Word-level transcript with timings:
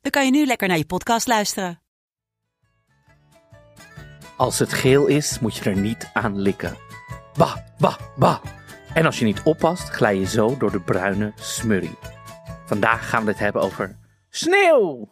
dan 0.00 0.10
kan 0.10 0.24
je 0.24 0.30
nu 0.30 0.46
lekker 0.46 0.68
naar 0.68 0.76
je 0.76 0.86
podcast 0.86 1.26
luisteren. 1.26 1.80
Als 4.36 4.58
het 4.58 4.72
geel 4.72 5.06
is, 5.06 5.38
moet 5.38 5.56
je 5.56 5.70
er 5.70 5.76
niet 5.76 6.10
aan 6.12 6.38
likken. 6.38 6.76
Bah, 7.36 7.56
bah, 7.78 7.96
bah. 8.16 8.38
En 8.94 9.06
als 9.06 9.18
je 9.18 9.24
niet 9.24 9.42
oppast, 9.42 9.88
glij 9.88 10.18
je 10.18 10.26
zo 10.26 10.56
door 10.56 10.70
de 10.70 10.80
bruine 10.80 11.32
smurrie. 11.36 11.98
Vandaag 12.66 13.08
gaan 13.08 13.24
we 13.24 13.30
het 13.30 13.38
hebben 13.38 13.62
over 13.62 13.98
sneeuw. 14.28 15.08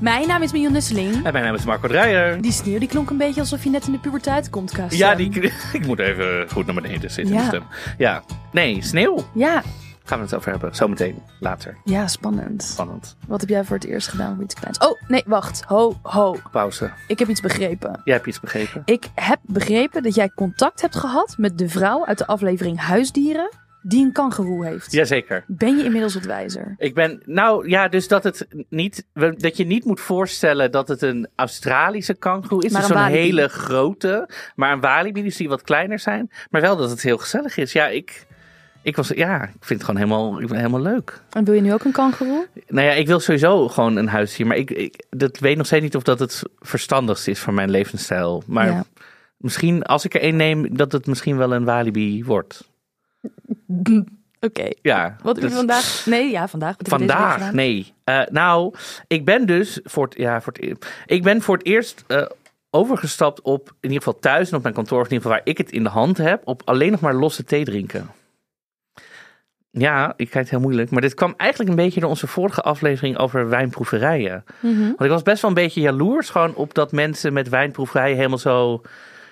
Mijn 0.00 0.28
naam 0.28 0.42
is 0.42 0.52
Mion 0.52 0.72
Nusseling. 0.72 1.14
En 1.24 1.32
mijn 1.32 1.44
naam 1.44 1.54
is 1.54 1.64
Marco 1.64 1.88
Dreyer. 1.88 2.42
Die 2.42 2.52
sneeuw 2.52 2.78
die 2.78 2.88
klonk 2.88 3.10
een 3.10 3.16
beetje 3.16 3.40
alsof 3.40 3.64
je 3.64 3.70
net 3.70 3.86
in 3.86 3.92
de 3.92 3.98
puberteit 3.98 4.50
komt, 4.50 4.72
Kast. 4.72 4.96
Ja, 4.96 5.14
die, 5.14 5.40
ik 5.72 5.86
moet 5.86 5.98
even 5.98 6.50
goed 6.50 6.66
naar 6.66 6.74
beneden 6.74 7.10
zitten. 7.10 7.34
Ja. 7.34 7.40
Ja. 7.40 7.46
Stem. 7.46 7.62
ja. 7.98 8.22
Nee, 8.52 8.82
sneeuw. 8.82 9.24
Ja, 9.34 9.62
Gaan 10.10 10.18
we 10.18 10.24
het 10.24 10.34
over 10.34 10.50
hebben. 10.50 10.74
Zometeen, 10.74 11.22
later. 11.40 11.76
ja, 11.84 12.06
spannend. 12.06 12.62
Spannend. 12.62 13.16
Wat 13.26 13.40
heb 13.40 13.48
jij 13.48 13.64
voor 13.64 13.76
het 13.76 13.84
eerst 13.84 14.08
gedaan 14.08 14.34
voor 14.34 14.44
iets 14.44 14.54
kleins? 14.54 14.78
Oh, 14.78 15.00
nee, 15.08 15.22
wacht. 15.26 15.62
Ho, 15.66 15.98
ho. 16.02 16.36
Pauze. 16.50 16.90
Ik 17.06 17.18
heb 17.18 17.28
iets 17.28 17.40
begrepen. 17.40 18.00
Jij 18.04 18.14
hebt 18.14 18.26
iets 18.26 18.40
begrepen? 18.40 18.82
Ik 18.84 19.08
heb 19.14 19.38
begrepen 19.42 20.02
dat 20.02 20.14
jij 20.14 20.30
contact 20.34 20.80
hebt 20.80 20.96
gehad 20.96 21.34
met 21.38 21.58
de 21.58 21.68
vrouw 21.68 22.06
uit 22.06 22.18
de 22.18 22.26
aflevering 22.26 22.80
Huisdieren 22.80 23.50
die 23.82 24.04
een 24.04 24.12
kangeroe 24.12 24.66
heeft. 24.66 24.92
Jazeker. 24.92 25.44
Ben 25.46 25.76
je 25.76 25.84
inmiddels 25.84 26.14
wat 26.14 26.24
wijzer? 26.24 26.74
Ik 26.78 26.94
ben, 26.94 27.22
nou 27.24 27.68
ja, 27.68 27.88
dus 27.88 28.08
dat 28.08 28.24
het 28.24 28.46
niet, 28.68 29.06
dat 29.36 29.56
je 29.56 29.64
niet 29.64 29.84
moet 29.84 30.00
voorstellen 30.00 30.70
dat 30.70 30.88
het 30.88 31.02
een 31.02 31.28
Australische 31.34 32.14
kangoeroe 32.14 32.64
is. 32.64 32.72
Maar 32.72 32.80
Dus 32.80 32.90
een 32.90 32.96
zo'n 32.96 33.06
hele 33.06 33.48
grote. 33.48 34.28
Maar 34.54 34.72
een 34.72 34.80
walibi, 34.80 35.22
dus 35.22 35.36
die 35.36 35.48
wat 35.48 35.62
kleiner 35.62 35.98
zijn. 35.98 36.30
Maar 36.50 36.60
wel 36.60 36.76
dat 36.76 36.90
het 36.90 37.02
heel 37.02 37.18
gezellig 37.18 37.56
is. 37.56 37.72
Ja, 37.72 37.86
ik, 37.86 38.26
ik 38.82 38.96
was, 38.96 39.08
ja, 39.08 39.42
ik 39.42 39.50
vind 39.60 39.80
het 39.80 39.84
gewoon 39.84 39.96
helemaal, 39.96 40.40
ik 40.40 40.46
ben 40.48 40.56
helemaal 40.56 40.80
leuk. 40.80 41.22
En 41.30 41.44
wil 41.44 41.54
je 41.54 41.60
nu 41.60 41.72
ook 41.72 41.84
een 41.84 41.92
kangeroe? 41.92 42.46
Nou 42.68 42.86
ja, 42.86 42.92
ik 42.92 43.06
wil 43.06 43.20
sowieso 43.20 43.68
gewoon 43.68 43.96
een 43.96 44.08
huis 44.08 44.36
hier. 44.36 44.46
Maar 44.46 44.56
ik, 44.56 44.70
ik 44.70 45.04
dat 45.10 45.38
weet 45.38 45.56
nog 45.56 45.66
steeds 45.66 45.82
niet 45.82 45.96
of 45.96 46.02
dat 46.02 46.18
het 46.18 46.42
verstandigst 46.58 47.28
is 47.28 47.40
voor 47.40 47.54
mijn 47.54 47.70
levensstijl. 47.70 48.42
Maar 48.46 48.66
Ja. 48.66 48.84
misschien, 49.36 49.82
als 49.82 50.04
ik 50.04 50.14
er 50.14 50.20
één 50.20 50.36
neem, 50.36 50.76
dat 50.76 50.92
het 50.92 51.06
misschien 51.06 51.36
wel 51.36 51.52
een 51.52 51.64
walibi 51.64 52.24
wordt. 52.24 52.68
Oké. 54.40 54.68
Ja. 54.82 55.16
Wat 55.22 55.36
dus- 55.40 55.52
vandaag? 55.52 56.02
Nee, 56.06 56.30
ja, 56.30 56.48
vandaag. 56.48 56.74
Vandaag, 56.78 57.52
nee. 57.52 57.94
Eh, 58.04 58.20
nou, 58.30 58.74
ik 59.06 59.24
ben 59.24 59.46
dus 59.46 59.80
voor 59.84 60.04
het, 60.04 60.14
ja, 60.16 60.40
voor 60.40 60.52
het, 60.52 60.62
e- 60.62 60.86
ik 61.14 61.22
ben 61.22 61.42
voor 61.42 61.56
het 61.56 61.66
eerst 61.66 62.04
eh, 62.06 62.22
overgestapt 62.70 63.40
op, 63.40 63.68
in 63.68 63.74
ieder 63.90 63.98
geval 63.98 64.18
thuis 64.20 64.50
en 64.50 64.56
op 64.56 64.62
mijn 64.62 64.74
kantoor, 64.74 65.00
of 65.00 65.06
in 65.06 65.12
ieder 65.12 65.22
geval 65.26 65.38
waar 65.44 65.48
ik 65.52 65.58
het 65.58 65.72
in 65.72 65.82
de 65.82 65.88
hand 65.88 66.16
heb, 66.16 66.42
op 66.44 66.62
alleen 66.64 66.90
nog 66.90 67.00
maar 67.00 67.14
losse 67.14 67.44
thee 67.44 67.64
drinken. 67.64 68.10
Ja, 69.72 70.12
ik 70.16 70.30
kijk 70.30 70.34
het 70.44 70.50
heel 70.50 70.60
moeilijk. 70.60 70.90
Maar 70.90 71.00
dit 71.00 71.14
kwam 71.14 71.34
eigenlijk 71.36 71.70
een 71.70 71.76
beetje 71.76 72.00
door 72.00 72.08
onze 72.08 72.26
vorige 72.26 72.62
aflevering 72.62 73.18
over 73.18 73.48
wijnproeverijen. 73.48 74.44
Mhm. 74.60 74.80
Want 74.80 75.00
ik 75.02 75.08
was 75.10 75.22
best 75.22 75.42
wel 75.42 75.50
een 75.50 75.56
beetje 75.56 75.80
jaloers 75.80 76.30
gewoon 76.30 76.54
op 76.54 76.74
dat 76.74 76.92
mensen 76.92 77.32
met 77.32 77.48
wijnproeverijen 77.48 78.16
helemaal 78.16 78.38
zo, 78.38 78.82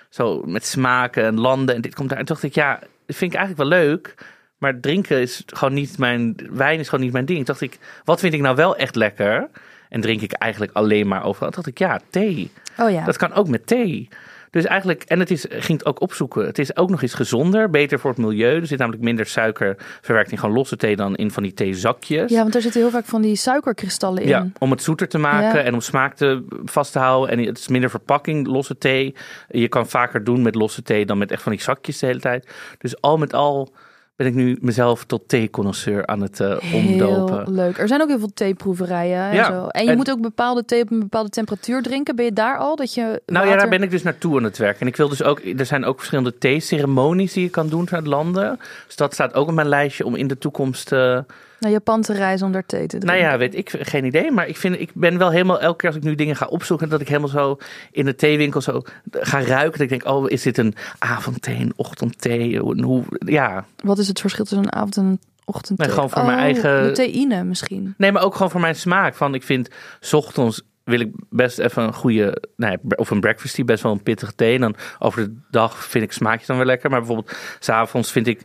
zo 0.09 0.41
met 0.45 0.65
smaken 0.65 1.23
en 1.23 1.39
landen 1.39 1.75
en 1.75 1.81
dit 1.81 1.95
komt 1.95 2.09
daar. 2.09 2.17
En 2.17 2.25
toen 2.25 2.35
dacht 2.35 2.47
ik, 2.47 2.55
ja, 2.55 2.79
dat 3.05 3.15
vind 3.15 3.33
ik 3.33 3.37
eigenlijk 3.37 3.69
wel 3.69 3.79
leuk. 3.79 4.15
Maar 4.57 4.79
drinken 4.79 5.21
is 5.21 5.43
gewoon 5.45 5.73
niet 5.73 5.97
mijn, 5.97 6.35
wijn 6.51 6.79
is 6.79 6.89
gewoon 6.89 7.03
niet 7.03 7.13
mijn 7.13 7.25
ding. 7.25 7.37
Toen 7.37 7.45
dacht 7.45 7.61
ik, 7.61 7.77
wat 8.03 8.19
vind 8.19 8.33
ik 8.33 8.41
nou 8.41 8.55
wel 8.55 8.75
echt 8.75 8.95
lekker? 8.95 9.49
En 9.89 10.01
drink 10.01 10.21
ik 10.21 10.31
eigenlijk 10.31 10.71
alleen 10.73 11.07
maar 11.07 11.23
overal. 11.23 11.51
Toen 11.51 11.63
dacht 11.63 11.67
ik, 11.67 11.77
ja, 11.77 11.99
thee. 12.09 12.51
Oh 12.77 12.91
ja. 12.91 13.05
Dat 13.05 13.17
kan 13.17 13.33
ook 13.33 13.47
met 13.47 13.67
thee. 13.67 14.09
Dus 14.49 14.65
eigenlijk, 14.65 15.03
en 15.03 15.19
het 15.19 15.31
is, 15.31 15.45
ging 15.49 15.77
het 15.77 15.85
ook 15.85 16.01
opzoeken. 16.01 16.45
Het 16.45 16.59
is 16.59 16.75
ook 16.75 16.89
nog 16.89 17.01
eens 17.01 17.13
gezonder, 17.13 17.69
beter 17.69 17.99
voor 17.99 18.09
het 18.09 18.19
milieu. 18.19 18.59
Er 18.59 18.67
zit 18.67 18.79
namelijk 18.79 19.03
minder 19.03 19.25
suiker 19.25 19.75
verwerkt 20.01 20.31
in 20.31 20.37
gewoon 20.37 20.55
losse 20.55 20.75
thee 20.75 20.95
dan 20.95 21.15
in 21.15 21.31
van 21.31 21.43
die 21.43 21.53
theezakjes. 21.53 22.31
Ja, 22.31 22.41
want 22.41 22.55
er 22.55 22.61
zitten 22.61 22.81
heel 22.81 22.89
vaak 22.89 23.05
van 23.05 23.21
die 23.21 23.35
suikerkristallen 23.35 24.21
in. 24.23 24.27
Ja, 24.27 24.47
om 24.57 24.71
het 24.71 24.83
zoeter 24.83 25.07
te 25.07 25.17
maken 25.17 25.59
Ja. 25.59 25.63
en 25.63 25.73
om 25.73 25.81
smaak 25.81 26.15
te, 26.15 26.43
vast 26.65 26.91
te 26.91 26.99
houden. 26.99 27.37
En 27.37 27.45
het 27.45 27.57
is 27.57 27.67
minder 27.67 27.89
verpakking, 27.89 28.47
losse 28.47 28.77
thee. 28.77 29.15
Je 29.47 29.67
kan 29.67 29.87
vaker 29.87 30.23
doen 30.23 30.41
met 30.41 30.55
losse 30.55 30.81
thee 30.81 31.05
dan 31.05 31.17
met 31.17 31.31
echt 31.31 31.41
van 31.41 31.51
die 31.51 31.61
zakjes 31.61 31.99
de 31.99 32.05
hele 32.05 32.19
tijd. 32.19 32.47
Dus 32.77 33.01
al 33.01 33.17
met 33.17 33.33
al 33.33 33.73
ben 34.19 34.27
ik 34.27 34.33
nu 34.33 34.57
mezelf 34.61 35.05
tot 35.05 35.21
theeconnoisseur 35.27 36.05
aan 36.07 36.21
het 36.21 36.39
eh, 36.39 36.57
omdopen. 36.73 37.43
Heel 37.43 37.53
leuk. 37.53 37.77
Er 37.77 37.87
zijn 37.87 38.01
ook 38.01 38.07
heel 38.07 38.19
veel 38.19 38.33
theeproeverijen 38.33 39.23
en 39.29 39.35
Ja, 39.35 39.45
zo. 39.45 39.67
En 39.67 39.83
je 39.83 39.89
en- 39.91 39.97
moet 39.97 40.11
ook 40.11 40.21
bepaalde 40.21 40.65
thee 40.65 40.81
op 40.81 40.91
een 40.91 40.99
bepaalde 40.99 41.29
temperatuur 41.29 41.81
drinken. 41.81 42.15
Ben 42.15 42.25
je 42.25 42.33
daar 42.33 42.57
al? 42.57 42.75
Dat 42.75 42.93
je 42.93 43.21
Nou 43.25 43.47
ja, 43.47 43.55
daar 43.57 43.69
ben 43.69 43.83
ik 43.83 43.91
dus 43.91 44.03
naartoe 44.03 44.37
aan 44.37 44.43
het 44.43 44.57
werken. 44.57 44.81
En 44.81 44.87
ik 44.87 44.95
wil 44.95 45.09
dus 45.09 45.23
ook, 45.23 45.39
er 45.57 45.65
zijn 45.65 45.85
ook 45.85 45.97
verschillende 45.97 46.37
theeceremonies 46.37 47.33
die 47.33 47.43
je 47.43 47.49
kan 47.49 47.67
doen 47.69 47.87
uit 47.91 48.07
landen. 48.07 48.59
Dus 48.85 48.95
dat 48.95 49.13
staat 49.13 49.33
ook 49.33 49.47
op 49.47 49.53
mijn 49.53 49.67
lijstje 49.69 50.05
om 50.05 50.15
in 50.15 50.27
de 50.27 50.37
toekomst... 50.37 50.91
eh, 50.91 51.19
naar 51.59 51.71
Japan 51.71 52.01
te 52.01 52.13
reizen 52.13 52.45
om 52.47 52.53
daar 52.53 52.65
thee 52.65 52.81
te 52.81 52.87
drinken. 52.97 53.07
Nou 53.09 53.31
ja, 53.31 53.37
weet 53.37 53.55
ik, 53.55 53.69
geen 53.79 54.05
idee. 54.05 54.31
Maar 54.31 54.47
ik, 54.47 54.57
vind, 54.57 54.79
ik 54.79 54.91
ben 54.93 55.17
wel 55.17 55.31
helemaal, 55.31 55.59
elke 55.61 55.77
keer 55.77 55.87
als 55.89 55.97
ik 55.97 56.03
nu 56.03 56.15
dingen 56.15 56.35
ga 56.35 56.45
opzoeken, 56.45 56.89
dat 56.89 57.01
ik 57.01 57.07
helemaal 57.07 57.29
zo 57.29 57.57
in 57.91 58.05
de 58.05 58.15
theewinkel 58.15 58.61
zo 58.61 58.81
ga 59.11 59.41
ruiken. 59.43 59.71
Dat 59.71 59.81
ik 59.81 59.89
denk, 59.89 60.05
oh, 60.15 60.29
is 60.29 60.41
dit 60.41 60.57
een 60.57 60.73
avondthee, 60.99 61.55
een 61.59 61.73
ochtendthee? 61.75 62.57
Hoe, 62.59 62.83
hoe- 62.83 63.03
ja. 63.25 63.65
Wat 63.83 63.97
is 63.97 64.07
het 64.07 64.19
verschil 64.19 64.45
tussen 64.45 64.63
een 64.65 64.73
avond 64.73 64.97
en 64.97 65.05
een 65.05 65.19
ochtendthee? 65.45 65.85
Nee, 65.87 65.95
gewoon 65.95 66.09
voor 66.09 66.25
mijn 66.25 66.37
Oh, 66.37 66.43
eigen- 66.43 66.93
theïne 66.93 67.43
misschien. 67.43 67.93
Nee, 67.97 68.11
maar 68.11 68.23
ook 68.23 68.33
gewoon 68.35 68.51
voor 68.51 68.61
mijn 68.61 68.75
smaak. 68.75 69.15
Van, 69.15 69.33
ik 69.35 69.43
vind, 69.43 69.69
's 69.99 70.13
ochtends 70.13 70.61
wil 70.83 70.99
ik 70.99 71.11
best 71.29 71.59
even 71.59 71.83
een 71.83 71.93
goede, 71.93 72.43
nee, 72.55 72.77
of 72.95 73.09
een 73.09 73.19
breakfast 73.19 73.55
tea, 73.55 73.65
best 73.65 73.83
wel 73.83 73.91
een 73.91 74.03
pittige 74.03 74.35
thee. 74.35 74.55
En 74.55 74.61
dan 74.61 74.75
over 74.99 75.23
de 75.23 75.35
dag 75.51 75.83
vind 75.85 76.03
ik 76.03 76.11
smaakjes 76.11 76.47
dan 76.47 76.57
weer 76.57 76.65
lekker. 76.65 76.89
Maar 76.89 76.99
bijvoorbeeld, 76.99 77.37
s'avonds 77.59 78.11
vind 78.11 78.27
ik 78.27 78.41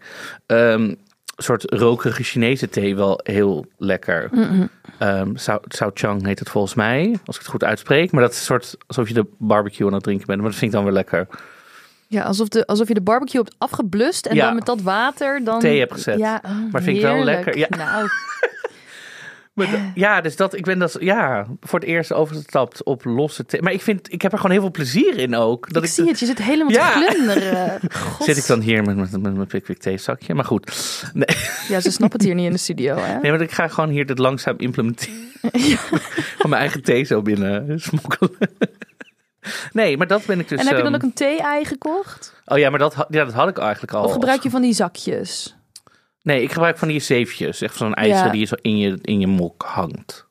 ehm, 0.46 0.94
soort 1.36 1.72
rokerige 1.72 2.22
Chinese 2.22 2.68
thee 2.68 2.96
wel 2.96 3.20
heel 3.22 3.66
lekker. 3.78 4.30
Ehm 4.98 5.30
Sao, 5.36 5.58
Sao 5.68 5.90
Chang 5.94 6.26
heet 6.26 6.38
het 6.38 6.48
volgens 6.48 6.74
mij, 6.74 7.16
als 7.24 7.36
ik 7.36 7.42
het 7.42 7.50
goed 7.50 7.64
uitspreek. 7.64 8.12
Maar 8.12 8.22
dat 8.22 8.30
is 8.32 8.38
een 8.38 8.44
soort 8.44 8.76
alsof 8.86 9.08
je 9.08 9.14
de 9.14 9.26
barbecue 9.38 9.86
aan 9.86 9.92
het 9.92 10.02
drinken 10.02 10.26
bent. 10.26 10.40
Maar 10.40 10.50
dat 10.50 10.58
vind 10.58 10.70
ik 10.70 10.76
dan 10.76 10.84
weer 10.86 10.94
lekker. 10.94 11.26
Ja, 12.06 12.22
alsof, 12.22 12.48
de, 12.48 12.66
alsof 12.66 12.88
je 12.88 12.94
de 12.94 13.00
barbecue 13.00 13.40
hebt 13.42 13.54
afgeblust 13.58 14.26
en 14.26 14.34
Ja. 14.34 14.44
dan 14.44 14.54
met 14.54 14.66
dat 14.66 14.80
water 14.82 15.44
dan... 15.44 15.60
Thee 15.60 15.78
hebt 15.78 15.92
gezet. 15.92 16.18
Ja, 16.18 16.40
oh, 16.44 16.50
Maar 16.72 16.82
vind 16.82 16.96
ik 16.96 17.02
wel 17.02 17.24
lekker, 17.24 17.58
ja. 17.58 17.66
Nou, 17.70 18.06
Maar 19.54 19.92
ja, 19.94 20.20
dus 20.20 20.36
dat, 20.36 20.54
ik 20.54 20.64
ben 20.64 20.78
dat, 20.78 20.96
ja, 21.00 21.46
voor 21.60 21.78
het 21.78 21.88
eerst 21.88 22.12
overgestapt 22.12 22.82
op 22.82 23.04
losse 23.04 23.44
thee. 23.44 23.62
Maar 23.62 23.72
ik 23.72 23.80
vind, 23.82 24.12
ik 24.12 24.22
heb 24.22 24.32
er 24.32 24.36
gewoon 24.38 24.52
heel 24.52 24.60
veel 24.60 24.70
plezier 24.70 25.18
in 25.18 25.34
ook. 25.36 25.72
Dat 25.72 25.84
ik 25.84 25.90
zie 25.90 26.06
het. 26.08 26.18
Je 26.18 26.26
zit 26.26 26.42
helemaal 26.42 26.72
Ja. 26.72 26.92
te 26.92 27.06
glunderen. 27.06 27.80
God. 28.02 28.24
Zit 28.26 28.36
ik 28.36 28.46
dan 28.46 28.60
hier 28.60 28.82
met, 28.82 28.96
met, 28.96 29.10
met 29.10 29.34
mijn 29.34 29.46
Pickwick 29.46 29.78
theezakje. 29.78 30.34
Maar 30.34 30.44
goed. 30.44 31.02
Nee, 31.12 31.36
Ja, 31.68 31.80
ze 31.80 31.90
snappen 31.90 32.18
het 32.18 32.26
hier 32.26 32.34
niet 32.36 32.46
in 32.46 32.52
de 32.52 32.58
studio, 32.58 32.96
hè? 33.00 33.18
nee, 33.18 33.30
maar 33.30 33.40
ik 33.40 33.50
ga 33.52 33.68
gewoon 33.68 33.90
hier 33.90 34.06
dit 34.06 34.18
langzaam 34.18 34.54
implementeren. 34.58 35.14
Van 36.38 36.50
mijn 36.50 36.60
eigen 36.60 36.82
thee 36.82 37.04
zo 37.04 37.22
binnen 37.22 37.80
smokkelen. 37.80 38.30
Nee, 39.72 39.96
maar 39.96 40.06
dat 40.06 40.26
ben 40.26 40.40
ik 40.40 40.48
dus... 40.48 40.58
en 40.60 40.66
heb 40.66 40.76
je 40.76 40.82
dan 40.82 40.92
ehm, 40.92 41.02
ook 41.02 41.08
een 41.08 41.14
thee-ei 41.14 41.64
gekocht? 41.64 42.34
Oh 42.44 42.58
ja, 42.58 42.70
maar 42.70 42.78
dat, 42.78 42.94
ja, 43.08 43.24
dat 43.24 43.34
had 43.34 43.48
ik 43.48 43.58
eigenlijk 43.58 43.92
al. 43.92 44.04
Of 44.04 44.12
gebruik 44.12 44.42
je 44.42 44.50
van 44.50 44.62
die 44.62 44.72
zakjes? 44.74 45.53
Nee, 46.24 46.42
ik 46.42 46.52
gebruik 46.52 46.78
van 46.78 46.88
die 46.88 47.00
zeefjes. 47.00 47.60
Echt 47.60 47.76
zo'n 47.76 47.94
ijzer 47.94 48.24
Ja. 48.24 48.30
die 48.30 48.40
je 48.40 48.46
zo 48.46 48.54
in 48.60 48.78
je, 48.78 48.98
in 49.02 49.20
je 49.20 49.26
mok 49.26 49.62
hangt. 49.62 50.26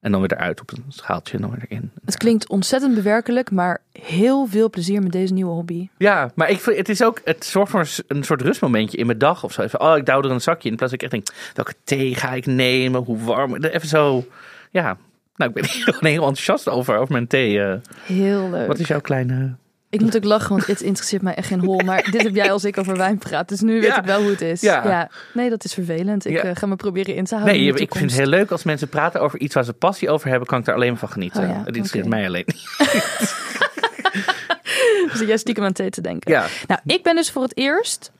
En 0.00 0.12
dan 0.12 0.20
weer 0.20 0.32
eruit 0.32 0.60
op 0.60 0.70
een 0.72 0.84
schaaltje 0.88 1.34
en 1.34 1.40
dan 1.40 1.50
weer 1.50 1.64
erin. 1.68 1.90
Het 2.04 2.16
klinkt 2.16 2.48
ontzettend 2.48 2.94
bewerkelijk, 2.94 3.50
maar 3.50 3.80
heel 4.02 4.46
veel 4.46 4.70
plezier 4.70 5.02
met 5.02 5.12
deze 5.12 5.32
nieuwe 5.32 5.50
hobby. 5.52 5.88
Ja, 5.98 6.30
maar 6.34 6.50
ik 6.50 6.60
vind, 6.60 6.76
het 6.76 6.88
is 6.88 7.02
ook, 7.02 7.20
het 7.24 7.44
zorgt 7.44 7.70
voor 7.70 7.88
een, 8.06 8.24
soort 8.24 8.42
rustmomentje 8.42 8.96
in 8.98 9.06
mijn 9.06 9.18
dag 9.18 9.44
of 9.44 9.52
zo. 9.52 9.62
Even, 9.62 9.80
oh, 9.80 9.96
ik 9.96 10.06
douw 10.06 10.22
er 10.22 10.30
een 10.30 10.40
zakje 10.40 10.64
in. 10.64 10.70
In 10.70 10.76
plaats 10.76 10.92
dat 10.92 11.02
ik 11.02 11.12
echt 11.12 11.24
denk, 11.24 11.52
welke 11.54 11.74
thee 11.84 12.14
ga 12.14 12.32
ik 12.32 12.46
nemen? 12.46 13.02
Hoe 13.02 13.18
warm? 13.18 13.56
Even 13.56 13.88
zo, 13.88 14.24
ja. 14.70 14.96
Nou, 15.36 15.50
ik 15.50 15.56
ben 15.62 15.70
hier 15.72 15.84
gewoon 15.94 16.10
heel 16.12 16.26
enthousiast 16.26 16.68
over, 16.68 16.96
over 16.96 17.12
mijn 17.12 17.26
thee. 17.26 17.62
eh. 17.62 17.74
Heel 18.02 18.50
leuk. 18.50 18.66
Wat 18.66 18.78
is 18.78 18.88
jouw 18.88 19.00
kleine... 19.00 19.56
Ik 19.98 20.04
moet 20.04 20.16
ook 20.16 20.24
lachen, 20.24 20.48
want 20.50 20.66
het 20.66 20.80
interesseert 20.80 21.22
mij 21.22 21.34
echt 21.34 21.46
geen 21.48 21.60
hol. 21.60 21.80
Maar 21.84 22.08
dit 22.10 22.22
heb 22.22 22.34
jij 22.34 22.52
als 22.52 22.64
ik 22.64 22.78
over 22.78 22.96
wijn 22.96 23.18
praat. 23.18 23.48
Dus 23.48 23.60
nu 23.60 23.72
weet 23.80 23.82
Ja. 23.90 23.98
ik 23.98 24.04
wel 24.04 24.20
hoe 24.20 24.30
het 24.30 24.40
is. 24.40 24.60
Ja. 24.60 25.08
Nee, 25.34 25.50
dat 25.50 25.64
is 25.64 25.74
vervelend. 25.74 26.24
Ik 26.26 26.32
Ja. 26.32 26.42
eh, 26.42 26.56
ga 26.56 26.66
me 26.66 26.76
proberen 26.76 27.14
in 27.14 27.24
te 27.24 27.34
houden. 27.34 27.54
Nee, 27.56 27.68
ik 27.74 27.94
vind 27.94 28.10
het 28.10 28.20
heel 28.20 28.28
leuk 28.28 28.50
als 28.50 28.62
mensen 28.62 28.88
praten 28.88 29.20
over 29.20 29.38
iets 29.40 29.54
waar 29.54 29.64
ze 29.64 29.72
passie 29.72 30.10
over 30.10 30.28
hebben. 30.28 30.48
Kan 30.48 30.58
ik 30.58 30.64
daar 30.64 30.74
alleen 30.74 30.90
maar 30.90 30.98
van 30.98 31.08
genieten. 31.08 31.42
Oh 31.48 31.56
Het 31.58 31.66
interesseert 31.66 32.06
mij 32.08 32.26
alleen. 32.26 32.44
Dus 35.12 35.20
jij 35.26 35.36
stiekem 35.36 35.64
aan 35.64 35.72
thee 35.72 35.90
te 35.90 36.00
denken. 36.00 36.32
Ja. 36.32 36.46
Nou, 36.66 36.80
ik 36.84 37.02
ben 37.02 37.14
dus 37.14 37.30
voor 37.30 37.42
het 37.42 37.56
eerst 37.56 38.10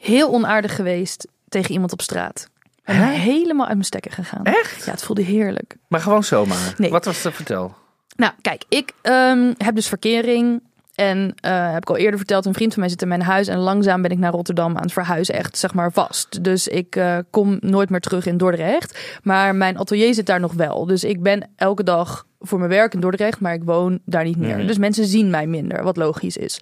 heel 0.00 0.32
onaardig 0.32 0.74
geweest 0.76 1.26
tegen 1.48 1.72
iemand 1.72 1.92
op 1.92 2.00
straat. 2.02 2.48
En 2.82 2.96
Hè? 2.96 3.04
helemaal 3.12 3.64
uit 3.66 3.74
mijn 3.74 3.84
stekker 3.86 4.12
gegaan. 4.12 4.44
Echt? 4.44 4.84
Ja, 4.84 4.90
het 4.90 5.02
voelde 5.02 5.22
heerlijk. 5.22 5.76
Maar 5.88 6.00
gewoon 6.00 6.24
zomaar. 6.24 6.74
Nee. 6.76 6.90
Wat 6.90 7.04
was 7.04 7.22
het? 7.22 7.34
Vertel. 7.34 7.74
Nou, 8.16 8.32
kijk, 8.40 8.64
ik 8.68 8.92
ehm, 9.02 9.52
heb 9.58 9.74
dus 9.74 9.88
verkering. 9.88 10.62
En 10.94 11.34
eh, 11.40 11.72
heb 11.72 11.82
ik 11.82 11.90
al 11.90 11.96
eerder 11.96 12.18
verteld, 12.18 12.46
een 12.46 12.54
vriend 12.54 12.72
van 12.72 12.80
mij 12.80 12.88
zit 12.90 13.02
in 13.02 13.08
mijn 13.08 13.22
huis. 13.22 13.48
En 13.48 13.58
langzaam 13.58 14.02
ben 14.02 14.10
ik 14.10 14.18
naar 14.18 14.32
Rotterdam 14.32 14.76
aan 14.76 14.82
het 14.82 14.92
verhuizen, 14.92 15.34
echt 15.34 15.58
zeg 15.58 15.74
maar 15.74 15.92
vast. 15.92 16.44
Dus 16.44 16.68
ik 16.68 16.96
eh, 16.96 17.18
kom 17.30 17.56
nooit 17.60 17.90
meer 17.90 18.00
terug 18.00 18.26
in 18.26 18.36
Dordrecht. 18.36 19.18
Maar 19.22 19.54
mijn 19.54 19.78
atelier 19.78 20.14
zit 20.14 20.26
daar 20.26 20.40
nog 20.40 20.52
wel. 20.52 20.86
Dus 20.86 21.04
ik 21.04 21.22
ben 21.22 21.50
elke 21.56 21.82
dag 21.82 22.26
voor 22.40 22.58
mijn 22.58 22.70
werk 22.70 22.94
in 22.94 23.00
Dordrecht, 23.00 23.40
maar 23.40 23.54
ik 23.54 23.64
woon 23.64 24.00
daar 24.04 24.24
niet 24.24 24.36
meer. 24.36 24.56
Mhm. 24.56 24.66
Dus 24.66 24.78
mensen 24.78 25.06
zien 25.06 25.30
mij 25.30 25.46
minder, 25.46 25.82
wat 25.82 25.96
logisch 25.96 26.36
is. 26.36 26.60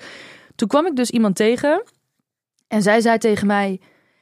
Toen 0.55 0.69
kwam 0.69 0.87
ik 0.87 0.97
dus 0.97 1.11
iemand 1.11 1.37
tegen. 1.37 1.82
En 2.69 2.82
zij 2.82 3.00
zei 3.00 3.19
tegen 3.19 3.47
mij... 3.47 3.81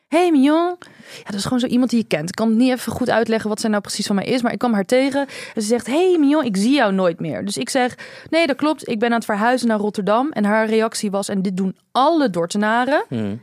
Hey 0.09 0.31
Mignon. 0.31 0.77
Ja, 1.17 1.25
dat 1.25 1.35
is 1.35 1.43
gewoon 1.43 1.61
zo 1.61 1.67
iemand 1.67 1.91
die 1.91 1.99
je 2.01 2.07
kent. 2.07 2.29
Ik 2.29 2.35
kan 2.35 2.49
het 2.49 2.57
niet 2.57 2.71
even 2.73 2.93
goed 2.93 3.11
uitleggen 3.11 3.49
wat 3.49 3.61
zij 3.61 3.71
nou 3.71 3.83
precies 3.83 4.07
van 4.07 4.15
mij 4.17 4.25
is. 4.25 4.43
Maar 4.43 4.53
ik 4.53 4.59
kwam 4.59 4.75
haar 4.75 4.85
tegen. 4.85 5.21
En 5.55 5.63
ze 5.63 5.69
zegt, 5.69 5.87
hey 5.87 6.17
Mignon, 6.19 6.45
ik 6.45 6.57
zie 6.57 6.75
jou 6.75 6.93
nooit 6.93 7.21
meer. 7.21 7.45
Dus 7.45 7.57
ik 7.57 7.69
zeg, 7.69 7.95
nee 8.31 8.47
dat 8.47 8.57
klopt. 8.57 8.89
Ik 8.89 8.99
ben 8.99 9.09
aan 9.09 9.15
het 9.17 9.25
verhuizen 9.25 9.69
naar 9.69 9.79
Rotterdam. 9.79 10.31
En 10.33 10.45
haar 10.45 10.67
reactie 10.69 11.11
was, 11.11 11.29
en 11.29 11.43
dit 11.43 11.57
doen 11.57 11.77
alle 11.93 12.31
Dordtenaren. 12.31 13.05
Hm. 13.09 13.37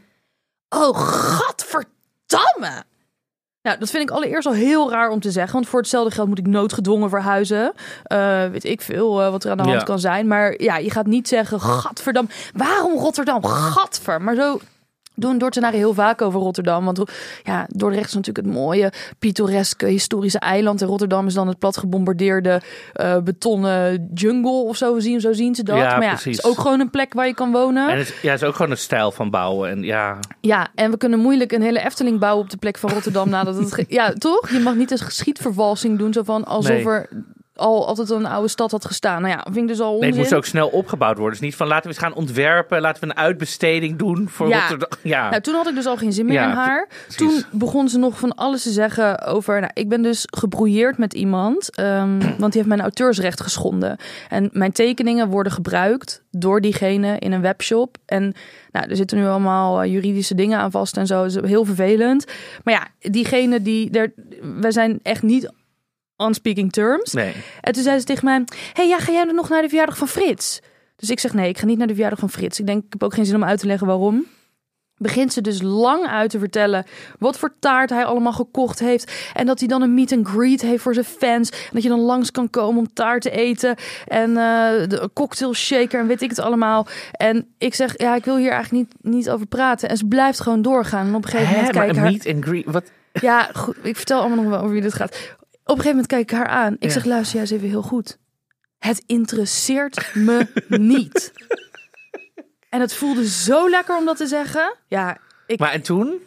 Oh, 0.70 0.98
gadverdamme! 0.98 2.84
Nou, 3.62 3.78
dat 3.80 3.90
vind 3.90 4.04
ik 4.04 4.16
allereerst 4.16 4.48
al 4.48 4.54
heel 4.54 4.92
raar 4.92 5.10
om 5.10 5.20
te 5.20 5.32
zeggen. 5.32 5.54
Want 5.54 5.68
voor 5.68 5.80
hetzelfde 5.80 6.12
geld 6.12 6.28
moet 6.28 6.38
ik 6.40 6.48
noodgedwongen 6.48 7.10
verhuizen. 7.10 7.74
Eh, 8.04 8.46
weet 8.48 8.64
ik 8.64 8.82
veel 8.82 9.22
eh, 9.22 9.30
wat 9.32 9.44
er 9.44 9.52
aan 9.52 9.58
de 9.58 9.64
hand 9.64 9.76
Ja. 9.80 9.84
kan 9.84 10.00
zijn. 10.00 10.28
Maar 10.28 10.62
ja, 10.62 10.78
je 10.78 10.92
gaat 10.92 11.06
niet 11.06 11.28
zeggen, 11.28 11.60
gadverdamme. 11.62 12.30
Waarom 12.54 12.94
Rotterdam? 12.98 13.46
Gadver. 13.46 14.22
Maar 14.22 14.36
zo 14.36 14.60
doen 15.16 15.38
Dordtenaren 15.38 15.78
heel 15.78 15.94
vaak 15.94 16.22
over 16.22 16.40
Rotterdam. 16.40 16.86
Want 16.86 17.04
ja, 17.44 17.66
Dordrecht 17.70 18.08
is 18.08 18.14
natuurlijk 18.14 18.46
het 18.46 18.56
mooie, 18.56 18.92
pittoreske, 19.20 19.86
historische 19.86 20.40
eiland. 20.40 20.82
En 20.82 20.88
Rotterdam 20.88 21.28
is 21.28 21.34
dan 21.34 21.48
het 21.48 21.60
plat 21.60 21.78
gebombardeerde 21.78 22.62
eh, 22.94 23.18
betonnen 23.18 24.10
jungle 24.14 24.52
of 24.64 24.78
zo 24.78 25.00
zien, 25.00 25.20
zo 25.22 25.34
zien 25.34 25.56
ze 25.56 25.64
dat. 25.64 25.78
Ja, 25.78 25.84
maar 25.92 26.02
ja, 26.04 26.10
precies. 26.10 26.36
het 26.38 26.46
is 26.46 26.52
ook 26.52 26.60
gewoon 26.60 26.80
een 26.80 26.90
plek 26.90 27.14
waar 27.14 27.28
je 27.28 27.34
kan 27.34 27.52
wonen. 27.52 27.90
En 27.90 27.98
het, 27.98 28.08
is- 28.08 28.22
ja, 28.22 28.32
het 28.32 28.42
is 28.42 28.48
ook 28.48 28.56
gewoon 28.56 28.72
een 28.72 28.78
stijl 28.78 29.12
van 29.12 29.30
bouwen. 29.30 29.70
En 29.70 29.84
ja, 29.84 30.20
Ja, 30.42 30.68
en 30.76 30.92
we 30.92 30.98
kunnen 30.98 31.20
moeilijk 31.20 31.52
een 31.52 31.62
hele 31.62 31.80
Efteling 31.86 32.20
bouwen 32.20 32.44
op 32.44 32.50
de 32.50 32.58
plek 32.58 32.78
van 32.78 32.90
Rotterdam 32.90 33.30
nadat 33.30 33.56
het... 33.58 33.84
Ja, 33.88 34.14
toch? 34.14 34.50
Je 34.50 34.60
mag 34.60 34.76
niet 34.76 34.92
een 34.92 34.98
geschiedvervalsing 34.98 35.98
doen, 35.98 36.14
zo 36.14 36.24
van 36.24 36.44
alsof 36.44 36.72
Nee. 36.72 36.86
er 36.88 37.10
al 37.56 37.88
altijd 37.88 38.10
een 38.10 38.26
oude 38.26 38.48
stad 38.48 38.72
had 38.72 38.86
gestaan. 38.86 39.22
Nou 39.22 39.34
ja, 39.34 39.44
vind 39.44 39.58
ik 39.58 39.68
dus 39.68 39.80
al 39.80 39.86
onzin. 39.94 40.00
nee, 40.00 40.10
het 40.10 40.20
moest 40.20 40.34
ook 40.34 40.46
snel 40.46 40.68
opgebouwd 40.68 41.18
worden. 41.18 41.34
Dus 41.34 41.48
niet 41.48 41.56
van 41.56 41.68
laten 41.68 41.84
we 41.84 41.90
eens 41.90 41.98
gaan 42.04 42.14
ontwerpen. 42.14 42.82
Laten 42.82 43.02
we 43.04 43.10
een 43.10 43.18
uitbesteding 43.18 43.98
doen 43.98 44.30
voor 44.30 44.48
Ja. 44.48 44.60
Rotterdam. 44.60 44.90
Ja, 45.02 45.30
Nou, 45.30 45.42
toen 45.42 45.56
had 45.56 45.68
ik 45.68 45.76
dus 45.76 45.86
al 45.86 45.98
geen 45.98 46.14
zin 46.14 46.26
meer 46.26 46.34
Ja, 46.36 46.50
in 46.50 46.56
haar. 46.56 46.88
Toen 47.16 47.44
begon 47.52 47.90
ze 47.90 47.98
nog 47.98 48.20
van 48.20 48.36
alles 48.36 48.64
te 48.64 48.72
zeggen 48.72 49.22
over... 49.26 49.60
Nou, 49.60 49.72
ik 49.74 49.90
ben 49.90 50.02
dus 50.02 50.28
gebrouilleerd 50.38 50.98
met 50.98 51.14
iemand, 51.14 51.76
ehm, 51.76 52.20
want 52.40 52.40
die 52.40 52.52
heeft 52.62 52.68
mijn 52.68 52.82
auteursrecht 52.82 53.42
geschonden. 53.42 53.98
En 54.30 54.50
mijn 54.52 54.72
tekeningen 54.72 55.30
worden 55.30 55.52
gebruikt 55.52 56.24
door 56.32 56.62
diegene 56.62 57.20
in 57.20 57.32
een 57.32 57.42
webshop. 57.42 57.98
En 58.06 58.34
nou, 58.72 58.90
er 58.90 58.96
zitten 58.96 59.18
nu 59.18 59.26
allemaal 59.28 59.82
eh, 59.82 59.92
juridische 59.92 60.36
dingen 60.36 60.60
aan 60.60 60.72
vast 60.72 60.98
en 60.98 61.08
zo. 61.08 61.22
Dat 61.24 61.36
is 61.44 61.50
heel 61.50 61.66
vervelend. 61.66 62.26
Maar 62.64 62.74
ja, 62.74 63.10
diegene 63.10 63.62
die... 63.62 63.90
Er, 63.92 64.14
wij 64.60 64.72
zijn 64.72 65.00
echt 65.04 65.22
niet 65.24 65.52
on 66.18 66.34
speaking 66.34 66.72
terms. 66.72 67.14
nee. 67.14 67.34
En 67.62 67.74
toen 67.74 67.84
zei 67.84 68.00
ze 68.00 68.06
tegen 68.06 68.26
mij: 68.26 68.44
hey, 68.74 68.88
ja, 68.88 69.00
ga 69.00 69.12
jij 69.12 69.24
nog 69.24 69.50
naar 69.50 69.62
de 69.62 69.68
verjaardag 69.68 69.98
van 69.98 70.08
Frits? 70.08 70.60
Dus 70.96 71.10
ik 71.10 71.20
zeg: 71.20 71.34
Nee, 71.34 71.50
ik 71.50 71.58
ga 71.58 71.66
niet 71.66 71.78
naar 71.78 71.88
de 71.88 71.94
verjaardag 71.94 72.20
van 72.20 72.30
Frits. 72.30 72.60
Ik 72.60 72.66
denk, 72.66 72.84
ik 72.84 72.92
heb 72.92 73.04
ook 73.04 73.14
geen 73.14 73.26
zin 73.26 73.36
om 73.36 73.44
uit 73.44 73.60
te 73.60 73.66
leggen 73.68 73.88
waarom. 73.88 74.26
Begint 74.98 75.34
ze 75.34 75.42
dus 75.42 75.62
lang 75.62 76.06
uit 76.08 76.30
te 76.30 76.40
vertellen 76.40 76.86
wat 77.20 77.38
voor 77.38 77.54
taart 77.60 77.90
hij 77.90 78.06
allemaal 78.06 78.34
gekocht 78.34 78.80
heeft. 78.80 79.12
En 79.34 79.46
dat 79.46 79.60
hij 79.60 79.68
dan 79.68 79.82
een 79.82 79.94
meet 79.94 80.12
and 80.12 80.28
greet 80.28 80.62
heeft 80.62 80.82
voor 80.82 80.94
zijn 80.94 81.06
fans. 81.06 81.50
En 81.50 81.70
dat 81.72 81.84
je 81.84 81.90
dan 81.90 82.00
langs 82.00 82.32
kan 82.32 82.50
komen 82.50 82.78
om 82.78 82.94
taart 82.94 83.22
te 83.22 83.30
eten. 83.30 83.76
En 84.08 84.30
eh, 84.30 84.88
de 84.88 85.10
cocktail 85.14 85.54
shaker 85.54 86.00
en 86.00 86.08
weet 86.08 86.22
ik 86.22 86.30
het 86.30 86.40
allemaal. 86.40 86.88
En 87.12 87.48
ik 87.58 87.74
zeg, 87.74 87.98
ja, 87.98 88.16
ik 88.16 88.26
wil 88.26 88.38
hier 88.38 88.52
eigenlijk 88.52 88.88
niet, 88.88 89.14
niet 89.14 89.30
over 89.30 89.46
praten. 89.46 89.90
En 89.90 89.98
ze 89.98 90.06
blijft 90.06 90.40
gewoon 90.40 90.62
doorgaan. 90.62 91.08
En 91.08 91.16
op 91.16 91.24
een 91.24 91.30
gegeven 91.30 91.50
Hè, 91.50 91.56
moment 91.56 91.76
maar 91.76 91.90
een 91.90 91.98
haar... 91.98 92.12
meet 92.12 92.28
and 92.28 92.46
greet. 92.46 92.66
Wat? 92.66 92.92
Ja, 93.22 93.50
goed, 93.54 93.76
ik 93.82 93.96
vertel 93.96 94.20
allemaal 94.20 94.44
nog 94.44 94.52
wel 94.54 94.60
over 94.60 94.72
wie 94.72 94.82
dit 94.82 94.94
gaat. 94.94 95.36
Op 95.68 95.76
een 95.78 95.82
gegeven 95.84 95.90
moment 95.90 96.08
kijk 96.08 96.22
ik 96.32 96.38
haar 96.38 96.48
aan. 96.48 96.74
Ik 96.74 96.84
Ja. 96.84 96.90
zeg, 96.90 97.06
luister 97.06 97.32
jij 97.34 97.42
eens 97.42 97.52
even 97.52 97.68
heel 97.70 97.82
goed. 97.82 98.18
Het 98.80 99.04
interesseert 99.06 100.12
me 100.16 100.48
niet. 100.68 101.34
En 102.70 102.82
het 102.82 102.94
voelde 102.94 103.28
zo 103.28 103.70
lekker 103.70 103.98
om 103.98 104.06
dat 104.06 104.18
te 104.18 104.28
zeggen. 104.28 104.76
Ja, 104.88 105.18
ik, 105.48 105.60
Maar 105.60 105.72
en 105.72 105.82
toen? 105.82 106.20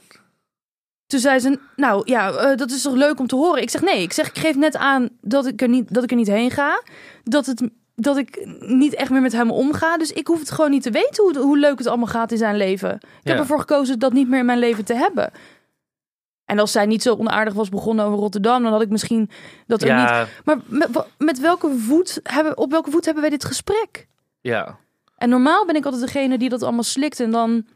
toen 1.06 1.20
zei 1.20 1.38
ze, 1.38 1.58
nou 1.76 2.02
ja, 2.04 2.32
eh, 2.32 2.56
dat 2.56 2.70
is 2.70 2.82
toch 2.82 2.94
leuk 2.94 3.18
om 3.20 3.26
te 3.26 3.36
horen. 3.36 3.62
Ik 3.62 3.70
zeg, 3.70 3.82
nee, 3.82 4.02
ik 4.02 4.12
zeg, 4.12 4.28
ik 4.28 4.38
geef 4.38 4.56
net 4.56 4.76
aan 4.76 5.08
dat 5.20 5.46
ik 5.46 5.62
er 5.62 5.68
niet, 5.68 5.94
dat 5.94 6.02
ik 6.02 6.10
er 6.10 6.16
niet 6.16 6.26
heen 6.28 6.50
ga. 6.50 6.82
Dat, 7.24 7.46
het, 7.46 7.68
dat 7.94 8.16
ik 8.16 8.46
niet 8.60 8.94
echt 8.94 9.10
meer 9.10 9.20
met 9.20 9.32
hem 9.32 9.50
omga. 9.50 9.96
Dus 9.98 10.12
ik 10.12 10.26
hoef 10.26 10.38
het 10.38 10.50
gewoon 10.50 10.70
niet 10.70 10.82
te 10.82 10.90
weten 10.90 11.24
hoe, 11.24 11.38
hoe 11.38 11.58
leuk 11.58 11.78
het 11.78 11.86
allemaal 11.86 12.06
gaat 12.06 12.32
in 12.32 12.38
zijn 12.38 12.56
leven. 12.56 12.94
Ik 12.94 13.28
heb 13.28 13.38
ervoor 13.38 13.58
gekozen 13.58 13.98
dat 13.98 14.12
niet 14.12 14.28
meer 14.28 14.38
in 14.38 14.46
mijn 14.46 14.58
leven 14.58 14.84
te 14.84 14.94
hebben. 14.94 15.30
En 16.48 16.58
als 16.58 16.72
zij 16.72 16.86
niet 16.86 17.02
zo 17.02 17.14
onaardig 17.14 17.54
was 17.54 17.68
begonnen 17.68 18.04
over 18.04 18.18
Rotterdam, 18.18 18.62
dan 18.62 18.72
had 18.72 18.82
ik 18.82 18.88
misschien 18.88 19.30
dat 19.66 19.82
er 19.82 19.94
niet. 19.94 20.28
Maar 20.44 20.58
met, 21.18 21.40
welke 21.40 21.76
voet 21.78 22.20
hebben, 22.22 22.58
op 22.58 22.70
welke 22.70 22.90
voet 22.90 23.04
hebben 23.04 23.22
wij 23.22 23.30
dit 23.30 23.44
gesprek? 23.44 24.06
ja. 24.40 24.76
En 25.16 25.28
normaal 25.28 25.66
ben 25.66 25.76
ik 25.76 25.84
altijd 25.84 26.02
degene 26.02 26.38
die 26.38 26.48
dat 26.48 26.62
allemaal 26.62 26.82
slikt. 26.82 27.20
En 27.20 27.30
dan 27.30 27.66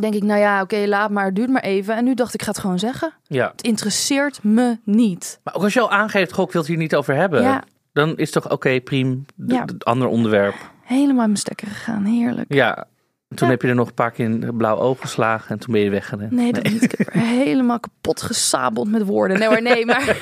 denk 0.00 0.14
ik, 0.14 0.22
nou 0.22 0.40
ja, 0.40 0.62
oké, 0.62 0.76
laat 0.86 1.10
maar, 1.10 1.24
het 1.24 1.34
duurt 1.34 1.50
maar 1.50 1.62
even. 1.62 1.96
En 1.96 2.04
nu 2.04 2.14
dacht 2.14 2.34
ik, 2.34 2.42
ga 2.42 2.48
het 2.50 2.58
gewoon 2.58 2.78
zeggen. 2.78 3.12
ja. 3.22 3.50
Het 3.50 3.62
interesseert 3.62 4.42
me 4.42 4.78
niet. 4.84 5.40
Maar 5.44 5.54
ook 5.54 5.62
als 5.62 5.72
je 5.72 5.80
al 5.80 5.90
aangeeft, 5.90 6.32
goh, 6.32 6.44
ik 6.46 6.52
wil 6.52 6.60
het 6.60 6.70
hier 6.70 6.78
niet 6.78 6.94
over 6.94 7.14
hebben. 7.14 7.42
Ja. 7.42 7.64
Dan 7.92 8.16
is 8.16 8.30
toch 8.30 8.50
oké, 8.50 8.80
prima. 8.80 9.16
Ja. 9.46 9.64
ander 9.78 10.08
onderwerp. 10.08 10.54
Helemaal 10.82 11.08
in 11.08 11.16
mijn 11.16 11.36
stekker 11.36 11.66
gegaan, 11.66 12.04
heerlijk. 12.04 12.54
Ja. 12.54 12.86
Toen 13.34 13.46
Ja. 13.46 13.52
heb 13.52 13.62
je 13.62 13.68
er 13.68 13.74
nog 13.74 13.88
een 13.88 13.94
paar 13.94 14.10
keer 14.10 14.24
in 14.24 14.56
blauw 14.56 14.76
oog 14.76 15.00
geslagen 15.00 15.50
en 15.50 15.58
toen 15.58 15.72
ben 15.72 15.82
je 15.82 15.90
weggerend. 15.90 16.30
Nee, 16.30 16.52
dat 16.52 16.62
niet. 16.62 16.82
Ik 16.82 16.94
heb 16.98 17.06
er 17.06 17.20
helemaal 17.20 17.80
kapot 17.80 18.22
gesabeld 18.22 18.90
met 18.90 19.02
woorden. 19.04 19.38
Nee 19.38 19.48
hoor, 19.48 19.62
nee, 19.62 19.86
maar... 19.86 20.16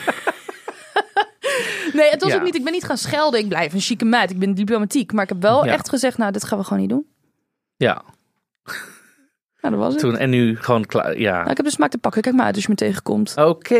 Nee, 1.92 2.10
het 2.10 2.22
was 2.22 2.30
Ja. 2.32 2.36
ook 2.38 2.42
niet... 2.44 2.54
Ik 2.54 2.64
ben 2.64 2.72
niet 2.72 2.84
gaan 2.84 2.98
schelden. 2.98 3.40
Ik 3.40 3.48
blijf 3.48 3.72
een 3.72 3.80
chique 3.80 4.04
meid. 4.08 4.30
Ik 4.30 4.38
ben 4.38 4.54
diplomatiek. 4.54 5.12
Maar 5.12 5.22
ik 5.22 5.28
heb 5.28 5.42
wel 5.42 5.64
Ja. 5.64 5.72
echt 5.72 5.88
gezegd, 5.88 6.18
nou, 6.18 6.32
dit 6.32 6.44
gaan 6.44 6.58
we 6.58 6.64
gewoon 6.64 6.80
niet 6.80 6.90
doen. 6.90 7.06
Ja, 7.76 8.02
Nou, 9.60 9.74
dat 9.74 9.84
was 9.84 9.92
het. 9.92 9.98
toen 10.02 10.16
en 10.16 10.30
nu 10.30 10.56
gewoon 10.56 10.84
klaar. 10.86 11.18
Ja. 11.18 11.36
Nou, 11.38 11.50
ik 11.50 11.56
heb 11.56 11.66
de 11.66 11.72
smaak 11.72 11.90
te 11.90 11.98
pakken. 11.98 12.22
Kijk 12.22 12.34
maar 12.34 12.44
uit 12.46 12.54
als 12.54 12.64
je 12.64 12.70
me 12.70 12.76
tegenkomt. 12.76 13.34
Oké. 13.36 13.74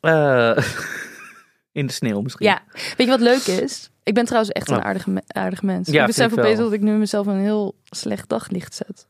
Eh, 0.00 0.56
in 1.72 1.86
de 1.86 1.92
sneeuw 1.92 2.20
misschien. 2.20 2.46
Ja, 2.46 2.62
weet 2.72 2.96
je 2.96 3.06
wat 3.06 3.20
leuk 3.20 3.46
is? 3.46 3.90
Ik 4.06 4.14
ben 4.14 4.24
trouwens 4.24 4.52
echt 4.52 4.70
een 4.70 4.82
aardige, 4.84 5.10
me- 5.10 5.22
aardige 5.26 5.66
mens. 5.66 5.88
Ja, 5.88 6.00
ik 6.00 6.06
besef 6.06 6.22
vind 6.24 6.32
ik 6.32 6.38
opeens 6.44 6.58
wel. 6.58 6.64
dat 6.68 6.74
ik 6.78 6.80
nu 6.84 6.92
mezelf 6.92 7.26
een 7.26 7.38
heel 7.40 7.74
slecht 7.90 8.28
daglicht 8.28 8.74
zet. 8.74 9.06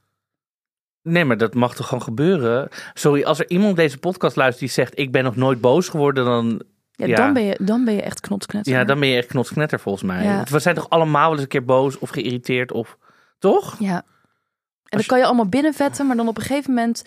Nee, 1.02 1.24
maar 1.24 1.36
dat 1.36 1.54
mag 1.54 1.74
toch 1.74 1.86
gewoon 1.88 2.02
gebeuren? 2.02 2.68
Sorry, 2.94 3.22
als 3.24 3.38
er 3.38 3.50
iemand 3.50 3.76
deze 3.76 3.98
podcast 3.98 4.36
luistert 4.36 4.60
die 4.64 4.68
zegt... 4.74 4.98
ik 4.98 5.12
ben 5.12 5.24
nog 5.24 5.36
nooit 5.36 5.60
boos 5.60 5.88
geworden, 5.88 6.24
dan... 6.24 6.62
Ja, 6.90 7.06
Ja. 7.06 7.16
Dan, 7.16 7.32
ben 7.32 7.42
je, 7.42 7.58
dan 7.62 7.84
ben 7.84 7.94
je 7.94 8.02
echt 8.02 8.20
knotsknetter. 8.20 8.72
Ja, 8.72 8.84
dan 8.84 9.00
ben 9.00 9.08
je 9.08 9.16
echt 9.16 9.26
knotsknetter 9.26 9.80
volgens 9.80 10.04
mij. 10.04 10.24
Ja. 10.24 10.36
Want 10.36 10.48
We 10.50 10.58
zijn 10.58 10.74
toch 10.74 10.88
allemaal 10.90 11.22
wel 11.22 11.32
eens 11.32 11.42
een 11.42 11.48
keer 11.48 11.64
boos 11.64 11.98
of 11.98 12.10
geïrriteerd 12.10 12.72
of... 12.72 12.96
Toch? 13.38 13.76
Ja. 13.78 13.94
En 13.96 14.02
dan 14.82 15.00
je- 15.00 15.06
kan 15.06 15.18
je 15.18 15.24
allemaal 15.24 15.48
binnenvetten, 15.48 16.06
maar 16.06 16.16
dan 16.16 16.28
op 16.28 16.36
een 16.36 16.42
gegeven 16.42 16.74
moment... 16.74 17.02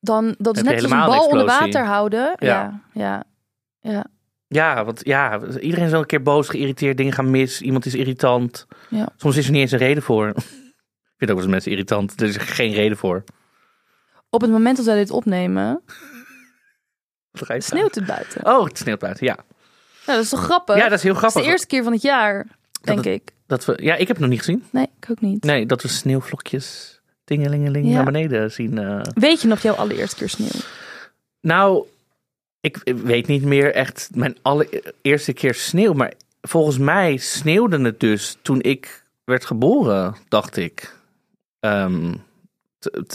Dan, 0.00 0.34
dat 0.38 0.56
is 0.56 0.62
Heb 0.62 0.70
je 0.70 0.74
net 0.74 0.82
als 0.82 0.92
een 0.92 0.98
helemaal 0.98 1.06
bal 1.06 1.24
een 1.24 1.30
onder 1.32 1.46
explosie. 1.46 1.72
water 1.72 1.88
houden. 1.90 2.34
Ja. 2.38 2.80
Ja, 2.92 3.24
ja, 3.80 4.04
ja. 4.48 4.84
Want 4.84 5.00
ja, 5.04 5.40
iedereen 5.60 5.84
is 5.84 5.90
wel 5.90 6.00
een 6.00 6.06
keer 6.06 6.22
boos, 6.22 6.48
geïrriteerd, 6.48 6.96
dingen 6.96 7.12
gaan 7.12 7.30
mis, 7.30 7.60
iemand 7.60 7.86
is 7.86 7.94
irritant. 7.94 8.66
Ja. 8.88 9.08
Soms 9.16 9.36
is 9.36 9.46
er 9.46 9.52
niet 9.52 9.60
eens 9.60 9.72
een 9.72 9.78
reden 9.78 10.02
voor. 10.02 10.28
Ik 11.16 11.22
vind 11.22 11.30
ook 11.30 11.36
wel 11.36 11.46
eens 11.46 11.54
mensen 11.54 11.70
irritant, 11.72 12.20
er 12.20 12.26
is 12.28 12.36
geen 12.36 12.72
reden 12.72 12.96
voor. 12.96 13.24
Op 14.30 14.40
het 14.40 14.50
moment 14.50 14.76
dat 14.76 14.86
wij 14.86 14.96
dit 14.96 15.10
opnemen, 15.10 15.82
sneeuwt 17.58 17.94
het 17.94 18.06
buiten. 18.06 18.46
Oh, 18.46 18.64
het 18.64 18.78
sneeuwt 18.78 18.98
buiten, 18.98 19.26
ja. 19.26 19.34
Nou, 19.34 19.44
dat 20.18 20.22
is 20.22 20.28
toch 20.28 20.42
grappig? 20.44 20.76
Ja, 20.76 20.88
dat 20.88 20.92
is 20.98 21.02
heel 21.02 21.14
Het 21.14 21.22
is 21.24 21.28
grappig. 21.28 21.42
de 21.42 21.48
eerste 21.50 21.66
keer 21.66 21.82
van 21.82 21.92
het 21.92 22.02
jaar, 22.02 22.46
denk 22.82 23.04
ik. 23.04 23.32
Dat 23.46 23.64
we, 23.64 23.78
ja, 23.82 23.92
ik 23.94 23.98
heb 24.06 24.08
het 24.08 24.18
nog 24.18 24.28
niet 24.28 24.38
gezien. 24.38 24.64
Nee, 24.70 24.86
ik 25.00 25.10
ook 25.10 25.20
niet. 25.20 25.44
Nee, 25.44 25.66
dat 25.66 25.82
we 25.82 25.88
sneeuwvlokjes 25.88 27.00
tingelingeling 27.24 27.86
Ja. 27.88 27.92
naar 27.94 28.04
beneden 28.04 28.52
zien. 28.52 28.78
eh. 28.78 29.00
Weet 29.14 29.40
je 29.42 29.48
nog 29.48 29.60
jouw 29.60 29.74
allereerste 29.74 30.16
keer 30.16 30.28
sneeuw? 30.28 30.60
Nou, 31.40 31.86
ik 32.66 32.80
weet 32.84 33.26
niet 33.26 33.44
meer 33.44 33.74
echt 33.74 34.10
mijn 34.14 34.36
allereerste 34.42 35.32
keer 35.32 35.54
sneeuw. 35.54 35.92
Maar 35.92 36.12
volgens 36.42 36.78
mij 36.78 37.16
sneeuwde 37.16 37.80
het 37.80 38.00
dus 38.00 38.38
toen 38.42 38.62
ik 38.62 39.04
werd 39.24 39.44
geboren, 39.44 40.16
dacht 40.28 40.56
ik. 40.56 40.94
Ehm, 41.60 42.14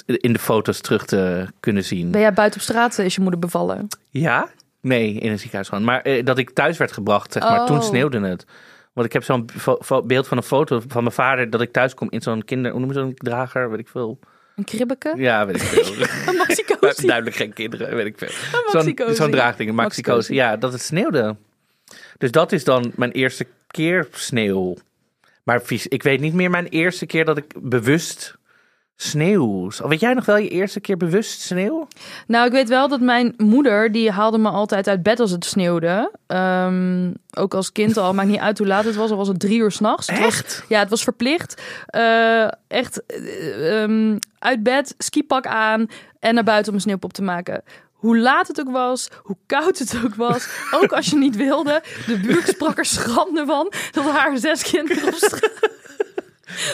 in 0.06 0.34
de 0.34 0.40
foto's 0.40 0.82
terug 0.82 1.06
te 1.06 1.48
kunnen 1.60 1.84
zien. 1.84 2.12
Ben 2.12 2.22
jij 2.22 2.34
buiten 2.34 2.60
op 2.60 2.66
straat, 2.66 2.98
is 2.98 3.16
je 3.16 3.22
moeder 3.22 3.40
bevallen? 3.40 3.88
Ja? 4.10 4.50
Nee, 4.82 5.14
in 5.14 5.32
een 5.32 5.40
ziekenhuis 5.40 5.68
gewoon. 5.70 5.84
Maar 5.84 6.02
eh, 6.02 6.26
dat 6.26 6.38
ik 6.38 6.50
thuis 6.50 6.78
werd 6.78 6.92
gebracht, 6.92 7.34
zeg 7.34 7.44
maar. 7.44 7.60
Oh. 7.60 7.66
Toen 7.66 7.82
sneeuwde 7.82 8.20
het. 8.20 8.46
Want 8.94 9.08
ik 9.08 9.14
heb 9.14 9.24
zo'n 9.24 9.50
beeld 10.06 10.28
van 10.28 10.38
een 10.38 10.44
foto 10.44 10.82
van 10.88 11.04
mijn 11.04 11.16
vader 11.16 11.50
dat 11.50 11.62
ik 11.62 11.72
thuis 11.72 11.94
kom 11.94 12.08
in 12.12 12.22
zo'n 12.22 12.44
kinder... 12.44 12.72
Hoe 12.72 12.80
noem 12.80 12.90
je 12.90 12.96
zo'n 12.96 13.14
drager? 13.14 13.70
Weet 13.70 13.80
ik 13.80 13.88
veel. 13.88 14.20
Een 14.56 14.64
kribbeke? 14.64 15.14
Ja, 15.18 15.46
weet 15.46 15.56
ik 15.56 15.62
veel. 15.62 16.06
Een 16.28 16.38
maxicosi? 16.48 17.08
duidelijk 17.08 17.36
geen 17.36 17.54
kinderen, 17.54 17.96
weet 17.96 18.06
ik 18.06 18.18
veel. 18.18 18.30
Zo'n 18.66 19.16
zo'n 19.16 19.32
draagding, 19.32 19.70
een. 19.70 19.76
Maxicosi. 19.76 20.34
Ja, 20.34 20.58
dat 20.58 20.72
het 20.72 20.82
sneeuwde. 20.82 21.36
Dus 22.18 22.32
dat 22.32 22.52
is 22.52 22.64
dan 22.64 22.92
mijn 22.96 23.12
eerste 23.12 23.48
keer 23.68 24.08
sneeuw. 24.12 24.78
Maar 25.44 25.62
vies, 25.62 25.88
ik 25.88 26.04
weet 26.04 26.20
niet 26.20 26.34
meer 26.34 26.50
mijn 26.50 26.68
eerste 26.68 27.06
keer 27.06 27.26
dat 27.26 27.38
ik 27.38 27.54
bewust 27.62 28.36
sneeuw... 29.02 29.72
Weet 29.78 30.00
jij 30.00 30.14
nog 30.14 30.26
wel 30.26 30.38
je 30.38 30.50
eerste 30.50 30.80
keer 30.80 30.98
bewust 30.98 31.42
sneeuw? 31.42 31.88
Nou, 32.28 32.46
ik 32.46 32.52
weet 32.52 32.70
wel 32.70 32.88
dat 32.88 33.00
mijn 33.00 33.34
moeder, 33.38 33.92
die 33.92 34.12
haalde 34.12 34.38
me 34.38 34.50
altijd 34.50 34.88
uit 34.88 35.04
bed 35.04 35.20
als 35.20 35.32
het 35.32 35.46
sneeuwde. 35.46 36.12
Ehm, 36.28 37.12
ook 37.38 37.54
als 37.54 37.72
kind 37.72 37.98
al, 37.98 38.14
maakt 38.14 38.30
niet 38.30 38.40
uit 38.40 38.58
hoe 38.58 38.68
laat 38.68 38.86
het 38.86 38.96
was. 38.96 39.12
Al 39.12 39.18
was 39.18 39.28
het 39.28 39.40
drie 39.40 39.60
uur 39.60 39.72
s'nachts. 39.72 40.08
Echt? 40.08 40.64
Ja, 40.68 40.80
het 40.80 40.90
was 40.90 41.04
verplicht. 41.04 41.62
Eh, 41.86 42.48
echt 42.68 43.06
eh, 43.06 43.82
ehm, 43.82 44.18
uit 44.40 44.64
bed, 44.64 44.96
skipak 44.98 45.46
aan 45.46 45.88
en 46.20 46.34
naar 46.34 46.44
buiten 46.44 46.70
om 46.70 46.78
een 46.78 46.84
sneeuwpop 46.84 47.14
te 47.14 47.22
maken. 47.22 47.64
Hoe 47.92 48.18
laat 48.18 48.48
het 48.48 48.60
ook 48.60 48.72
was, 48.72 49.10
hoe 49.24 49.38
koud 49.46 49.78
het 49.78 49.98
ook 50.06 50.16
was. 50.16 50.48
Ook 50.72 50.92
als 50.92 51.10
je 51.10 51.16
niet 51.16 51.36
wilde. 51.36 51.84
De 52.08 52.20
buurt 52.20 52.48
sprak 52.48 52.78
er 52.78 52.86
schande 52.86 53.46
van 53.46 53.72
dat 53.92 54.06
haar 54.06 54.38
zes 54.38 54.72
kinderen 54.72 55.08
op 55.08 55.14
straat, 55.14 55.70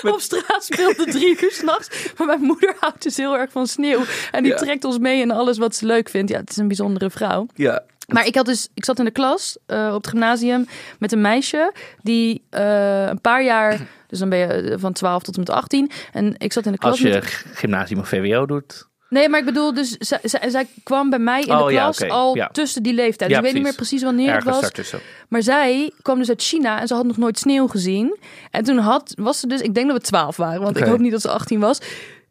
op 0.04 0.20
straat 0.20 0.64
speelden 0.64 1.06
drie 1.12 1.42
uur 1.44 1.52
s'nachts. 1.52 2.12
Maar 2.18 2.28
mijn 2.28 2.42
moeder 2.42 2.76
houdt 2.80 3.04
dus 3.04 3.18
heel 3.18 3.38
erg 3.38 3.52
van 3.52 3.68
sneeuw. 3.68 4.04
En 4.32 4.44
die 4.44 4.52
Ja. 4.52 4.58
trekt 4.58 4.84
ons 4.84 4.98
mee 4.98 5.22
in 5.22 5.32
alles 5.32 5.58
wat 5.58 5.76
ze 5.76 5.86
leuk 5.86 6.10
vindt. 6.10 6.32
Ja, 6.32 6.38
het 6.40 6.50
is 6.50 6.58
een 6.58 6.68
bijzondere 6.68 7.10
vrouw. 7.10 7.48
Ja. 7.56 7.84
Maar 8.08 8.26
ik, 8.26 8.36
had 8.36 8.46
dus, 8.46 8.68
ik 8.74 8.86
zat 8.86 9.00
in 9.00 9.06
de 9.06 9.12
klas 9.12 9.58
eh, 9.66 9.88
op 9.94 10.02
het 10.02 10.08
gymnasium 10.08 10.68
met 11.00 11.12
een 11.12 11.22
meisje 11.22 11.74
die 12.02 12.44
eh, 12.50 13.06
een 13.08 13.22
paar 13.22 13.44
jaar, 13.44 13.88
dus 14.08 14.20
dan 14.20 14.30
ben 14.30 14.38
je 14.40 14.46
eh, 14.46 14.76
van 14.80 14.94
12 14.94 15.24
tot 15.24 15.34
en 15.34 15.40
met 15.40 15.50
18. 15.50 15.92
En 16.14 16.36
ik 16.38 16.54
zat 16.54 16.66
in 16.66 16.72
de 16.72 16.78
klas. 16.78 16.92
Als 16.92 17.02
je 17.02 17.10
met- 17.10 17.44
gymnasium 17.54 18.00
of 18.00 18.08
VWO 18.08 18.46
doet. 18.46 18.88
Nee, 19.10 19.30
maar 19.30 19.40
ik 19.40 19.46
bedoel, 19.46 19.74
dus 19.74 19.90
zij, 19.92 20.20
zij, 20.24 20.50
zij 20.50 20.68
kwam 20.84 21.10
bij 21.10 21.20
mij 21.20 21.42
in 21.42 21.58
de 21.58 21.64
Oh, 21.64 21.72
ja, 21.72 21.84
klas 21.84 22.10
al 22.10 22.36
ja. 22.36 22.48
tussen 22.48 22.84
die 22.84 22.94
leeftijd. 22.94 23.30
Dus 23.30 23.40
ik 23.40 23.46
weet 23.46 23.54
niet 23.54 23.64
meer 23.64 23.76
precies. 23.76 24.04
wanneer 24.04 24.36
het 24.36 24.44
was. 24.44 24.72
Maar 25.30 25.42
zij 25.42 25.92
kwam 26.02 26.18
dus 26.18 26.30
uit 26.30 26.42
China 26.42 26.80
en 26.80 26.88
ze 26.88 26.94
had 26.94 27.06
nog 27.06 27.18
nooit 27.18 27.40
sneeuw 27.40 27.68
gezien. 27.68 28.18
En 28.52 28.64
toen 28.64 28.78
had, 28.78 29.14
was 29.16 29.40
ze 29.40 29.48
dus, 29.48 29.62
ik 29.62 29.74
denk 29.74 29.88
dat 29.88 29.98
we 29.98 30.04
12 30.04 30.36
waren, 30.36 30.62
want 30.62 30.78
ik 30.78 30.84
hoop 30.84 31.00
niet 31.00 31.12
dat 31.12 31.22
ze 31.22 31.30
18 31.30 31.60
was. 31.60 31.80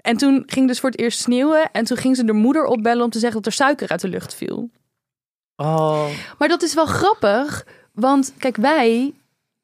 En 0.00 0.16
toen 0.16 0.42
ging 0.47 0.68
dus 0.68 0.80
voor 0.80 0.90
het 0.90 0.99
eerst 0.99 1.18
sneeuwen. 1.21 1.71
En 1.73 1.85
toen 1.85 1.97
ging 1.97 2.16
ze 2.16 2.25
de 2.25 2.33
moeder 2.33 2.64
opbellen 2.64 3.04
om 3.04 3.11
te 3.11 3.18
zeggen 3.18 3.42
dat 3.42 3.52
er 3.52 3.59
suiker 3.59 3.88
uit 3.88 4.00
de 4.00 4.09
lucht 4.09 4.35
viel. 4.35 4.71
Oh, 5.56 6.06
Maar 6.38 6.49
dat 6.49 6.62
is 6.62 6.75
wel 6.75 6.87
grappig, 6.87 7.66
want 7.92 8.33
kijk, 8.38 8.56
wij 8.56 9.14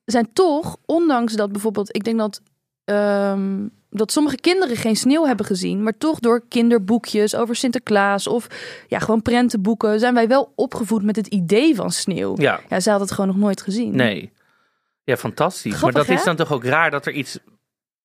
zijn 0.04 0.32
toch, 0.32 0.76
ondanks 0.86 1.32
dat 1.32 1.52
bijvoorbeeld, 1.52 1.96
ik 1.96 2.04
denk 2.04 2.18
dat, 2.18 2.40
ehm, 2.84 3.66
dat 3.90 4.12
sommige 4.12 4.36
kinderen 4.36 4.76
geen 4.76 4.96
sneeuw 4.96 5.26
hebben 5.26 5.46
gezien, 5.46 5.82
maar 5.82 5.98
toch 5.98 6.20
door 6.20 6.42
kinderboekjes 6.48 7.34
over 7.34 7.56
Sinterklaas 7.56 8.26
of 8.26 8.46
ja, 8.88 8.98
gewoon 8.98 9.22
prentenboeken, 9.22 10.00
zijn 10.00 10.14
wij 10.14 10.28
wel 10.28 10.52
opgevoed 10.54 11.02
met 11.02 11.16
het 11.16 11.26
idee 11.26 11.74
van 11.74 11.90
sneeuw. 11.90 12.34
ja. 12.36 12.60
Ja, 12.68 12.80
zij 12.80 12.92
had 12.92 13.00
het 13.00 13.10
gewoon 13.10 13.26
nog 13.26 13.36
nooit 13.36 13.62
gezien. 13.62 13.96
Nee. 13.96 14.32
Ja, 15.04 15.16
fantastisch. 15.16 15.74
Grappig, 15.74 15.96
maar 15.98 16.06
dat 16.06 16.18
is 16.18 16.24
dan 16.24 16.36
toch 16.36 16.52
ook 16.52 16.64
raar 16.64 16.90
dat 16.90 17.06
er 17.06 17.12
iets... 17.12 17.38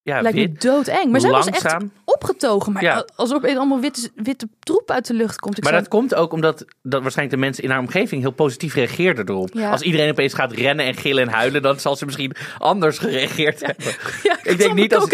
Ja, 0.02 0.22
Lijkt 0.22 0.38
me 0.38 0.48
wit, 0.48 0.62
doodeng. 0.62 1.12
Maar 1.12 1.22
zij 1.22 1.30
was 1.30 1.48
echt. 1.48 1.76
Opgetogen. 2.24 2.74
Maar 2.74 2.84
Ja. 2.84 3.06
als 3.16 3.32
er 3.32 3.42
allemaal 3.58 3.80
witte, 3.80 4.10
witte 4.16 4.48
troep 4.60 4.92
uit 4.92 5.08
de 5.08 5.14
lucht 5.14 5.40
komt. 5.40 5.58
Ik 5.58 5.64
Maar 5.64 5.72
zou- 5.72 5.84
dat 5.84 5.92
komt 5.94 6.16
ook 6.16 6.32
omdat 6.34 6.66
dat 6.82 7.02
waarschijnlijk 7.02 7.38
de 7.40 7.46
mensen 7.46 7.64
in 7.64 7.70
haar 7.70 7.80
omgeving 7.80 8.22
heel 8.22 8.32
positief 8.32 8.74
reageerden 8.74 9.30
erop. 9.30 9.50
Ja. 9.54 9.72
Als 9.72 9.82
iedereen 9.82 10.12
opeens 10.12 10.34
gaat 10.34 10.52
rennen 10.52 10.86
en 10.86 10.96
gillen 10.96 11.24
en 11.24 11.30
huilen, 11.30 11.62
dan 11.62 11.80
zal 11.80 11.96
ze 11.96 12.06
misschien 12.06 12.36
anders 12.58 12.98
gereageerd 12.98 13.66
hebben. 13.66 13.86
ja, 14.24 14.38
ik 14.44 14.58
denk 14.58 14.74
niet 14.74 14.96
als-. 14.96 15.10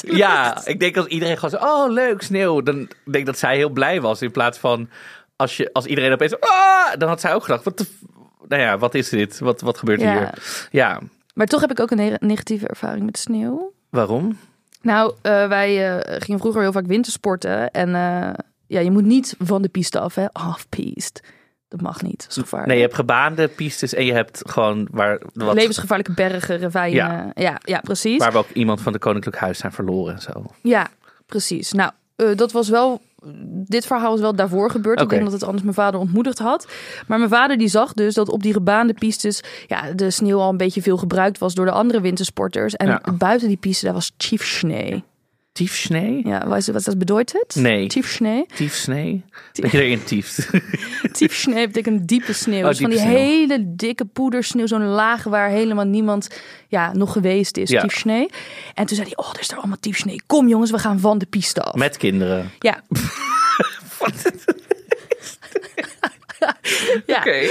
Ja, 0.00 0.66
ik 0.66 0.80
denk 0.80 0.96
als 0.96 1.06
iedereen 1.06 1.38
gewoon 1.38 1.60
zo, 1.60 1.66
oh 1.66 1.90
leuk, 1.92 2.22
sneeuw. 2.22 2.62
Dan 2.62 2.76
denk 2.76 3.16
ik 3.16 3.26
dat 3.26 3.38
zij 3.38 3.56
heel 3.56 3.70
blij 3.70 4.00
was. 4.00 4.22
In 4.22 4.30
plaats 4.30 4.58
van, 4.58 4.88
als, 5.36 5.56
je, 5.56 5.72
als 5.72 5.86
iedereen 5.86 6.12
opeens, 6.12 6.40
ah, 6.40 6.92
dan 6.98 7.08
had 7.08 7.20
zij 7.20 7.34
ook 7.34 7.42
gedacht, 7.42 7.64
wat 7.64 7.78
de, 7.78 7.86
nou 8.48 8.62
ja, 8.62 8.78
wat 8.78 8.94
is 8.94 9.08
dit? 9.08 9.38
Wat, 9.38 9.60
wat 9.60 9.78
gebeurt 9.78 10.00
hier? 10.00 10.30
Ja, 10.70 11.00
Maar 11.34 11.46
toch 11.46 11.60
heb 11.60 11.70
ik 11.70 11.80
ook 11.80 11.90
een 11.90 11.96
ne- 11.96 12.16
negatieve 12.20 12.68
ervaring 12.68 13.04
met 13.04 13.18
sneeuw. 13.18 13.72
waarom? 13.90 14.38
Nou, 14.82 15.14
eh, 15.22 15.48
wij 15.48 15.96
eh, 15.98 16.20
gingen 16.20 16.40
vroeger 16.40 16.62
heel 16.62 16.72
vaak 16.72 16.86
wintersporten. 16.86 17.70
En 17.70 17.94
eh, 17.94 18.30
ja, 18.66 18.80
je 18.80 18.90
moet 18.90 19.04
niet 19.04 19.34
van 19.38 19.62
de 19.62 19.68
piste 19.68 19.98
af, 19.98 20.14
hè. 20.14 20.24
Off-piste. 20.32 21.22
Dat 21.68 21.80
mag 21.80 22.02
niet. 22.02 22.20
Dat 22.20 22.30
is 22.30 22.36
gevaarlijk. 22.36 22.66
Nee, 22.68 22.76
je 22.76 22.84
hebt 22.84 22.96
gebaande 22.96 23.48
pistes 23.48 23.94
en 23.94 24.04
je 24.04 24.12
hebt 24.12 24.42
gewoon 24.46 24.88
waar, 24.90 25.20
wat, 25.34 25.54
Levensgevaarlijke 25.54 26.12
bergen, 26.12 26.58
ravijnen. 26.58 26.96
Ja. 26.96 27.30
Ja. 27.34 27.60
Ja, 27.64 27.80
precies. 27.80 28.18
waar 28.18 28.32
we 28.32 28.38
ook 28.38 28.50
iemand 28.50 28.80
van 28.80 28.92
de 28.92 28.98
Koninklijk 28.98 29.36
Huis 29.36 29.58
zijn 29.58 29.72
verloren 29.72 30.14
en 30.14 30.20
zo. 30.20 30.44
Ja, 30.62 30.88
precies. 31.26 31.72
Nou, 31.72 31.90
dat 32.16 32.52
was 32.52 32.68
wel. 32.68 33.00
Dit 33.66 33.86
verhaal 33.86 34.10
was 34.10 34.20
wel 34.20 34.34
daarvoor 34.36 34.70
gebeurd. 34.70 34.98
Ik 34.98 35.04
Oké. 35.04 35.14
denk 35.14 35.24
dat 35.24 35.32
het 35.32 35.42
anders 35.42 35.62
mijn 35.62 35.74
vader 35.74 36.00
ontmoedigd 36.00 36.38
had. 36.38 36.66
Maar 37.06 37.18
mijn 37.18 37.30
vader 37.30 37.58
die 37.58 37.68
zag 37.68 37.92
dus 37.92 38.14
dat 38.14 38.28
op 38.28 38.42
die 38.42 38.52
gebaande 38.52 38.94
pistes 38.94 39.42
ja, 39.66 39.92
de 39.92 40.10
sneeuw 40.10 40.38
al 40.38 40.50
een 40.50 40.56
beetje 40.56 40.82
veel 40.82 40.96
gebruikt 40.96 41.38
was 41.38 41.54
door 41.54 41.64
de 41.64 41.70
andere 41.72 42.00
wintersporters. 42.00 42.76
En 42.76 42.86
Ja. 42.86 43.00
buiten 43.18 43.48
die 43.48 43.56
piste 43.56 43.84
daar 43.84 43.94
was 43.94 44.12
Tiefschnee. 45.52 46.20
Ja, 46.24 46.48
wat, 46.48 46.66
wat 46.66 46.84
dat 46.84 46.98
betekent? 46.98 47.54
Nee. 47.54 47.86
Tiefschnee. 47.86 48.46
Tiefsnee? 48.54 49.24
Dat 49.52 49.70
je 49.70 49.82
erin 49.82 50.04
tieft. 50.04 50.50
Tiefschnee 51.18 51.66
betekent 51.66 52.08
diepe 52.08 52.32
sneeuw. 52.32 52.62
Oh, 52.62 52.68
dus 52.68 52.78
van 52.78 52.90
die 52.90 52.98
sneeuw. 52.98 53.16
hele 53.16 53.74
dikke 53.76 54.04
poedersneeuw. 54.04 54.66
Zo'n 54.66 54.84
laag 54.86 55.24
waar 55.24 55.48
helemaal 55.48 55.84
niemand 55.84 56.28
ja, 56.68 56.92
nog 56.92 57.12
geweest 57.12 57.56
is. 57.56 57.70
Ja. 57.70 57.80
Tiefschnee. 57.80 58.28
En 58.74 58.86
toen 58.86 58.96
zei 58.96 59.08
hij, 59.08 59.24
oh, 59.24 59.30
er 59.32 59.40
is 59.40 59.50
er 59.50 59.56
allemaal 59.56 59.80
tiefschnee. 59.80 60.22
Kom 60.26 60.48
jongens, 60.48 60.70
we 60.70 60.78
gaan 60.78 61.00
van 61.00 61.18
de 61.18 61.26
piste 61.26 61.62
af. 61.62 61.74
Met 61.74 61.96
kinderen. 61.96 62.50
Ja. 62.58 62.82
ja. 67.06 67.18
Oké. 67.18 67.48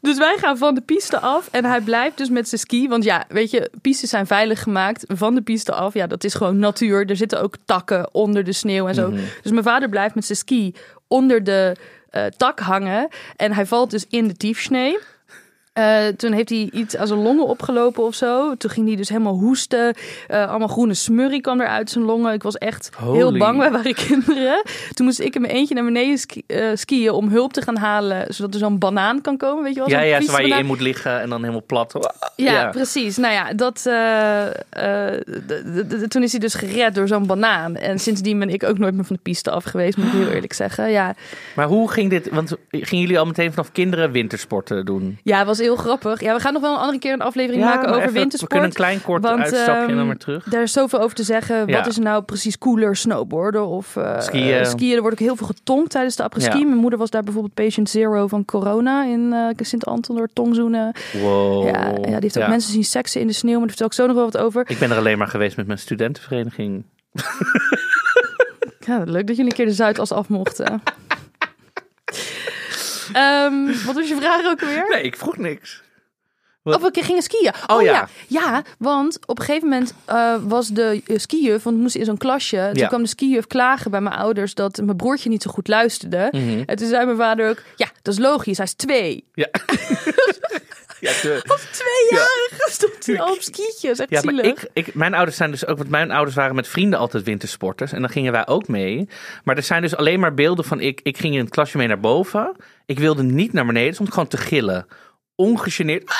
Dus 0.00 0.18
wij 0.18 0.36
gaan 0.38 0.58
van 0.58 0.74
de 0.74 0.80
piste 0.80 1.18
af 1.18 1.48
en 1.50 1.64
hij 1.64 1.80
blijft 1.80 2.18
dus 2.18 2.28
met 2.28 2.48
zijn 2.48 2.60
ski. 2.60 2.88
Want 2.88 3.04
ja, 3.04 3.24
weet 3.28 3.50
je, 3.50 3.70
pistes 3.80 4.10
zijn 4.10 4.26
veilig 4.26 4.62
gemaakt. 4.62 5.04
Van 5.08 5.34
de 5.34 5.42
piste 5.42 5.72
af, 5.72 5.94
ja, 5.94 6.06
dat 6.06 6.24
is 6.24 6.34
gewoon 6.34 6.58
natuur. 6.58 7.08
Er 7.10 7.16
zitten 7.16 7.42
ook 7.42 7.56
takken 7.64 8.14
onder 8.14 8.44
de 8.44 8.52
sneeuw 8.52 8.88
en 8.88 8.94
zo. 8.94 9.10
Mhm. 9.10 9.20
Dus 9.42 9.52
mijn 9.52 9.64
vader 9.64 9.88
blijft 9.88 10.14
met 10.14 10.24
zijn 10.24 10.38
ski 10.38 10.74
onder 11.08 11.44
de 11.44 11.76
eh, 12.10 12.24
tak 12.36 12.60
hangen. 12.60 13.08
En 13.36 13.52
hij 13.52 13.66
valt 13.66 13.90
dus 13.90 14.06
in 14.08 14.28
de 14.28 14.34
tiefsnee. 14.34 14.98
Eh, 15.74 16.06
toen 16.16 16.32
heeft 16.32 16.48
hij 16.48 16.68
iets 16.72 16.96
aan 16.96 17.06
zijn 17.06 17.22
longen 17.22 17.46
opgelopen 17.46 18.04
of 18.04 18.14
zo. 18.14 18.54
Toen 18.56 18.70
ging 18.70 18.86
hij 18.86 18.96
dus 18.96 19.08
helemaal 19.08 19.34
hoesten. 19.38 19.94
Eh, 20.26 20.48
allemaal 20.48 20.68
groene 20.68 20.94
smurrie 20.94 21.40
kwam 21.40 21.60
er 21.60 21.66
uit 21.68 21.90
zijn 21.90 22.04
longen. 22.04 22.32
Ik 22.32 22.42
was 22.42 22.54
echt 22.58 22.90
heel 23.02 23.38
bang. 23.38 23.58
Wij 23.58 23.70
waren 23.70 23.94
kinderen. 24.06 24.62
Toen 24.94 25.06
moest 25.06 25.20
ik 25.20 25.34
in 25.34 25.40
mijn 25.40 25.52
eentje 25.52 25.74
naar 25.74 25.84
beneden 25.84 26.18
ski- 26.18 26.42
eh, 26.46 26.66
skiën 26.74 27.10
om 27.10 27.28
hulp 27.28 27.52
te 27.52 27.62
gaan 27.62 27.76
halen. 27.76 28.34
Zodat 28.34 28.54
er 28.54 28.60
zo'n 28.60 28.78
banaan 28.78 29.20
kan 29.20 29.36
komen. 29.36 29.62
Weet 29.64 29.74
je 29.74 29.80
wel? 29.80 29.88
Ja, 29.88 30.00
ja, 30.00 30.20
waar 30.24 30.46
je 30.46 30.54
in 30.54 30.66
moet 30.66 30.80
liggen 30.80 31.20
en 31.20 31.28
dan 31.28 31.40
helemaal 31.40 31.64
plat. 31.66 31.92
Ja, 32.36 32.52
Ja. 32.52 32.70
precies. 32.70 33.16
Nou 33.16 33.32
ja, 33.32 33.52
dat, 33.52 33.82
toen 36.08 36.22
is 36.22 36.30
hij 36.30 36.40
dus 36.40 36.54
gered 36.54 36.94
door 36.94 37.08
zo'n 37.08 37.26
banaan. 37.26 37.76
En 37.76 37.98
sindsdien 37.98 38.38
ben 38.38 38.48
ik 38.50 38.62
ook 38.64 38.78
nooit 38.78 38.94
meer 38.94 39.04
van 39.04 39.16
de 39.16 39.22
piste 39.22 39.50
af 39.50 39.64
geweest, 39.64 39.96
moet 39.96 40.06
ik 40.06 40.12
heel 40.12 40.28
eerlijk 40.30 40.52
zeggen. 40.52 40.90
Ja, 40.90 41.14
Maar 41.54 41.66
hoe 41.66 41.90
ging 41.90 42.10
dit? 42.10 42.28
Want 42.30 42.56
gingen 42.70 43.04
jullie 43.04 43.18
al 43.18 43.26
meteen 43.26 43.50
vanaf 43.52 43.72
kinderen 43.72 44.10
wintersporten 44.10 44.84
doen? 44.84 45.18
ja 45.22 45.44
was 45.44 45.62
heel 45.64 45.76
grappig. 45.76 46.20
Ja, 46.20 46.34
we 46.34 46.40
gaan 46.40 46.52
nog 46.52 46.62
wel 46.62 46.72
een 46.72 46.78
andere 46.80 46.98
keer 46.98 47.12
een 47.12 47.20
aflevering 47.20 47.64
maken 47.64 47.80
maar 47.80 47.88
over 47.90 48.02
even- 48.02 48.12
wintersport. 48.14 48.52
We 48.52 48.58
kunnen 48.58 48.68
een 48.68 48.84
klein 48.84 49.02
kort 49.02 49.22
Want, 49.22 49.40
uitstapje 49.40 49.86
dan 49.86 49.98
ehm, 49.98 50.06
weer 50.06 50.16
terug. 50.16 50.44
Daar 50.44 50.62
is 50.62 50.72
zoveel 50.72 51.00
over 51.00 51.16
te 51.16 51.22
zeggen. 51.22 51.66
Ja. 51.66 51.76
Wat 51.78 51.86
is 51.86 51.98
nou 51.98 52.22
precies 52.22 52.58
cooler? 52.58 52.96
Snowboarden 52.96 53.66
of 53.66 53.96
eh, 53.96 54.20
Skiën. 54.20 54.52
eh, 54.58 54.64
skiën. 54.64 54.94
Er 54.94 55.00
wordt 55.00 55.16
ook 55.20 55.26
heel 55.26 55.36
veel 55.36 55.46
getonkt 55.46 55.90
tijdens 55.90 56.16
de 56.16 56.22
après-ski. 56.22 56.58
Ja. 56.58 56.64
Mijn 56.64 56.78
moeder 56.78 56.98
was 56.98 57.10
daar 57.10 57.22
bijvoorbeeld 57.22 57.54
patient 57.54 57.90
zero 57.90 58.26
van 58.26 58.44
corona 58.44 59.04
in 59.04 59.32
eh 59.32 59.48
Sint-Anton 59.66 60.16
door 60.16 60.28
tongzoenen. 60.32 60.92
Wow. 61.22 61.64
Ja, 61.66 61.88
ja, 61.88 61.94
die 62.00 62.14
heeft 62.20 62.38
ook 62.40 62.48
mensen 62.48 62.72
zien 62.72 62.84
seksen 62.84 63.20
in 63.20 63.26
de 63.26 63.32
sneeuw. 63.32 63.58
Maar 63.58 63.66
daar 63.68 63.76
vertel 63.76 63.86
ik 63.86 63.92
zo 63.92 64.06
nog 64.06 64.14
wel 64.16 64.24
wat 64.24 64.36
over. 64.36 64.64
Ik 64.66 64.78
ben 64.78 64.90
er 64.90 64.96
alleen 64.96 65.18
maar 65.18 65.28
geweest 65.28 65.56
met 65.56 65.66
mijn 65.66 65.78
studentenvereniging. 65.78 66.84
Ja, 68.86 69.02
leuk 69.04 69.26
dat 69.26 69.36
jullie 69.36 69.50
een 69.50 69.56
keer 69.56 69.66
de 69.66 69.72
Zuidas 69.72 70.12
af 70.12 70.28
mochten. 70.28 70.82
Ehm, 73.12 73.66
wat 73.86 73.94
was 73.94 74.08
je 74.08 74.16
vraag 74.16 74.46
ook 74.46 74.60
weer? 74.60 74.86
Nee, 74.88 75.02
ik 75.02 75.16
vroeg 75.16 75.36
niks. 75.36 75.82
Wat? 76.64 76.74
Of 76.82 76.92
we 76.92 77.02
gingen 77.02 77.22
skiën. 77.22 77.52
Oh, 77.66 77.76
Oh, 77.76 77.82
ja. 77.82 77.92
ja. 77.92 78.08
ja. 78.26 78.62
want 78.78 79.18
op 79.26 79.38
een 79.38 79.44
gegeven 79.44 79.68
moment 79.68 79.94
eh, 80.04 80.34
was 80.42 80.68
de 80.68 81.02
uh, 81.06 81.18
skijuf, 81.18 81.62
want 81.62 81.76
we 81.76 81.82
moesten 81.82 82.00
in 82.00 82.06
zo'n 82.06 82.16
klasje. 82.16 82.70
Toen 82.72 82.86
kwam 82.88 83.02
de 83.02 83.08
skijuf 83.08 83.46
klagen 83.46 83.90
bij 83.90 84.00
mijn 84.00 84.14
ouders 84.16 84.54
dat 84.54 84.80
mijn 84.84 84.96
broertje 84.96 85.28
niet 85.28 85.42
zo 85.42 85.50
goed 85.50 85.68
luisterde. 85.68 86.28
Mhm. 86.30 86.62
En 86.66 86.76
toen 86.76 86.88
zei 86.88 87.04
mijn 87.04 87.16
vader 87.16 87.48
ook, 87.48 87.62
ja, 87.76 87.88
dat 88.02 88.14
is 88.14 88.20
logisch, 88.20 88.56
hij 88.56 88.66
is 88.66 88.74
twee. 88.74 89.24
Ja. 89.34 89.48
ja, 91.04 91.12
de- 91.22 91.42
Tweejarige 91.70 92.68
stond 92.70 93.06
hij 93.06 93.20
al 93.20 93.32
op 93.32 93.40
skietjes, 93.42 93.98
echt 93.98 94.10
Ja, 94.10 94.20
maar 94.22 94.44
ik, 94.44 94.68
ik, 94.72 94.94
mijn 94.94 95.14
ouders 95.14 95.36
zijn 95.36 95.50
dus 95.50 95.66
ook, 95.66 95.76
want 95.76 95.88
mijn 95.88 96.10
ouders 96.10 96.36
waren 96.36 96.54
met 96.54 96.68
vrienden 96.68 96.98
altijd 96.98 97.24
wintersporters. 97.24 97.92
En 97.92 98.00
dan 98.00 98.10
gingen 98.10 98.32
wij 98.32 98.46
ook 98.46 98.68
mee. 98.68 99.08
Maar 99.44 99.56
er 99.56 99.62
zijn 99.62 99.82
dus 99.82 99.96
alleen 99.96 100.20
maar 100.20 100.34
beelden 100.34 100.64
van 100.64 100.80
ik. 100.80 101.00
Ik 101.02 101.18
ging 101.18 101.34
in 101.34 101.40
het 101.40 101.50
klasje 101.50 101.76
mee 101.78 101.86
naar 101.86 102.00
boven. 102.00 102.56
Ik 102.86 102.98
wilde 102.98 103.22
niet 103.22 103.52
naar 103.52 103.66
beneden, 103.66 103.94
stond 103.94 104.10
gewoon 104.12 104.28
te 104.28 104.36
gillen. 104.36 104.86
Ongegeneerd. 105.34 106.10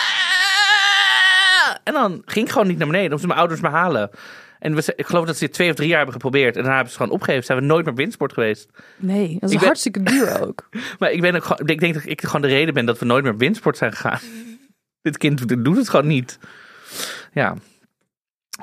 En 1.85 1.93
dan 1.93 2.23
ging 2.25 2.47
ik 2.47 2.53
gewoon 2.53 2.67
niet 2.67 2.79
naar 2.79 2.87
beneden. 2.87 3.11
Dan 3.11 3.19
moesten 3.21 3.29
mijn 3.29 3.41
ouders 3.41 3.61
me 3.61 3.69
halen. 3.69 4.11
En 4.59 4.75
we, 4.75 4.93
ik 4.97 5.07
geloof 5.07 5.26
dat 5.26 5.37
ze 5.37 5.45
dit 5.45 5.53
twee 5.55 5.69
of 5.71 5.75
drie 5.75 5.88
jaar 5.88 5.97
hebben 5.97 6.14
geprobeerd. 6.14 6.49
En 6.57 6.61
daarna 6.61 6.75
hebben 6.75 6.93
ze 6.93 6.99
gewoon 6.99 7.12
opgegeven. 7.12 7.45
Zijn 7.45 7.59
we 7.59 7.64
nooit 7.64 7.85
meer 7.85 7.95
windsport 7.95 8.33
geweest. 8.33 8.69
Nee, 8.97 9.37
dat 9.41 9.50
is 9.50 9.57
ben- 9.57 9.67
hartstikke 9.67 10.03
duur 10.03 10.41
ook. 10.47 10.69
Maar 10.99 11.11
ik, 11.12 11.21
ben 11.21 11.35
ook, 11.35 11.61
ik 11.61 11.81
denk 11.81 11.95
dat 11.95 12.03
ik 12.07 12.23
gewoon 12.23 12.41
de 12.43 12.49
reden 12.49 12.75
ben 12.75 12.87
dat 12.87 12.99
we 12.99 13.05
nooit 13.05 13.25
meer 13.25 13.37
windsport 13.37 13.76
zijn 13.76 13.93
gegaan. 13.93 14.21
Dit 15.05 15.19
kind 15.19 15.49
doet- 15.65 15.77
het 15.77 15.89
gewoon 15.89 16.07
niet. 16.07 16.39
Ja. 17.33 17.57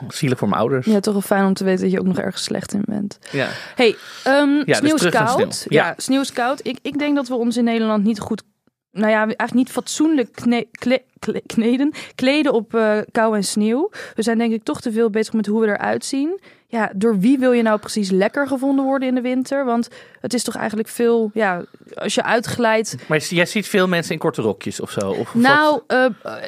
Zielig 0.08 0.38
voor 0.38 0.48
mijn 0.50 0.62
ouders. 0.62 0.86
Ja, 0.86 1.00
toch 1.00 1.14
wel 1.14 1.22
fijn 1.22 1.46
om 1.46 1.54
te 1.54 1.64
weten 1.64 1.82
dat 1.84 1.92
je 1.92 2.00
ook 2.00 2.06
nog 2.06 2.20
ergens 2.20 2.44
slecht 2.44 2.74
in 2.74 2.82
bent. 2.86 3.20
Ja. 3.32 3.48
Hey, 3.76 3.96
ehm 4.24 4.64
dus 4.66 4.78
sneeuw 4.78 4.96
is 4.96 5.10
koud. 5.10 5.30
sneeuw. 5.56 5.80
Ja, 5.82 5.86
Ja. 5.88 5.94
sneeuw 5.98 6.22
is 6.22 6.34
koud. 6.34 6.66
Ik, 6.68 6.78
ik 6.82 7.00
denk 7.00 7.16
dat 7.16 7.28
we 7.28 7.34
ons 7.34 7.58
in 7.58 7.64
Nederland 7.64 8.04
niet 8.04 8.20
goed... 8.20 8.44
Nou 8.92 9.10
ja, 9.10 9.18
eigenlijk 9.18 9.54
niet 9.54 9.70
fatsoenlijk 9.72 10.32
kne, 10.32 10.68
kle- 10.72 11.04
kle- 11.20 11.42
kneden, 11.46 11.94
kleden 12.16 12.54
op 12.54 12.74
eh, 12.76 12.98
kou 13.12 13.36
en 13.36 13.44
sneeuw. 13.44 13.90
We 14.16 14.22
zijn 14.22 14.38
denk 14.38 14.54
ik 14.54 14.64
toch 14.64 14.82
te 14.82 14.92
veel 14.92 15.10
bezig 15.10 15.34
met 15.34 15.46
hoe 15.46 15.62
we 15.62 15.68
eruit 15.68 16.06
zien. 16.06 16.40
Ja, 16.72 16.92
door 16.96 17.20
wie 17.20 17.40
wil 17.40 17.52
je 17.52 17.62
nou 17.62 17.80
precies 17.80 18.10
lekker 18.10 18.48
gevonden 18.48 18.86
worden 18.86 19.08
in 19.08 19.16
de 19.16 19.22
winter? 19.22 19.66
Want 19.66 19.90
het 20.22 20.34
is 20.34 20.44
toch 20.44 20.56
eigenlijk 20.56 20.88
veel... 20.88 21.32
Ja, 21.34 21.64
als 21.96 22.16
je 22.16 22.24
uitglijdt... 22.24 22.96
Maar 23.08 23.20
jij 23.20 23.46
ziet 23.46 23.68
veel 23.68 23.88
mensen 23.88 24.14
in 24.14 24.20
korte 24.20 24.42
rokjes 24.42 24.80
of 24.80 24.92
zo. 24.92 25.10
Of, 25.10 25.20
of 25.20 25.34
Nou, 25.34 25.82
eh, 25.88 26.06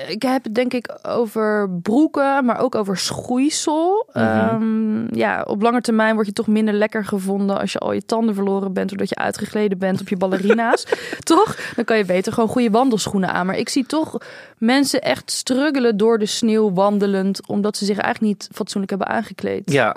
ik 0.08 0.22
heb 0.22 0.44
het 0.44 0.56
denk 0.56 0.74
ik 0.74 0.98
over 1.02 1.70
broeken, 1.82 2.46
maar 2.46 2.60
ook 2.60 2.76
over 2.76 2.98
schoeisel. 2.98 4.10
Mhm. 4.14 4.26
Ehm, 4.26 5.16
ja, 5.16 5.42
op 5.42 5.62
lange 5.62 5.82
termijn 5.82 6.14
word 6.14 6.28
je 6.28 6.34
toch 6.34 6.48
minder 6.48 6.74
lekker 6.74 7.06
gevonden 7.06 7.60
als 7.60 7.72
je 7.72 7.80
al 7.80 7.92
je 7.92 8.06
tanden 8.06 8.36
verloren 8.36 8.74
bent 8.74 8.90
doordat 8.90 9.10
je 9.10 9.16
uitgegleden 9.16 9.78
bent 9.78 10.02
op 10.02 10.10
je 10.10 10.18
ballerina's. 10.18 10.86
toch? 11.24 11.58
Dan 11.76 11.86
kan 11.86 11.98
je 11.98 12.06
beter 12.06 12.34
gewoon 12.34 12.50
goede 12.50 12.70
wandelschoenen 12.70 13.30
aan. 13.30 13.46
Maar 13.46 13.58
ik 13.58 13.70
zie 13.70 13.86
toch 13.86 14.18
mensen 14.58 15.02
echt 15.02 15.32
struggelen 15.32 15.98
door 15.98 16.20
de 16.20 16.26
sneeuw 16.26 16.74
wandelend, 16.74 17.48
omdat 17.48 17.78
ze 17.78 17.86
zich 17.86 17.98
eigenlijk 17.98 18.34
niet 18.34 18.50
fatsoenlijk 18.54 18.90
hebben 18.90 19.10
aangekleed. 19.10 19.72
Ja. 19.72 19.96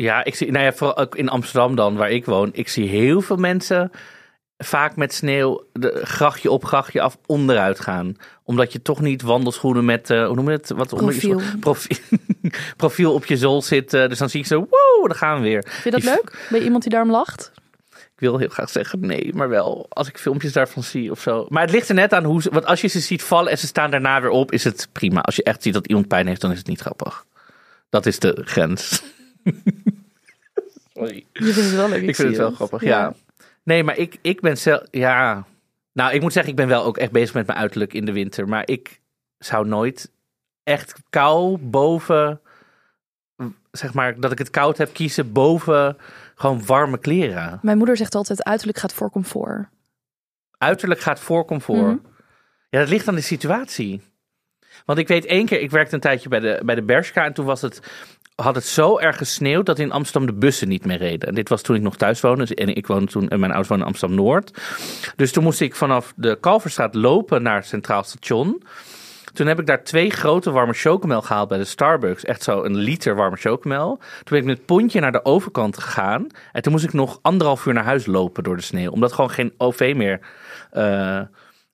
Ja, 0.00 0.24
ik 0.24 0.34
zie, 0.34 0.50
nou 0.50 0.64
ja, 0.64 0.72
vooral 0.72 0.96
ook 0.96 1.16
in 1.16 1.28
Amsterdam 1.28 1.74
dan, 1.74 1.96
waar 1.96 2.10
ik 2.10 2.24
woon. 2.24 2.50
Ik 2.52 2.68
zie 2.68 2.88
heel 2.88 3.20
veel 3.20 3.36
mensen 3.36 3.90
vaak 4.58 4.96
met 4.96 5.12
sneeuw 5.14 5.64
de 5.72 6.00
grachtje 6.04 6.50
op, 6.50 6.64
grachtje 6.64 7.00
af 7.00 7.18
onderuit 7.26 7.80
gaan. 7.80 8.16
Omdat 8.44 8.72
je 8.72 8.82
toch 8.82 9.00
niet 9.00 9.22
wandelschoenen 9.22 9.84
met, 9.84 10.10
eh, 10.10 10.26
hoe 10.26 10.34
noem 10.34 10.44
je 10.50 10.56
het? 10.56 10.70
Wat, 10.70 10.92
onder 10.92 11.14
je 11.14 11.20
Profiel. 11.28 11.58
profiel, 11.60 11.96
profiel 12.76 13.14
op 13.14 13.26
je 13.26 13.36
zool 13.36 13.62
zit. 13.62 13.94
eh, 13.94 14.08
dus 14.08 14.18
dan 14.18 14.30
zie 14.30 14.40
ik 14.40 14.46
zo, 14.46 14.58
wow, 14.58 15.06
daar 15.08 15.16
gaan 15.16 15.36
we 15.36 15.42
weer. 15.48 15.62
Vind 15.68 15.84
je 15.84 15.90
dat 15.90 16.00
Die- 16.00 16.10
leuk? 16.10 16.46
Ben 16.50 16.58
je 16.58 16.64
iemand 16.64 16.82
die 16.82 16.92
daarom 16.92 17.10
lacht? 17.10 17.52
Ik 17.90 18.26
wil 18.28 18.38
heel 18.38 18.48
graag 18.48 18.70
zeggen 18.70 19.00
nee, 19.00 19.30
maar 19.34 19.48
wel 19.48 19.86
als 19.88 20.08
ik 20.08 20.18
filmpjes 20.18 20.52
daarvan 20.52 20.82
zie 20.82 21.10
of 21.10 21.20
zo. 21.20 21.46
Maar 21.48 21.62
het 21.62 21.70
ligt 21.70 21.88
er 21.88 21.94
net 21.94 22.12
aan 22.12 22.24
hoe 22.24 22.42
ze, 22.42 22.50
want 22.52 22.66
als 22.66 22.80
je 22.80 22.88
ze 22.88 23.00
ziet 23.00 23.22
vallen 23.22 23.50
en 23.50 23.58
ze 23.58 23.66
staan 23.66 23.90
daarna 23.90 24.20
weer 24.20 24.30
op, 24.30 24.52
is 24.52 24.64
het 24.64 24.88
prima. 24.92 25.20
Als 25.20 25.36
je 25.36 25.42
echt 25.42 25.62
ziet 25.62 25.74
dat 25.74 25.86
iemand 25.86 26.08
pijn 26.08 26.26
heeft, 26.26 26.40
dan 26.40 26.50
is 26.52 26.58
het 26.58 26.66
niet 26.66 26.80
grappig. 26.80 27.24
Dat 27.88 28.06
is 28.06 28.18
de 28.18 28.42
grens. 28.44 29.02
Sorry. 30.94 31.26
Je 31.32 31.44
vindt 31.52 31.56
het 31.56 31.74
wel 31.74 31.88
leuk. 31.88 32.02
Ik 32.02 32.14
vind 32.16 32.28
het 32.28 32.36
wel 32.36 32.50
grappig, 32.50 32.82
ja. 32.82 33.14
Nee, 33.62 33.84
maar 33.84 33.96
ik, 33.96 34.18
ik 34.22 34.40
ben 34.40 34.58
zelf, 34.58 34.82
ja. 34.90 35.46
Nou, 35.92 36.12
ik 36.12 36.20
moet 36.20 36.32
zeggen, 36.32 36.50
ik 36.50 36.58
ben 36.58 36.68
wel 36.68 36.84
ook 36.84 36.96
echt 36.96 37.12
bezig 37.12 37.34
met 37.34 37.46
mijn 37.46 37.58
uiterlijk 37.58 37.94
in 37.94 38.04
de 38.04 38.12
winter. 38.12 38.48
Maar 38.48 38.68
ik 38.68 39.00
zou 39.38 39.66
nooit 39.66 40.10
echt 40.62 40.94
kou 41.10 41.58
boven, 41.58 42.40
zeg 43.70 43.94
maar, 43.94 44.20
dat 44.20 44.32
ik 44.32 44.38
het 44.38 44.50
koud 44.50 44.78
heb 44.78 44.92
kiezen 44.92 45.32
boven 45.32 45.96
gewoon 46.34 46.66
warme 46.66 46.98
kleren. 46.98 47.58
Mijn 47.62 47.76
moeder 47.76 47.96
zegt 47.96 48.14
altijd 48.14 48.44
uiterlijk 48.44 48.78
gaat 48.78 48.92
voor 48.92 49.10
comfort. 49.10 49.68
uiterlijk 50.58 51.00
gaat 51.00 51.20
voor 51.20 51.44
comfort. 51.44 51.80
Mhm. 51.80 52.08
Ja, 52.70 52.78
dat 52.78 52.88
ligt 52.88 53.08
aan 53.08 53.14
de 53.14 53.20
situatie. 53.20 54.02
Want 54.84 54.98
ik 54.98 55.08
weet 55.08 55.24
één 55.24 55.46
keer, 55.46 55.60
ik 55.60 55.70
werkte 55.70 55.94
een 55.94 56.00
tijdje 56.00 56.28
bij 56.28 56.40
de, 56.40 56.60
bij 56.64 56.74
de 56.74 56.82
Bershka 56.82 57.24
en 57.24 57.32
toen 57.32 57.44
was 57.44 57.60
het, 57.60 57.80
had 58.42 58.54
het 58.54 58.66
zo 58.66 58.98
erg 58.98 59.16
gesneeuwd 59.16 59.66
dat 59.66 59.78
in 59.78 59.92
Amsterdam 59.92 60.26
de 60.26 60.38
bussen 60.38 60.68
niet 60.68 60.84
meer 60.84 60.98
reden. 60.98 61.28
En 61.28 61.34
dit 61.34 61.48
was 61.48 61.62
toen 61.62 61.76
ik 61.76 61.82
nog 61.82 61.96
thuis 61.96 62.20
woonde 62.20 62.46
dus- 62.46 62.54
en 62.54 62.74
ik 62.74 62.86
woonde 62.86 63.10
toen, 63.10 63.28
en 63.28 63.40
mijn 63.40 63.52
ouders 63.52 63.68
woonden 63.68 63.86
in 63.86 63.92
Amsterdam-Noord. 63.92 64.60
Dus 65.16 65.32
toen 65.32 65.44
moest 65.44 65.60
ik 65.60 65.74
vanaf 65.74 66.12
de 66.16 66.38
Kalverstraat 66.40 66.94
lopen 66.94 67.42
naar 67.42 67.56
het 67.56 67.66
Centraal 67.66 68.02
Station. 68.02 68.62
Toen 69.32 69.46
heb 69.46 69.60
ik 69.60 69.66
daar 69.66 69.84
twee 69.84 70.10
grote 70.10 70.50
warme 70.50 70.72
chocomel 70.72 71.22
gehaald 71.22 71.48
bij 71.48 71.58
de 71.58 71.64
Starbucks. 71.64 72.24
Echt 72.24 72.42
zo 72.42 72.62
een 72.62 72.76
liter 72.76 73.14
warme 73.14 73.36
chocomel. 73.36 73.96
Toen 73.96 74.24
ben 74.24 74.38
ik 74.38 74.44
met 74.44 74.56
het 74.56 74.66
pontje 74.66 75.00
naar 75.00 75.12
de 75.12 75.24
overkant 75.24 75.78
gegaan. 75.78 76.26
En 76.52 76.62
toen 76.62 76.72
moest 76.72 76.84
ik 76.84 76.92
nog 76.92 77.18
anderhalf 77.22 77.66
uur 77.66 77.74
naar 77.74 77.84
huis 77.84 78.06
lopen 78.06 78.42
door 78.42 78.56
de 78.56 78.62
sneeuw. 78.62 78.90
Omdat 78.90 79.12
gewoon 79.12 79.30
geen 79.30 79.52
OV 79.56 79.92
meer 79.96 80.20
eh, 80.70 81.20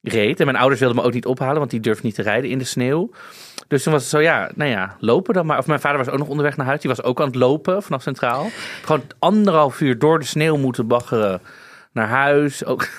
reed. 0.03 0.41
En 0.41 0.47
mijn 0.47 0.59
ouders 0.59 0.81
wilden 0.81 0.99
me 0.99 1.05
ook 1.05 1.13
niet 1.13 1.27
ophalen, 1.27 1.59
want 1.59 1.71
die 1.71 1.81
durfden 1.81 2.07
niet 2.07 2.15
te 2.15 2.23
rijden 2.23 2.51
in 2.51 2.59
de 2.59 2.65
sneeuw. 2.65 3.11
Dus 3.69 3.83
toen 3.83 3.93
was 3.93 4.03
het 4.03 4.11
zo, 4.11 4.19
ja, 4.21 4.51
nou 4.55 4.71
ja, 4.71 4.97
lopen 4.99 5.35
dan 5.35 5.47
maar. 5.47 5.59
Of 5.59 5.67
mijn 5.67 5.81
vader 5.81 5.99
was 5.99 6.09
ook 6.09 6.19
nog 6.19 6.29
onderweg 6.29 6.57
naar 6.57 6.67
huis. 6.67 6.81
Die 6.81 6.91
was 6.91 7.03
ook 7.03 7.21
aan 7.21 7.27
het 7.27 7.35
lopen 7.35 7.83
vanaf 7.83 8.03
Centraal. 8.03 8.47
Gewoon 8.85 9.03
anderhalf 9.19 9.81
uur 9.81 9.99
door 9.99 10.19
de 10.19 10.25
sneeuw 10.25 10.57
moeten 10.57 10.87
baggeren 10.87 11.41
naar 11.93 12.09
huis. 12.09 12.65
Ook... 12.65 12.89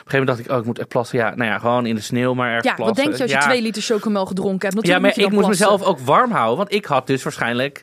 Op 0.00 0.06
een 0.06 0.18
gegeven 0.18 0.26
moment 0.26 0.26
dacht 0.26 0.40
ik, 0.40 0.50
oh, 0.50 0.58
ik 0.58 0.64
moet 0.64 0.78
echt 0.78 0.88
plassen. 0.88 1.18
Ja, 1.18 1.34
nou 1.34 1.50
ja, 1.50 1.58
gewoon 1.58 1.86
in 1.86 1.94
de 1.94 2.00
sneeuw 2.00 2.34
maar 2.34 2.48
ergens 2.48 2.74
Ja, 2.76 2.84
wat 2.84 2.96
denk 2.96 3.14
je 3.16 3.22
als 3.22 3.30
je 3.30 3.36
Ja. 3.36 3.42
twee 3.42 3.62
liter 3.62 3.82
chocomel 3.82 4.26
gedronken 4.26 4.68
hebt? 4.68 4.86
Ja, 4.86 4.92
Natuurlijk 4.92 5.00
maar 5.02 5.10
moet 5.10 5.20
je 5.20 5.24
ik 5.24 5.30
moest 5.32 5.58
plassen. 5.58 5.78
mezelf 5.78 6.00
ook 6.00 6.06
warm 6.06 6.30
houden. 6.30 6.56
Want 6.56 6.72
ik 6.72 6.84
had 6.84 7.06
dus 7.06 7.22
waarschijnlijk 7.22 7.82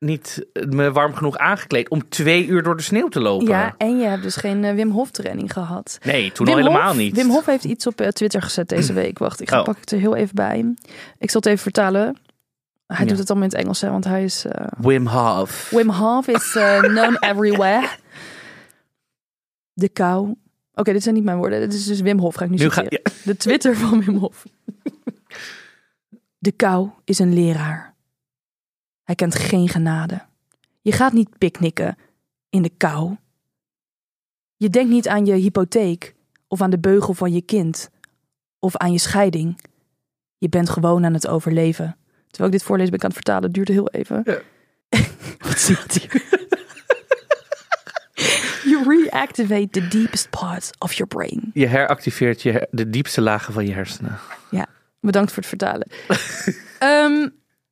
niet 0.00 0.46
me 0.68 0.92
warm 0.92 1.14
genoeg 1.14 1.36
aangekleed 1.38 1.88
om 1.88 2.08
twee 2.08 2.46
uur 2.46 2.62
door 2.62 2.76
de 2.76 2.82
sneeuw 2.82 3.08
te 3.08 3.20
lopen. 3.20 3.46
Ja, 3.46 3.74
en 3.78 3.98
je 3.98 4.06
hebt 4.06 4.22
dus 4.22 4.36
geen 4.36 4.64
eh, 4.64 4.74
Wim 4.74 4.90
Hof 4.90 5.10
training 5.10 5.52
gehad. 5.52 5.98
Nee, 6.04 6.32
toen 6.32 6.46
Wim 6.46 6.54
al 6.56 6.60
helemaal 6.62 6.94
niet. 6.94 7.16
Wim 7.16 7.28
Hof 7.30 7.46
heeft 7.46 7.64
iets 7.64 7.86
op 7.86 8.00
eh, 8.00 8.08
Twitter 8.08 8.42
gezet 8.42 8.68
deze 8.68 8.92
week. 8.92 9.18
Wacht, 9.18 9.40
ik 9.40 9.48
ga 9.48 9.58
Oh. 9.58 9.64
pak 9.64 9.76
het 9.80 9.92
er 9.92 9.98
heel 9.98 10.16
even 10.16 10.34
bij. 10.34 10.74
Ik 11.18 11.30
zal 11.30 11.40
het 11.40 11.46
even 11.50 11.62
vertalen. 11.62 12.16
Hij 12.86 12.98
Ja. 13.04 13.04
doet 13.10 13.18
het 13.18 13.30
allemaal 13.30 13.48
in 13.48 13.54
het 13.54 13.62
Engels, 13.64 13.80
hè, 13.80 13.90
want 13.90 14.04
hij 14.04 14.24
is... 14.24 14.44
eh, 14.44 14.66
Wim 14.78 15.06
Hof. 15.06 15.70
Wim 15.70 15.90
Hof 15.90 16.26
is 16.28 16.54
eh, 16.56 16.78
known 16.78 17.16
everywhere. 17.30 17.88
De 19.72 19.88
kou. 19.88 20.34
Oké, 20.74 20.92
dit 20.92 21.02
zijn 21.02 21.14
niet 21.14 21.24
mijn 21.24 21.36
woorden. 21.36 21.60
Dit 21.60 21.72
is 21.74 21.84
dus 21.86 22.00
Wim 22.00 22.18
Hof, 22.18 22.34
ga 22.34 22.44
ik 22.44 22.50
nu, 22.50 22.56
Nu 22.56 22.70
ga, 22.70 22.82
ja, 22.88 22.98
De 23.24 23.36
Twitter 23.36 23.76
van 23.76 24.04
Wim 24.04 24.16
Hof. 24.16 24.44
De 26.38 26.52
kou 26.52 26.88
is 27.04 27.18
een 27.18 27.32
leraar. 27.34 27.89
Hij 29.10 29.18
kent 29.18 29.34
geen 29.34 29.68
genade. 29.68 30.22
Je 30.80 30.92
gaat 30.92 31.12
niet 31.12 31.38
picknicken 31.38 31.96
in 32.50 32.62
de 32.62 32.70
kou. 32.76 33.16
Je 34.56 34.70
denkt 34.70 34.90
niet 34.90 35.08
aan 35.08 35.26
je 35.26 35.32
hypotheek 35.32 36.14
of 36.48 36.60
aan 36.60 36.70
de 36.70 36.78
beugel 36.78 37.14
van 37.14 37.32
je 37.32 37.42
kind 37.42 37.90
of 38.58 38.76
aan 38.76 38.92
je 38.92 38.98
scheiding. 38.98 39.60
Je 40.38 40.48
bent 40.48 40.70
gewoon 40.70 41.04
aan 41.04 41.14
het 41.14 41.26
overleven. 41.26 41.96
Terwijl 42.28 42.52
ik 42.52 42.58
dit 42.58 42.66
voorlees 42.66 42.88
ben 42.88 42.96
ik 42.98 43.02
aan 43.04 43.10
het 43.10 43.18
vertalen. 43.18 43.42
Het 43.42 43.54
duurde 43.54 43.72
heel 43.72 43.88
even. 43.88 44.22
Ja. 44.24 44.40
Wat 45.48 45.58
staat 45.58 45.92
hier? 45.92 46.24
you 48.64 49.02
reactivate 49.02 49.68
the 49.70 49.88
deepest 49.88 50.30
parts 50.30 50.70
of 50.78 50.92
your 50.92 51.14
brain. 51.14 51.50
je 51.54 51.66
heractiveert 51.66 52.42
je, 52.42 52.50
her- 52.50 52.68
de 52.70 52.90
diepste 52.90 53.20
lagen 53.20 53.52
van 53.52 53.66
je 53.66 53.72
hersenen. 53.72 54.18
Bedankt 55.00 55.32
voor 55.32 55.42
het 55.42 55.48
vertalen. 55.48 55.86
Ehm, 56.78 57.28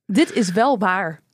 dit 0.06 0.32
is 0.32 0.52
wel 0.52 0.78
waar. 0.78 1.26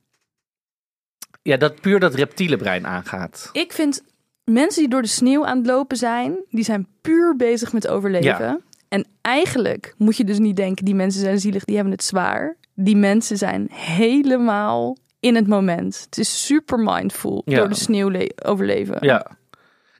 Ja, 1.47 1.57
dat 1.57 1.81
puur 1.81 1.99
dat 1.99 2.13
reptiele 2.15 2.57
brein 2.57 2.87
aangaat. 2.87 3.49
Ik 3.51 3.73
vind 3.73 4.03
mensen 4.43 4.81
die 4.81 4.89
door 4.91 5.01
de 5.01 5.07
sneeuw 5.07 5.45
aan 5.45 5.57
het 5.57 5.67
lopen 5.67 5.97
zijn, 5.97 6.37
die 6.49 6.63
zijn 6.63 6.87
puur 7.01 7.35
bezig 7.35 7.73
met 7.73 7.87
overleven. 7.87 8.27
Ja. 8.45 8.59
En 8.89 9.05
eigenlijk 9.21 9.93
moet 9.97 10.17
je 10.17 10.23
dus 10.23 10.39
niet 10.39 10.55
denken, 10.55 10.85
die 10.85 10.95
mensen 10.95 11.21
zijn 11.21 11.39
zielig, 11.39 11.63
die 11.65 11.75
hebben 11.75 11.93
het 11.93 12.03
zwaar. 12.03 12.55
Die 12.73 12.95
mensen 12.95 13.37
zijn 13.37 13.67
helemaal 13.71 14.97
in 15.19 15.35
het 15.35 15.47
moment. 15.47 16.01
Het 16.05 16.17
is 16.17 16.45
super 16.45 16.79
mindful 16.79 17.41
Ja. 17.45 17.57
door 17.57 17.69
de 17.69 17.75
sneeuw 17.75 18.09
le- 18.09 18.29
overleven. 18.43 18.97
Ja. 18.99 19.25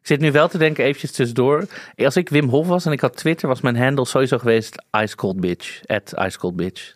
Ik 0.01 0.11
zit 0.11 0.19
nu 0.19 0.31
wel 0.31 0.47
te 0.47 0.57
denken, 0.57 0.83
eventjes 0.83 1.11
tussendoor. 1.11 1.65
Als 1.95 2.15
ik 2.15 2.29
Wim 2.29 2.49
Hof 2.49 2.67
was 2.67 2.85
en 2.85 2.91
ik 2.91 2.99
had 3.01 3.15
Twitter, 3.17 3.47
was 3.47 3.61
mijn 3.61 3.77
handle 3.77 4.05
sowieso 4.05 4.37
geweest 4.37 4.75
Ice 5.01 5.15
Cold 5.15 5.39
Bitch. 5.39 5.81
At 5.85 6.13
Ice 6.25 6.37
Cold 6.39 6.55
Bitch. 6.55 6.94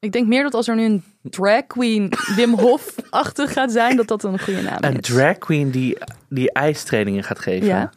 Ik 0.00 0.12
denk 0.12 0.26
meer 0.26 0.42
dat 0.42 0.54
als 0.54 0.68
er 0.68 0.74
nu 0.76 0.84
een 0.84 1.04
drag 1.22 1.66
queen 1.66 2.12
Wim 2.36 2.54
Hof-achtig 2.58 3.52
gaat 3.52 3.72
zijn, 3.72 3.96
dat 3.96 4.08
dat 4.08 4.24
een 4.24 4.40
goede 4.40 4.62
naam 4.62 4.78
een 4.80 4.98
is. 4.98 5.08
drag 5.08 5.38
queen 5.38 5.70
die, 5.70 5.98
die 6.28 6.52
ijstrainingen 6.52 7.24
gaat 7.24 7.38
geven. 7.38 7.66
Ja. 7.66 7.92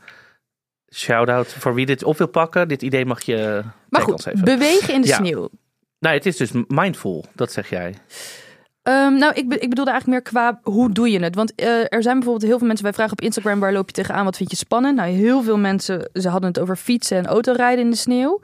Shout-out 0.94 1.54
voor 1.54 1.74
wie 1.74 1.86
dit 1.86 2.04
op 2.04 2.18
wil 2.18 2.28
pakken. 2.28 2.68
Dit 2.68 2.82
idee 2.82 3.06
mag 3.06 3.22
je 3.22 3.64
Maar 3.90 4.02
goed, 4.02 4.32
bewegen 4.44 4.94
in 4.94 5.02
de 5.02 5.08
Ja. 5.08 5.16
sneeuw. 5.16 5.50
Nou, 6.00 6.16
het 6.16 6.26
is 6.26 6.38
dus 6.38 6.52
mindful, 6.68 7.26
dat 7.36 7.52
zeg 7.52 7.70
jij. 7.70 7.96
Ehm, 8.88 9.14
nou, 9.18 9.34
ik, 9.34 9.50
be- 9.50 9.60
ik 9.60 9.70
bedoelde 9.70 9.92
eigenlijk 9.92 10.08
meer 10.24 10.34
qua 10.34 10.60
hoe 10.64 10.92
doe 10.92 11.12
je 11.12 11.20
het? 11.20 11.36
Want 11.36 11.56
eh, 11.56 11.68
er 11.68 12.02
zijn 12.04 12.16
bijvoorbeeld 12.16 12.50
heel 12.50 12.58
veel 12.58 12.68
mensen, 12.68 12.86
wij 12.86 12.94
vragen 12.94 13.12
op 13.12 13.22
Instagram 13.22 13.60
waar 13.60 13.74
loop 13.74 13.88
je 13.88 13.94
tegenaan, 13.94 14.26
wat 14.26 14.38
vind 14.38 14.52
je 14.52 14.58
spannend? 14.58 14.96
Nou, 14.96 15.10
heel 15.10 15.44
veel 15.44 15.58
mensen, 15.58 16.10
ze 16.14 16.30
hadden 16.30 16.50
het 16.50 16.60
over 16.60 16.76
fietsen 16.76 17.18
en 17.18 17.26
autorijden 17.26 17.84
in 17.86 17.90
de 17.92 17.96
sneeuw. 17.98 18.40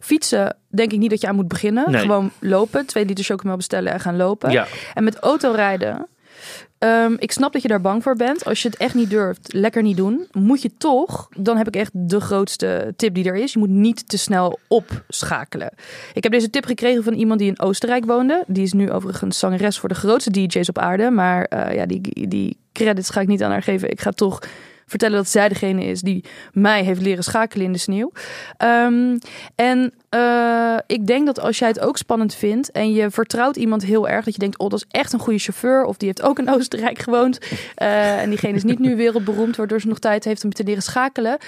Fietsen 0.00 0.56
denk 0.68 0.92
ik 0.92 0.98
niet 0.98 1.10
dat 1.10 1.20
je 1.20 1.26
aan 1.28 1.34
moet 1.34 1.48
beginnen. 1.48 1.90
Nee. 1.90 2.00
Gewoon 2.00 2.30
lopen, 2.38 2.86
twee 2.86 3.04
liter 3.04 3.24
chocomel 3.24 3.56
bestellen 3.56 3.92
en 3.92 4.00
gaan 4.00 4.16
lopen. 4.16 4.50
Ja, 4.50 4.66
En 4.94 5.04
met 5.04 5.16
autorijden 5.18 6.06
Ehm, 6.78 7.14
ik 7.18 7.32
snap 7.32 7.52
dat 7.52 7.62
je 7.62 7.68
daar 7.68 7.80
bang 7.80 8.02
voor 8.02 8.16
bent. 8.16 8.44
Als 8.44 8.62
je 8.62 8.68
het 8.68 8.78
echt 8.78 8.94
niet 8.94 9.10
durft, 9.10 9.52
lekker 9.52 9.82
niet 9.82 9.96
doen. 9.96 10.26
Moet 10.32 10.62
je 10.62 10.70
toch, 10.78 11.28
dan 11.36 11.56
heb 11.56 11.66
ik 11.66 11.76
echt 11.76 11.90
de 11.94 12.20
grootste 12.20 12.92
tip 12.96 13.14
die 13.14 13.24
er 13.24 13.36
is. 13.36 13.52
Je 13.52 13.58
moet 13.58 13.68
niet 13.68 14.08
te 14.08 14.18
snel 14.18 14.58
opschakelen. 14.68 15.72
Ik 16.12 16.22
heb 16.22 16.32
deze 16.32 16.50
tip 16.50 16.64
gekregen 16.64 17.02
van 17.02 17.12
iemand 17.12 17.38
die 17.38 17.48
in 17.48 17.60
Oostenrijk 17.60 18.04
woonde. 18.04 18.44
Die 18.46 18.62
is 18.62 18.72
nu 18.72 18.90
overigens 18.90 19.38
zangeres 19.38 19.78
voor 19.78 19.88
de 19.88 19.94
grootste 19.94 20.30
DJ's 20.30 20.68
op 20.68 20.78
aarde. 20.78 21.10
Maar 21.10 21.44
eh, 21.44 21.74
ja, 21.74 21.86
die, 21.86 22.28
die 22.28 22.56
credits 22.72 23.10
ga 23.10 23.20
ik 23.20 23.28
niet 23.28 23.42
aan 23.42 23.50
haar 23.50 23.62
geven. 23.62 23.90
Ik 23.90 24.00
ga 24.00 24.10
toch 24.10 24.38
vertellen 24.92 25.16
dat 25.16 25.28
zij 25.28 25.48
degene 25.48 25.84
is 25.84 26.00
die 26.00 26.24
mij 26.52 26.82
heeft 26.84 27.00
leren 27.00 27.24
schakelen 27.24 27.66
in 27.66 27.72
de 27.72 27.78
sneeuw. 27.78 28.12
Ehm, 28.56 29.18
en 29.54 29.92
uh, 30.14 30.76
ik 30.86 31.06
denk 31.06 31.26
dat 31.26 31.40
als 31.40 31.58
jij 31.58 31.68
het 31.68 31.80
ook 31.80 31.96
spannend 31.96 32.34
vindt 32.34 32.70
en 32.70 32.92
je 32.92 33.10
vertrouwt 33.10 33.56
iemand 33.56 33.84
heel 33.84 34.08
erg, 34.08 34.24
dat 34.24 34.34
je 34.34 34.40
denkt, 34.40 34.58
oh, 34.58 34.68
dat 34.70 34.78
is 34.78 35.00
echt 35.00 35.12
een 35.12 35.18
goede 35.18 35.38
chauffeur, 35.38 35.84
of 35.84 35.96
die 35.96 36.06
heeft 36.08 36.22
ook 36.22 36.38
in 36.38 36.50
Oostenrijk 36.50 36.98
gewoond 36.98 37.38
uh, 37.82 38.20
en 38.20 38.28
diegene 38.28 38.56
is 38.56 38.64
niet 38.64 38.78
nu 38.78 38.96
wereldberoemd, 38.96 39.56
waardoor 39.56 39.80
ze 39.80 39.88
nog 39.88 39.98
tijd 39.98 40.24
heeft 40.24 40.44
om 40.44 40.52
te 40.52 40.64
leren 40.64 40.82
schakelen. 40.82 41.38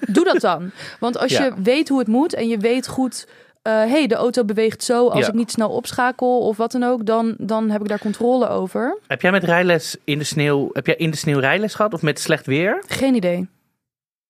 Doe 0.00 0.24
dat 0.24 0.40
dan. 0.40 0.70
Want 1.00 1.18
als 1.18 1.32
Ja. 1.32 1.44
je 1.44 1.52
weet 1.62 1.88
hoe 1.88 1.98
het 1.98 2.08
moet 2.08 2.34
en 2.34 2.48
je 2.48 2.58
weet 2.58 2.86
goed 2.86 3.26
eh 3.64 3.72
hey, 3.72 4.06
de 4.06 4.14
auto 4.14 4.44
beweegt 4.44 4.84
zo 4.84 5.08
als 5.08 5.20
Ja. 5.20 5.28
ik 5.28 5.34
niet 5.34 5.50
snel 5.50 5.70
opschakel 5.70 6.38
of 6.40 6.56
wat 6.56 6.72
dan 6.72 6.82
ook, 6.82 7.06
dan, 7.06 7.34
dan 7.38 7.70
heb 7.70 7.80
ik 7.80 7.88
daar 7.88 7.98
controle 7.98 8.48
over. 8.48 8.98
Heb 9.06 9.22
jij 9.22 9.30
met 9.30 9.44
rijles 9.44 9.96
in 10.04 10.18
de 10.18 10.24
sneeuw, 10.24 10.70
heb 10.72 10.86
jij 10.86 10.96
in 10.96 11.10
de 11.10 11.16
sneeuw 11.16 11.38
rijles 11.38 11.74
gehad 11.74 11.92
of 11.94 12.02
met 12.02 12.20
slecht 12.20 12.46
weer? 12.46 12.82
Geen 12.86 13.14
idee. 13.14 13.48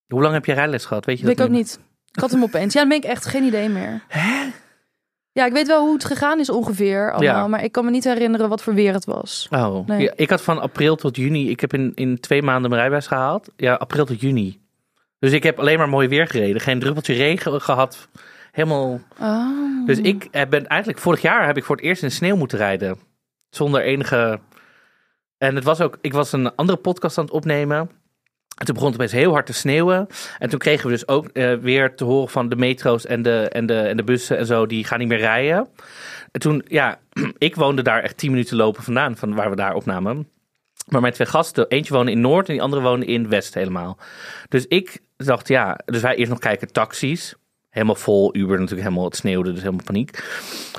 Hoe 0.08 0.22
lang 0.22 0.34
heb 0.34 0.44
je 0.44 0.52
rijles 0.52 0.84
gehad? 0.84 1.04
Weet 1.04 1.18
je 1.18 1.26
Weet 1.26 1.38
ik 1.38 1.44
ook 1.44 1.50
niet. 1.50 1.80
Ik 2.12 2.20
had 2.20 2.30
hem 2.30 2.42
opeens. 2.42 2.72
Ja, 2.74 2.80
dan 2.80 2.88
ben 2.88 2.98
ik 2.98 3.04
echt 3.04 3.24
geen 3.26 3.44
idee 3.44 3.68
meer. 3.68 4.02
Ja, 5.32 5.46
ik 5.46 5.52
weet 5.52 5.66
wel 5.66 5.84
hoe 5.84 5.92
het 5.94 6.04
gegaan 6.04 6.38
is 6.40 6.50
ongeveer 6.50 7.12
allemaal, 7.12 7.34
Ja. 7.36 7.46
maar 7.48 7.64
ik 7.64 7.72
kan 7.72 7.84
me 7.84 7.90
niet 7.90 8.04
herinneren 8.04 8.48
wat 8.48 8.62
voor 8.62 8.74
weer 8.74 8.92
het 8.92 9.04
was. 9.04 9.46
Oh, 9.50 9.86
Nee. 9.86 10.00
ja, 10.02 10.12
ik 10.16 10.30
had 10.30 10.42
van 10.42 10.60
april 10.60 10.96
tot 10.96 11.16
juni, 11.16 11.50
ik 11.50 11.60
heb 11.60 11.74
in, 11.74 11.92
in 11.94 12.20
twee 12.20 12.42
maanden 12.42 12.62
mijn 12.62 12.74
rijbewijs 12.80 13.06
gehaald. 13.06 13.48
Ja, 13.56 13.74
april 13.74 14.04
tot 14.04 14.20
juni. 14.20 14.60
Dus 15.18 15.32
ik 15.32 15.42
heb 15.42 15.58
alleen 15.58 15.78
maar 15.78 15.88
mooi 15.88 16.08
weer 16.08 16.26
gereden. 16.26 16.60
Geen 16.60 16.78
druppeltje 16.78 17.14
regen 17.14 17.60
gehad. 17.60 18.08
Helemaal. 18.54 19.00
Oh. 19.20 19.86
Dus 19.86 19.98
ik 19.98 20.28
eh, 20.30 20.46
ben 20.48 20.66
eigenlijk, 20.66 21.00
vorig 21.00 21.22
jaar 21.22 21.46
heb 21.46 21.56
ik 21.56 21.64
voor 21.64 21.76
het 21.76 21.84
eerst 21.84 22.02
in 22.02 22.08
de 22.08 22.14
sneeuw 22.14 22.36
moeten 22.36 22.58
rijden. 22.58 22.98
Zonder 23.50 23.82
enige. 23.82 24.40
En 25.38 25.54
het 25.54 25.64
was 25.64 25.80
ook, 25.80 25.98
ik 26.00 26.12
was 26.12 26.32
een 26.32 26.54
andere 26.54 26.78
podcast 26.78 27.18
aan 27.18 27.24
het 27.24 27.32
opnemen. 27.32 27.78
En 28.58 28.66
toen 28.66 28.74
begon 28.74 28.90
het 28.90 29.00
opeens 29.00 29.12
heel 29.12 29.32
hard 29.32 29.46
te 29.46 29.52
sneeuwen. 29.52 30.06
En 30.38 30.48
toen 30.48 30.58
kregen 30.58 30.86
we 30.86 30.92
dus 30.92 31.08
ook 31.08 31.28
eh, 31.28 31.54
weer 31.54 31.94
te 31.94 32.04
horen 32.04 32.28
van 32.28 32.48
de 32.48 32.56
metro's 32.56 33.06
en 33.06 33.22
de, 33.22 33.48
en, 33.48 33.66
de, 33.66 33.78
en 33.78 33.96
de 33.96 34.04
bussen 34.04 34.38
en 34.38 34.46
zo, 34.46 34.66
die 34.66 34.84
gaan 34.84 34.98
niet 34.98 35.08
meer 35.08 35.18
rijden. 35.18 35.68
En 36.32 36.40
toen, 36.40 36.64
ja, 36.68 36.98
ik 37.38 37.54
woonde 37.54 37.82
daar 37.82 38.02
echt 38.02 38.16
10 38.16 38.30
minuten 38.30 38.56
lopen 38.56 38.82
vandaan, 38.82 39.16
van 39.16 39.34
waar 39.34 39.50
we 39.50 39.56
daar 39.56 39.74
opnamen. 39.74 40.28
Maar 40.88 41.00
mijn 41.00 41.12
twee 41.12 41.26
gasten, 41.26 41.68
eentje 41.68 41.94
woonde 41.94 42.10
in 42.10 42.20
Noord 42.20 42.46
en 42.46 42.52
die 42.52 42.62
andere 42.62 42.82
woonde 42.82 43.06
in 43.06 43.28
West 43.28 43.54
helemaal. 43.54 43.98
Dus 44.48 44.66
ik 44.66 45.00
dacht, 45.16 45.48
ja, 45.48 45.78
dus 45.84 46.02
wij 46.02 46.14
eerst 46.14 46.30
nog 46.30 46.38
kijken 46.38 46.72
taxis. 46.72 47.34
Helemaal 47.74 47.94
vol, 47.94 48.36
Uber 48.36 48.58
natuurlijk 48.58 48.88
helemaal, 48.88 49.04
het 49.04 49.16
sneeuwde, 49.16 49.52
dus 49.52 49.62
helemaal 49.62 49.84
paniek. 49.84 50.24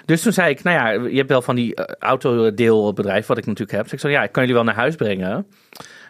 Dus 0.05 0.21
toen 0.21 0.33
zei 0.33 0.49
ik, 0.49 0.63
nou 0.63 0.77
ja, 0.77 1.07
je 1.09 1.17
hebt 1.17 1.29
wel 1.29 1.41
van 1.41 1.55
die 1.55 1.75
eh, 1.75 1.95
autodeelbedrijf, 1.99 3.27
wat 3.27 3.37
ik 3.37 3.45
natuurlijk 3.45 3.71
heb. 3.71 3.83
Dus 3.83 3.93
ik 3.93 3.99
zei, 3.99 4.13
ja, 4.13 4.23
ik 4.23 4.31
kan 4.31 4.41
jullie 4.41 4.57
wel 4.57 4.65
naar 4.65 4.75
huis 4.75 4.95
brengen. 4.95 5.47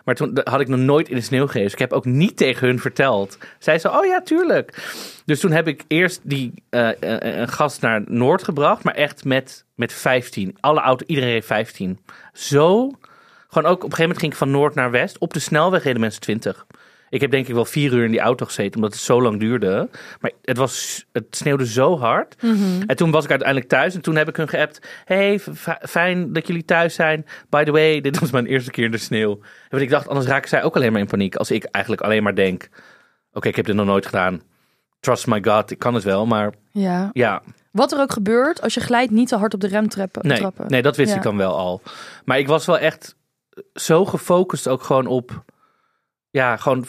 Maar 0.03 0.15
toen 0.15 0.39
had 0.43 0.59
ik 0.59 0.67
nog 0.67 0.79
nooit 0.79 1.09
in 1.09 1.15
de 1.15 1.21
sneeuw 1.21 1.45
gereden. 1.45 1.63
Dus 1.63 1.73
ik 1.73 1.79
heb 1.79 1.93
ook 1.93 2.05
niet 2.05 2.37
tegen 2.37 2.67
hun 2.67 2.79
verteld. 2.79 3.37
Zij 3.59 3.79
zei, 3.79 3.97
oh 3.97 4.05
ja, 4.05 4.21
tuurlijk. 4.21 4.83
Dus 5.25 5.39
toen 5.39 5.51
heb 5.51 5.67
ik 5.67 5.83
eerst 5.87 6.19
die, 6.23 6.53
eh, 6.69 6.89
een 6.99 7.47
gast 7.47 7.81
naar 7.81 8.01
Noord 8.07 8.43
gebracht. 8.43 8.83
Maar 8.83 8.95
echt 8.95 9.23
met, 9.23 9.65
met 9.75 9.93
15. 9.93 10.57
Alle 10.59 10.79
auto, 10.79 11.05
iedereen 11.05 11.31
reed 11.31 11.45
15. 11.45 11.99
Zo. 12.33 12.91
Gewoon 13.47 13.71
ook 13.71 13.83
op 13.83 13.91
een 13.91 13.95
gegeven 13.95 14.01
moment 14.01 14.19
ging 14.19 14.31
ik 14.31 14.37
van 14.37 14.51
Noord 14.51 14.75
naar 14.75 14.91
West. 14.91 15.17
Op 15.17 15.33
de 15.33 15.39
snelweg 15.39 15.83
reden 15.83 16.01
mensen 16.01 16.21
20. 16.21 16.65
Ik 17.15 17.21
heb 17.21 17.31
denk 17.31 17.47
ik 17.47 17.53
wel 17.53 17.65
vier 17.65 17.93
uur 17.93 18.03
in 18.03 18.11
die 18.11 18.19
auto 18.19 18.45
gezeten, 18.45 18.75
omdat 18.75 18.93
het 18.93 19.01
zo 19.01 19.21
lang 19.21 19.39
duurde. 19.39 19.89
Maar 20.19 20.31
het, 20.41 20.57
was, 20.57 21.05
het 21.11 21.25
sneeuwde 21.29 21.65
zo 21.67 21.97
hard. 21.99 22.35
En 22.87 22.95
toen 22.95 23.11
was 23.11 23.23
ik 23.23 23.29
uiteindelijk 23.29 23.69
thuis 23.69 23.95
en 23.95 24.01
toen 24.01 24.15
heb 24.15 24.27
ik 24.29 24.35
hun 24.35 24.47
geappt. 24.47 24.87
Hey, 25.05 25.39
fijn 25.81 26.33
dat 26.33 26.47
jullie 26.47 26.65
thuis 26.65 26.95
zijn. 26.95 27.25
By 27.49 27.63
the 27.63 27.71
way, 27.71 28.01
dit 28.01 28.19
was 28.19 28.31
mijn 28.31 28.45
eerste 28.45 28.71
keer 28.71 28.85
in 28.85 28.91
de 28.91 28.97
sneeuw. 28.97 29.39
Want 29.69 29.83
ik 29.83 29.89
dacht, 29.89 30.07
anders 30.07 30.27
raken 30.27 30.49
zij 30.49 30.63
ook 30.63 30.75
alleen 30.75 30.91
maar 30.91 31.01
in 31.01 31.07
paniek. 31.07 31.35
Als 31.35 31.51
ik 31.51 31.63
eigenlijk 31.63 32.03
alleen 32.03 32.23
maar 32.23 32.35
denk, 32.35 32.69
oké, 33.33 33.47
ik 33.47 33.55
heb 33.55 33.65
dit 33.65 33.75
nog 33.75 33.85
nooit 33.85 34.05
gedaan. 34.05 34.41
Trust 34.99 35.27
my 35.27 35.43
God, 35.43 35.71
ik 35.71 35.79
kan 35.79 35.93
het 35.93 36.03
wel, 36.03 36.25
maar 36.25 36.53
Ja. 36.71 37.09
ja, 37.13 37.41
Wat 37.71 37.91
er 37.91 37.99
ook 37.99 38.11
gebeurt, 38.11 38.61
als 38.61 38.73
je 38.73 38.79
glijdt 38.79 39.11
niet 39.11 39.27
te 39.27 39.35
hard 39.35 39.53
op 39.53 39.59
de 39.61 39.67
rem 39.67 39.89
trappen, 39.89 40.27
nee, 40.27 40.37
trappen. 40.37 40.65
nee 40.67 40.81
dat 40.81 40.95
wist 40.95 41.09
Ja. 41.11 41.15
ik 41.17 41.23
dan 41.23 41.37
wel 41.37 41.57
al. 41.57 41.81
Maar 42.25 42.39
ik 42.39 42.47
was 42.47 42.65
wel 42.65 42.77
echt 42.77 43.15
zo 43.73 44.05
gefocust 44.05 44.67
ook 44.67 44.83
gewoon 44.83 45.07
op, 45.07 45.43
ja, 46.29 46.57
gewoon 46.57 46.85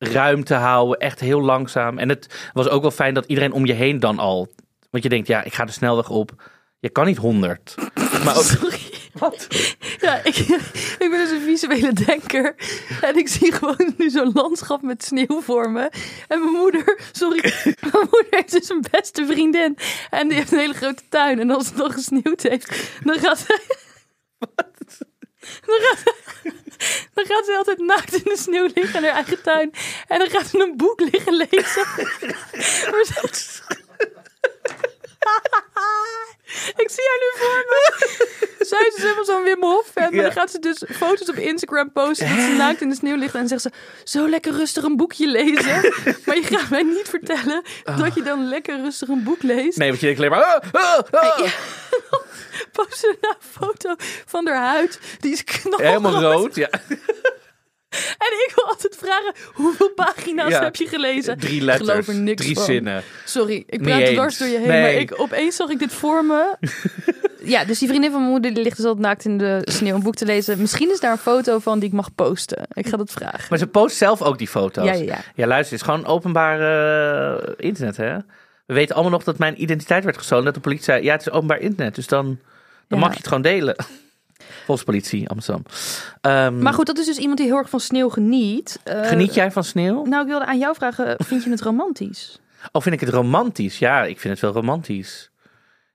ruimte 0.00 0.54
houden, 0.54 0.98
echt 0.98 1.20
heel 1.20 1.40
langzaam. 1.40 1.98
En 1.98 2.08
het 2.08 2.50
was 2.52 2.68
ook 2.68 2.82
wel 2.82 2.90
fijn 2.90 3.14
dat 3.14 3.26
iedereen 3.26 3.52
om 3.52 3.66
je 3.66 3.72
heen 3.72 4.00
dan 4.00 4.18
al, 4.18 4.48
want 4.90 5.02
je 5.02 5.08
denkt, 5.08 5.26
ja, 5.26 5.42
ik 5.42 5.54
ga 5.54 5.64
de 5.64 5.72
snelweg 5.72 6.10
op. 6.10 6.32
Je 6.78 6.88
kan 6.88 7.06
niet 7.06 7.16
100. 7.16 7.74
Maar 8.24 8.36
ook, 8.36 8.42
Sorry. 8.42 8.78
Ja, 10.00 10.24
ik, 10.24 10.36
ik 11.02 11.08
ben 11.10 11.10
dus 11.10 11.30
een 11.30 11.40
visuele 11.40 11.92
denker. 11.92 12.54
En 13.00 13.16
ik 13.16 13.28
zie 13.28 13.52
gewoon 13.52 13.94
nu 13.96 14.10
zo'n 14.10 14.30
landschap 14.34 14.82
met 14.82 15.04
sneeuw 15.04 15.40
voor 15.40 15.70
me. 15.70 15.90
En 16.28 16.38
mijn 16.40 16.52
moeder, 16.52 17.00
sorry, 17.12 17.52
mijn 17.64 18.08
moeder 18.10 18.26
heeft 18.30 18.52
dus 18.52 18.68
een 18.68 18.84
beste 18.90 19.26
vriendin. 19.26 19.76
En 20.10 20.28
die 20.28 20.36
heeft 20.36 20.52
een 20.52 20.58
hele 20.58 20.74
grote 20.74 21.02
tuin. 21.08 21.38
En 21.38 21.50
als 21.50 21.66
het 21.66 21.76
dan 21.76 21.90
gesneeuwd 21.90 22.42
heeft, 22.42 22.90
dan 23.04 23.18
gaat 23.18 23.38
zij... 23.38 23.60
Dan 25.66 25.78
gaat, 25.80 26.14
dan 27.14 27.26
gaat 27.26 27.44
ze 27.44 27.56
altijd 27.56 27.78
naakt 27.78 28.14
in 28.14 28.22
de 28.24 28.36
sneeuw 28.36 28.68
liggen 28.74 28.98
in 28.98 29.04
haar 29.04 29.14
eigen 29.14 29.42
tuin. 29.42 29.72
En 30.08 30.18
dan 30.18 30.30
gaat 30.30 30.46
ze 30.46 30.58
een 30.58 30.76
boek 30.76 31.00
liggen 31.00 31.34
lezen. 31.34 31.86
Ik 36.82 36.90
zie 36.90 37.04
haar 37.08 37.18
nu 37.20 37.30
voor 37.34 37.64
me. 37.68 38.48
Zij 38.70 38.86
is 38.86 38.94
dus 38.94 39.02
helemaal 39.02 39.24
zo'n 39.24 39.42
Wim 39.42 39.60
Hof 39.60 39.90
fan. 39.94 40.14
Maar 40.14 40.22
dan 40.22 40.32
gaat 40.32 40.50
ze 40.50 40.58
dus 40.58 40.84
foto's 40.92 41.28
op 41.28 41.34
Instagram 41.34 41.92
posten 41.92 42.28
dat 42.28 42.44
ze 42.44 42.52
naakt 42.52 42.80
in 42.80 42.88
de 42.88 42.94
sneeuw 42.94 43.16
ligt. 43.16 43.34
En 43.34 43.48
zegt 43.48 43.62
ze, 43.62 43.70
zo 44.04 44.28
lekker 44.28 44.52
rustig 44.52 44.84
een 44.84 44.96
boekje 44.96 45.26
lezen. 45.26 45.92
maar 46.26 46.36
je 46.36 46.42
gaat 46.42 46.70
mij 46.70 46.82
niet 46.82 47.08
vertellen 47.08 47.62
dat 47.96 48.14
je 48.14 48.22
dan 48.22 48.48
lekker 48.48 48.80
rustig 48.80 49.08
een 49.08 49.22
boek 49.22 49.42
leest. 49.42 49.78
nee, 49.78 49.88
want 49.88 50.00
je 50.00 50.06
denkt 50.06 50.20
alleen 50.20 50.30
maar, 50.30 50.44
ah, 50.44 51.02
ah, 51.10 51.38
ah. 51.38 51.38
Post 52.72 52.98
ze 52.98 53.16
een 53.20 53.34
foto 53.60 53.94
van 54.26 54.46
haar 54.46 54.66
huid. 54.66 54.98
Die 55.20 55.32
is 55.32 55.44
knalrood. 55.44 55.80
helemaal 55.86 56.20
rood. 56.20 56.54
Ja. 56.54 56.68
En 58.26 58.32
ik 58.46 58.52
wil 58.54 58.64
altijd 58.64 58.96
vragen, 58.96 59.32
hoeveel 59.54 59.90
pagina's 59.90 60.50
Ja. 60.50 60.62
heb 60.62 60.76
je 60.76 60.86
gelezen? 60.86 61.38
Drie 61.38 61.56
Ik 61.56 61.62
letters, 61.62 61.88
geloof 61.90 62.08
er 62.08 62.14
niks 62.14 62.42
drie 62.42 62.54
van. 62.54 62.64
zinnen. 62.64 63.02
Sorry, 63.24 63.64
ik 63.66 63.82
praat 63.82 64.00
eens. 64.00 64.10
dwars 64.10 64.38
door 64.38 64.48
je 64.48 64.58
heen, 64.58 64.68
Nee. 64.68 64.80
maar 64.80 64.92
ik, 64.92 65.20
opeens 65.20 65.56
zag 65.56 65.68
ik 65.70 65.78
dit 65.78 65.92
voor 65.92 66.24
me. 66.24 66.54
ja, 67.54 67.64
dus 67.64 67.78
die 67.78 67.88
vriendin 67.88 68.10
van 68.10 68.20
mijn 68.20 68.32
moeder 68.32 68.54
die 68.54 68.62
ligt 68.62 68.76
dus 68.76 68.86
altijd 68.86 69.04
naakt 69.04 69.24
in 69.24 69.38
de 69.38 69.60
sneeuw 69.64 69.94
een 69.94 70.02
boek 70.02 70.14
te 70.14 70.24
lezen. 70.24 70.58
Misschien 70.60 70.90
is 70.90 71.00
daar 71.00 71.12
een 71.12 71.18
foto 71.18 71.58
van 71.58 71.78
die 71.78 71.88
ik 71.88 71.94
mag 71.94 72.14
posten. 72.14 72.66
Ik 72.72 72.86
ga 72.86 72.96
dat 72.96 73.10
vragen. 73.10 73.46
Maar 73.48 73.58
ze 73.58 73.66
post 73.66 73.96
zelf 73.96 74.22
ook 74.22 74.38
die 74.38 74.48
foto's. 74.48 74.84
Ja, 74.84 74.92
ja, 74.92 75.02
ja. 75.04 75.18
Ja, 75.34 75.46
luister, 75.46 75.78
het 75.78 75.86
is 75.86 75.94
gewoon 75.94 76.06
openbaar 76.06 76.60
eh, 77.38 77.52
internet, 77.56 77.96
hè? 77.96 78.16
We 78.66 78.74
weten 78.74 78.94
allemaal 78.94 79.12
nog 79.12 79.24
dat 79.24 79.38
mijn 79.38 79.62
identiteit 79.62 80.04
werd 80.04 80.16
gestolen. 80.16 80.44
Dat 80.44 80.54
de 80.54 80.60
politie 80.60 80.84
zei, 80.84 81.02
ja, 81.02 81.12
het 81.12 81.20
is 81.20 81.30
openbaar 81.30 81.58
internet. 81.60 81.94
Dus 81.94 82.06
dan, 82.06 82.24
dan 82.88 82.98
Ja. 82.98 83.04
mag 83.04 83.10
je 83.10 83.16
het 83.18 83.26
gewoon 83.26 83.42
delen. 83.42 83.76
Volgens 84.70 84.90
politie, 84.90 85.28
Amsterdam. 85.28 85.64
Ehm, 86.20 86.58
Maar 86.58 86.72
goed, 86.72 86.86
dat 86.86 86.98
is 86.98 87.06
dus 87.06 87.18
iemand 87.18 87.38
die 87.38 87.46
heel 87.46 87.56
erg 87.56 87.70
van 87.70 87.80
sneeuw 87.80 88.08
geniet. 88.08 88.80
Eh, 88.84 89.06
Geniet 89.06 89.34
jij 89.34 89.50
van 89.50 89.64
sneeuw? 89.64 90.04
Nou, 90.04 90.22
ik 90.22 90.28
wilde 90.28 90.44
aan 90.46 90.58
jou 90.58 90.74
vragen, 90.74 91.16
vind 91.18 91.44
je 91.44 91.50
het 91.50 91.60
romantisch? 91.60 92.40
Of 92.72 92.82
vind 92.82 92.94
ik 92.94 93.00
het 93.00 93.10
romantisch? 93.10 93.78
Ja, 93.78 94.04
ik 94.04 94.20
vind 94.20 94.32
het 94.32 94.42
wel 94.42 94.52
romantisch. 94.52 95.30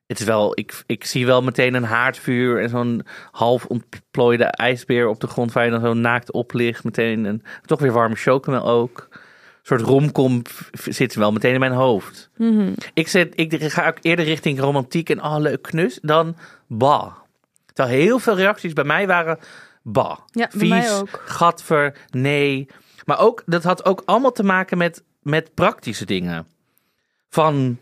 Het 0.08 0.20
is 0.20 0.26
wel, 0.26 0.52
ik, 0.60 0.84
ik 0.86 1.06
zie 1.06 1.26
wel 1.26 1.42
meteen 1.42 1.74
een 1.74 1.84
haardvuur 1.84 2.62
en 2.62 2.70
zo'n 2.70 3.02
half 3.32 3.66
ontplooide 3.66 4.44
ijsbeer 4.44 5.08
op 5.08 5.20
de 5.20 5.28
grond 5.28 5.52
waar 5.52 5.66
je 5.66 5.72
dan 5.72 5.82
zo 5.82 5.94
naakt 5.94 6.32
op 6.32 6.54
ligt. 6.54 6.84
Meteen 6.84 7.26
een, 7.26 7.44
toch 7.66 7.80
weer 7.80 7.92
warme 7.92 8.16
chocomel 8.16 8.66
ook. 8.66 9.08
Een 9.12 9.20
soort 9.62 9.82
romcom 9.82 10.42
zit 10.84 11.16
wel 11.16 11.32
meteen 11.32 11.54
in 11.54 11.60
mijn 11.60 11.72
hoofd. 11.72 12.30
Mhm. 12.38 12.74
Ik, 12.94 13.08
zit, 13.08 13.34
ik 13.36 13.64
ga 13.64 13.88
ook 13.88 13.98
eerder 14.02 14.26
richting 14.26 14.60
romantiek 14.60 15.10
en 15.10 15.24
oh 15.24 15.36
leuk 15.40 15.62
knus 15.62 16.00
dan 16.02 16.36
bah. 16.68 17.24
Terwijl 17.76 17.98
heel 17.98 18.20
veel 18.20 18.36
reacties 18.36 18.74
bij 18.74 18.84
mij 18.84 19.08
waren 19.08 19.40
bah. 19.84 20.18
Ja, 20.32 20.48
Vies, 20.50 21.02
gadver, 21.10 21.98
nee. 22.10 22.68
Maar 23.06 23.20
ook, 23.20 23.44
dat 23.46 23.64
had 23.64 23.86
ook 23.86 24.02
allemaal 24.06 24.32
te 24.32 24.44
maken 24.44 24.78
met, 24.78 25.04
met 25.22 25.54
praktische 25.54 26.06
dingen. 26.06 26.48
Van 27.30 27.80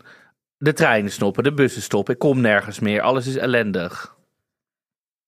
de 0.56 0.72
treinen 0.72 1.12
stoppen, 1.12 1.44
de 1.44 1.52
bussen 1.54 1.82
stoppen, 1.82 2.14
ik 2.14 2.20
kom 2.20 2.40
nergens 2.40 2.80
meer, 2.80 3.02
alles 3.02 3.26
is 3.26 3.36
ellendig. 3.36 4.14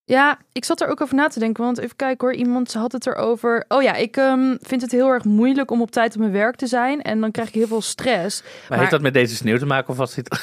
Ja, 0.04 0.38
ik 0.52 0.64
zat 0.64 0.80
er 0.80 0.88
ook 0.88 1.00
over 1.00 1.14
na 1.14 1.28
te 1.28 1.38
denken. 1.38 1.64
Want 1.64 1.78
even 1.78 1.96
kijken 1.96 2.26
hoor, 2.26 2.36
iemand 2.36 2.72
had 2.72 2.92
het 2.92 3.06
erover. 3.06 3.64
Oh 3.68 3.82
ja, 3.82 3.94
ik 3.94 4.16
ehm, 4.16 4.56
vind 4.60 4.82
het 4.82 4.90
heel 4.90 5.08
erg 5.08 5.24
moeilijk 5.24 5.70
om 5.70 5.80
op 5.80 5.90
tijd 5.90 6.14
op 6.14 6.20
mijn 6.20 6.32
werk 6.32 6.56
te 6.56 6.66
zijn. 6.66 7.02
En 7.02 7.20
dan 7.20 7.30
krijg 7.30 7.48
ik 7.48 7.54
heel 7.54 7.66
veel 7.66 7.82
stress. 7.82 8.42
Maar, 8.42 8.50
Maar- 8.68 8.78
heeft 8.78 8.90
dat 8.90 9.00
met 9.00 9.14
deze 9.14 9.34
sneeuw 9.36 9.58
te 9.58 9.66
maken 9.66 9.88
of 9.88 9.96
was 9.96 10.14
dit... 10.14 10.40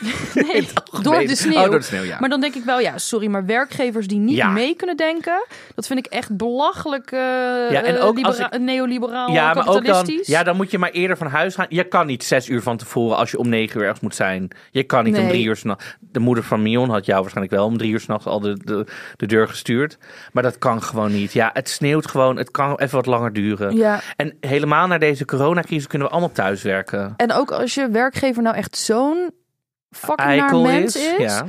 Nee, 0.34 0.68
door 1.02 1.18
de 1.18 1.36
sneeuw. 1.36 1.58
Oh, 1.58 1.64
door 1.70 1.78
de 1.78 1.84
sneeuw, 1.84 2.02
ja. 2.02 2.16
Maar 2.20 2.28
dan 2.28 2.40
denk 2.40 2.54
ik 2.54 2.64
wel, 2.64 2.80
ja, 2.80 2.98
sorry, 2.98 3.26
maar 3.26 3.46
werkgevers 3.46 4.06
die 4.06 4.18
niet 4.18 4.36
Ja. 4.36 4.48
mee 4.48 4.74
kunnen 4.74 4.96
denken, 4.96 5.46
dat 5.74 5.86
vind 5.86 5.98
ik 5.98 6.06
echt 6.06 6.36
belachelijk 6.36 7.12
eh 7.12 7.76
en 7.88 7.96
eh, 7.96 8.04
ook 8.04 8.20
als 8.20 8.40
neoliberaal, 8.58 9.30
ja, 9.32 9.54
maar 9.54 9.68
ook 9.68 9.86
dan, 9.86 10.20
ja, 10.22 10.42
dan 10.42 10.56
moet 10.56 10.70
je 10.70 10.78
maar 10.78 10.90
eerder 10.90 11.16
van 11.16 11.26
huis 11.26 11.54
gaan. 11.54 11.66
Je 11.68 11.84
kan 11.84 12.06
niet 12.06 12.24
zes 12.24 12.48
uur 12.48 12.62
van 12.62 12.76
tevoren 12.76 13.16
als 13.16 13.30
je 13.30 13.38
om 13.38 13.48
negen 13.48 13.76
uur 13.76 13.82
ergens 13.82 14.00
moet 14.00 14.14
zijn. 14.14 14.48
Je 14.70 14.82
kan 14.82 15.04
niet 15.04 15.18
om 15.18 15.28
drie 15.28 15.44
uur 15.44 15.56
s'nachts. 15.56 15.96
De 16.00 16.20
moeder 16.20 16.44
van 16.44 16.62
Mion 16.62 16.90
had 16.90 17.06
jou 17.06 17.20
waarschijnlijk 17.20 17.56
wel 17.56 17.66
om 17.66 17.78
drie 17.78 17.90
uur 17.92 18.00
s'nachts 18.00 18.26
al 18.26 18.40
de, 18.40 18.56
de, 18.64 18.86
de 19.16 19.26
deur 19.26 19.48
gestuurd. 19.48 19.98
Maar 20.32 20.42
dat 20.42 20.58
kan 20.58 20.82
gewoon 20.82 21.12
niet. 21.12 21.32
Ja, 21.32 21.50
het 21.52 21.68
sneeuwt 21.68 22.06
gewoon. 22.06 22.36
Het 22.36 22.50
kan 22.50 22.78
even 22.78 22.96
wat 22.96 23.06
langer 23.06 23.32
duren. 23.32 23.76
Ja, 23.76 24.00
En 24.16 24.36
helemaal 24.40 24.86
na 24.86 24.98
deze 24.98 25.24
coronacrisis 25.24 25.86
kunnen 25.86 26.06
we 26.06 26.12
allemaal 26.12 26.32
thuiswerken. 26.32 27.14
en 27.16 27.32
ook 27.32 27.50
als 27.50 27.74
je 27.74 27.88
werkgever 27.90 28.42
nou 28.42 28.56
echt 28.56 28.76
zo'n 28.76 29.30
fucking 29.90 30.36
naar 30.36 30.56
mens 30.56 30.96
is, 30.96 31.12
Ja. 31.18 31.46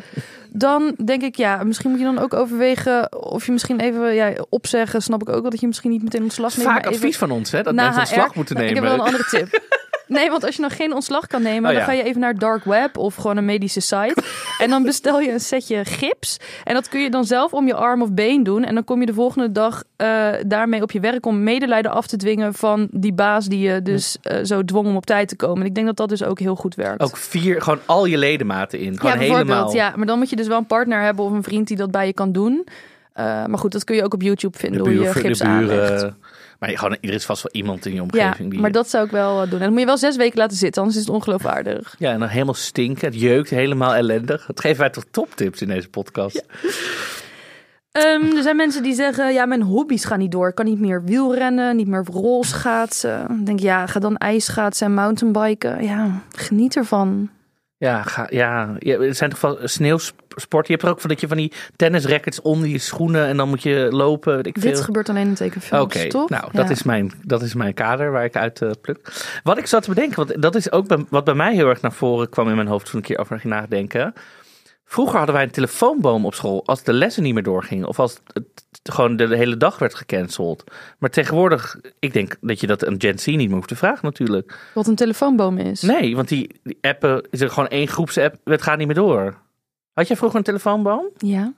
dan 0.49 0.95
denk 1.05 1.21
ik, 1.21 1.35
ja, 1.35 1.63
misschien 1.63 1.89
moet 1.89 1.99
je 1.99 2.05
dan 2.05 2.19
ook 2.19 2.33
overwegen 2.33 3.15
of 3.23 3.45
je 3.45 3.51
misschien 3.51 3.79
even 3.79 4.13
ja, 4.13 4.33
opzeggen. 4.49 5.01
Snap 5.01 5.21
ik 5.21 5.29
ook 5.29 5.41
wel 5.41 5.51
dat 5.51 5.59
je 5.59 5.67
misschien 5.67 5.91
niet 5.91 6.03
meteen 6.03 6.21
ontslag 6.23 6.55
neemt. 6.57 6.69
Vaak 6.69 6.77
maar 6.77 6.85
even 6.85 6.95
advies 7.01 7.17
van 7.17 7.31
ons, 7.31 7.51
hè? 7.51 7.61
Dat 7.63 7.73
mensen 7.73 7.99
ontslag 7.99 8.35
moeten 8.35 8.55
Nou, 8.55 8.67
nemen. 8.67 8.83
Ik 8.83 8.89
heb 8.89 8.97
wel 8.97 9.05
een 9.07 9.13
andere 9.13 9.29
tip. 9.29 9.59
Nee, 10.11 10.29
want 10.29 10.45
als 10.45 10.55
je 10.55 10.61
nog 10.61 10.75
geen 10.75 10.93
ontslag 10.93 11.27
kan 11.27 11.41
nemen, 11.41 11.69
Oh, 11.69 11.71
ja. 11.71 11.77
dan 11.77 11.87
ga 11.87 11.91
je 11.91 12.03
even 12.03 12.21
naar 12.21 12.37
dark 12.37 12.63
web 12.63 12.97
of 12.97 13.15
gewoon 13.15 13.37
een 13.37 13.45
medische 13.45 13.79
site. 13.79 14.15
en 14.59 14.69
dan 14.69 14.83
bestel 14.83 15.19
je 15.19 15.31
een 15.31 15.39
setje 15.39 15.85
gips. 15.85 16.37
En 16.63 16.73
dat 16.73 16.89
kun 16.89 17.01
je 17.01 17.09
dan 17.09 17.25
zelf 17.25 17.53
om 17.53 17.67
je 17.67 17.73
arm 17.73 18.01
of 18.01 18.11
been 18.13 18.43
doen. 18.43 18.63
En 18.63 18.73
dan 18.73 18.83
kom 18.83 18.99
je 18.99 19.05
de 19.05 19.13
volgende 19.13 19.51
dag 19.51 19.83
eh, 19.95 20.27
daarmee 20.47 20.81
op 20.81 20.91
je 20.91 20.99
werk 20.99 21.25
om 21.25 21.43
medelijden 21.43 21.91
af 21.91 22.07
te 22.07 22.17
dwingen 22.17 22.53
van 22.53 22.87
die 22.91 23.13
baas 23.13 23.45
die 23.45 23.59
je 23.59 23.81
dus 23.81 24.17
eh, 24.21 24.43
zo 24.43 24.63
dwong 24.65 24.87
om 24.87 24.95
op 24.95 25.05
tijd 25.05 25.27
te 25.27 25.35
komen. 25.35 25.59
En 25.61 25.65
ik 25.65 25.75
denk 25.75 25.87
dat 25.87 25.97
dat 25.97 26.09
dus 26.09 26.23
ook 26.23 26.39
heel 26.39 26.55
goed 26.55 26.75
werkt. 26.75 27.01
Ook 27.01 27.17
vier, 27.17 27.61
gewoon 27.61 27.79
al 27.85 28.05
je 28.05 28.17
ledematen 28.17 28.79
in. 28.79 28.97
Gewoon 28.97 29.11
ja, 29.11 29.17
bijvoorbeeld. 29.17 29.47
helemaal. 29.47 29.75
Ja, 29.75 29.93
maar 29.95 30.05
dan 30.05 30.17
moet 30.17 30.29
je 30.29 30.35
dus 30.35 30.47
wel 30.47 30.57
een 30.57 30.65
partner 30.65 31.01
hebben 31.01 31.25
of 31.25 31.31
een 31.31 31.43
vriend 31.43 31.67
die 31.67 31.77
dat 31.77 31.91
bij 31.91 32.05
je 32.05 32.13
kan 32.13 32.31
doen. 32.31 32.67
Eh, 33.13 33.45
maar 33.45 33.57
goed, 33.57 33.71
dat 33.71 33.83
kun 33.83 33.95
je 33.95 34.03
ook 34.03 34.13
op 34.13 34.21
YouTube 34.21 34.57
vinden 34.57 34.83
De, 34.83 34.89
hoe 34.89 34.99
je 34.99 35.11
gips 35.13 35.41
aanlegt. 35.41 36.09
Maar 36.61 36.69
gewoon, 36.69 36.97
er 37.01 37.13
is 37.13 37.25
vast 37.25 37.43
wel 37.43 37.51
iemand 37.61 37.85
in 37.85 37.91
je 37.91 37.97
Ja, 37.97 38.03
omgeving. 38.03 38.51
die, 38.51 38.59
maar 38.59 38.71
dat 38.71 38.89
zou 38.89 39.05
ik 39.05 39.11
wel 39.11 39.41
eh, 39.41 39.49
doen. 39.49 39.59
En 39.59 39.59
dan 39.59 39.69
moet 39.71 39.79
je 39.79 39.85
wel 39.85 39.97
zes 39.97 40.15
weken 40.15 40.37
laten 40.37 40.57
zitten, 40.57 40.81
anders 40.81 40.99
is 40.99 41.05
het 41.05 41.15
ongeloofwaardig. 41.15 41.95
Ja, 41.97 42.11
en 42.11 42.19
dan 42.19 42.27
helemaal 42.27 42.53
stinken. 42.53 43.07
Het 43.07 43.19
jeukt 43.19 43.49
helemaal 43.49 43.95
ellendig. 43.95 44.45
Dat 44.45 44.59
geven 44.59 44.79
wij 44.79 44.89
toch 44.89 45.03
toptips 45.11 45.61
in 45.61 45.67
deze 45.67 45.89
podcast. 45.89 46.45
Ehm, 47.91 48.35
er 48.35 48.41
zijn 48.43 48.55
mensen 48.55 48.83
die 48.83 48.93
zeggen, 48.93 49.33
ja, 49.33 49.45
mijn 49.45 49.61
hobby's 49.61 50.05
gaan 50.05 50.19
niet 50.19 50.31
door. 50.31 50.47
Ik 50.49 50.55
kan 50.55 50.65
niet 50.65 50.79
meer 50.79 51.03
wielrennen, 51.03 51.75
niet 51.75 51.87
meer 51.87 52.05
rolschaatsen. 52.11 53.25
Ik 53.39 53.45
denk, 53.45 53.59
ja, 53.59 53.85
ga 53.87 53.99
dan 53.99 54.17
ijsschaatsen 54.17 54.87
en 54.87 54.93
mountainbiken. 54.93 55.83
Ja, 55.83 56.21
geniet 56.35 56.75
ervan. 56.75 57.29
Ja, 57.81 58.03
ga, 58.03 58.27
ja, 58.29 58.75
ja, 58.79 58.97
er 58.99 59.15
zijn 59.15 59.29
toch 59.29 59.41
wel 59.41 59.57
sneeuwsport. 59.63 60.67
Je 60.67 60.73
hebt 60.73 60.83
er 60.85 60.89
ook 60.89 60.99
van 60.99 61.09
dat 61.09 61.19
je 61.21 61.27
van 61.27 61.37
die 61.37 61.51
tennisrackets 61.75 62.41
onder 62.41 62.67
je 62.69 62.77
schoenen 62.77 63.25
en 63.27 63.37
dan 63.37 63.49
moet 63.49 63.63
je 63.63 63.87
lopen. 63.91 64.35
weet 64.35 64.47
Ik 64.47 64.61
Dit 64.61 64.73
veel. 64.73 64.83
gebeurt 64.83 65.09
alleen 65.09 65.27
in 65.27 65.33
tekenfilms, 65.33 65.83
Oké, 65.83 66.07
toch? 66.07 66.29
nou, 66.29 66.43
dat, 66.51 66.69
is 66.69 66.83
mijn, 66.83 67.11
dat 67.23 67.41
is 67.41 67.53
mijn 67.53 67.73
kader 67.73 68.11
waar 68.11 68.23
ik 68.23 68.35
uit 68.35 68.61
eh, 68.61 68.69
pluk. 68.81 69.11
Wat 69.43 69.57
ik 69.57 69.65
zat 69.65 69.83
te 69.83 69.89
bedenken, 69.89 70.15
want 70.25 70.41
dat 70.41 70.55
is 70.55 70.71
ook 70.71 70.87
bij- 70.87 71.05
wat 71.09 71.23
bij 71.23 71.33
mij 71.33 71.53
heel 71.53 71.67
erg 71.69 71.81
naar 71.81 71.91
voren 71.93 72.29
kwam 72.29 72.49
in 72.49 72.55
mijn 72.55 72.67
hoofd 72.67 72.85
toen 72.89 72.99
ik 72.99 73.07
een 73.09 73.15
keer 73.15 73.23
over 73.23 73.39
ging 73.39 73.53
nadenken. 73.53 74.13
Vroeger 74.91 75.17
hadden 75.17 75.35
wij 75.35 75.43
een 75.43 75.51
telefoonboom 75.51 76.25
op 76.25 76.33
school 76.33 76.65
als 76.65 76.83
de 76.83 76.93
lessen 76.93 77.23
niet 77.23 77.33
meer 77.33 77.43
doorgingen. 77.43 77.87
Of 77.87 77.99
als 77.99 78.21
het 78.33 78.69
gewoon 78.83 79.15
de 79.15 79.35
hele 79.35 79.57
dag 79.57 79.79
werd 79.79 79.95
gecanceld. 79.95 80.63
Maar 80.99 81.09
tegenwoordig, 81.09 81.79
ik 81.99 82.13
denk 82.13 82.35
dat 82.41 82.59
je 82.59 82.67
dat 82.67 82.85
aan 82.85 83.01
Gen 83.01 83.19
Z 83.19 83.25
niet 83.25 83.37
meer 83.37 83.55
hoeft 83.55 83.67
te 83.67 83.75
vragen 83.75 84.05
natuurlijk. 84.05 84.71
Wat 84.73 84.87
een 84.87 84.95
telefoonboom 84.95 85.57
is. 85.57 85.81
Nee, 85.81 86.15
want 86.15 86.27
die, 86.27 86.59
die 86.63 86.77
appen, 86.81 87.27
is 87.29 87.41
er 87.41 87.49
gewoon 87.49 87.69
één 87.69 87.87
groepsapp, 87.87 88.35
het 88.43 88.61
gaat 88.61 88.77
niet 88.77 88.87
meer 88.87 88.95
door. 88.95 89.35
Had 89.93 90.07
jij 90.07 90.17
vroeger 90.17 90.37
een 90.37 90.45
telefoonboom? 90.45 91.09
Ja, 91.17 91.53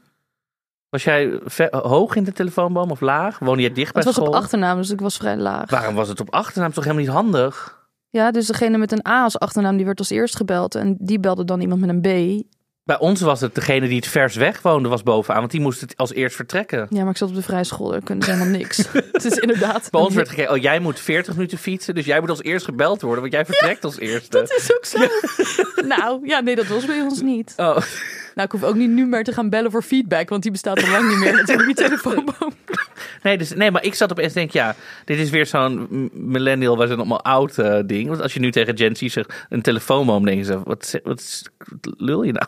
Was 0.89 1.03
jij 1.03 1.39
hoog 1.71 2.15
in 2.15 2.23
de 2.23 2.33
telefoonboom 2.33 2.91
of 2.91 3.01
laag? 3.01 3.39
Woonde 3.39 3.61
je 3.61 3.71
dicht 3.71 3.93
bij 3.93 4.03
het 4.03 4.05
was 4.05 4.13
school? 4.13 4.27
op 4.27 4.33
achternaam, 4.33 4.77
dus 4.77 4.89
ik 4.89 5.01
was 5.01 5.17
vrij 5.17 5.37
laag. 5.37 5.69
Waarom 5.69 5.95
was 5.95 6.07
het 6.07 6.19
op 6.19 6.33
achternaam 6.33 6.71
toch 6.71 6.83
helemaal 6.83 7.05
niet 7.05 7.13
handig? 7.13 7.81
Ja, 8.09 8.31
dus 8.31 8.47
degene 8.47 8.77
met 8.77 8.91
een 8.91 9.07
A 9.07 9.23
als 9.23 9.39
achternaam, 9.39 9.75
die 9.75 9.85
werd 9.85 9.99
als 9.99 10.09
eerst 10.09 10.35
gebeld. 10.35 10.75
En 10.75 10.95
die 10.99 11.19
belde 11.19 11.45
dan 11.45 11.61
iemand 11.61 11.81
met 11.81 11.89
een 11.89 12.01
B. 12.01 12.43
Bij 12.85 12.99
ons 12.99 13.21
was 13.21 13.41
het 13.41 13.55
degene 13.55 13.87
die 13.87 13.95
het 13.95 14.07
vers 14.07 14.35
weg 14.35 14.61
woonde, 14.61 14.89
was 14.89 15.03
bovenaan. 15.03 15.39
Want 15.39 15.51
die 15.51 15.61
moest 15.61 15.81
het 15.81 15.97
als 15.97 16.13
eerst 16.13 16.35
vertrekken. 16.35 16.87
Ja, 16.89 17.01
maar 17.01 17.11
ik 17.11 17.17
zat 17.17 17.29
op 17.29 17.35
de 17.35 17.41
vrije 17.41 17.63
school, 17.63 17.89
daar 17.89 18.03
kunnen 18.03 18.25
ze 18.25 18.31
helemaal 18.31 18.53
niks. 18.57 18.77
het 19.11 19.25
is 19.25 19.37
inderdaad... 19.37 19.87
Bij 19.91 20.01
ons 20.01 20.15
werd 20.15 20.29
gekeken, 20.29 20.51
oh 20.51 20.61
jij 20.61 20.79
moet 20.79 20.99
40 20.99 21.33
minuten 21.33 21.57
fietsen. 21.57 21.95
Dus 21.95 22.05
jij 22.05 22.19
moet 22.19 22.29
als 22.29 22.43
eerst 22.43 22.65
gebeld 22.65 23.01
worden, 23.01 23.21
want 23.21 23.33
jij 23.33 23.45
vertrekt 23.45 23.83
als 23.83 23.99
eerste. 23.99 24.29
Dat 24.29 24.51
is 24.51 24.75
ook 24.75 24.85
zo. 24.85 24.99
nou, 25.95 26.27
ja, 26.27 26.39
nee, 26.39 26.55
dat 26.55 26.67
was 26.67 26.85
bij 26.85 27.01
ons 27.01 27.21
niet. 27.21 27.53
Oh, 27.57 27.77
Nou, 28.35 28.45
ik 28.47 28.51
hoef 28.51 28.63
ook 28.63 28.75
niet 28.75 28.89
nu 28.89 29.05
meer 29.05 29.23
te 29.23 29.31
gaan 29.33 29.49
bellen 29.49 29.71
voor 29.71 29.81
feedback, 29.83 30.29
want 30.29 30.41
die 30.41 30.51
bestaat 30.51 30.83
al 30.83 30.89
lang 30.89 31.09
niet 31.09 31.17
meer. 31.17 31.33
Natuurlijk 31.33 31.65
die 31.65 31.75
telefoonboom. 31.87 32.53
nee, 33.23 33.37
dus, 33.37 33.53
nee, 33.53 33.71
maar 33.71 33.83
ik 33.83 33.93
zat 33.93 34.11
opeens 34.11 34.27
en 34.27 34.33
denk, 34.33 34.51
ja, 34.51 34.75
dit 35.05 35.17
is 35.19 35.29
weer 35.29 35.45
zo'n 35.45 36.09
millennial, 36.13 36.77
wij 36.77 36.87
zijn 36.87 36.99
allemaal 36.99 37.23
oud 37.23 37.57
eh, 37.57 37.79
ding. 37.85 38.07
Want 38.09 38.21
als 38.21 38.33
je 38.33 38.39
nu 38.39 38.51
tegen 38.51 38.77
Gen 38.77 38.95
Z 38.95 39.01
zegt, 39.01 39.45
een 39.49 39.61
telefoonboom, 39.61 40.25
denken 40.25 40.45
ze, 40.45 40.59
wat, 40.63 40.99
wat, 41.03 41.19
is- 41.19 41.45
wat 41.57 41.93
lul 41.97 42.23
je 42.23 42.31
nou? 42.31 42.47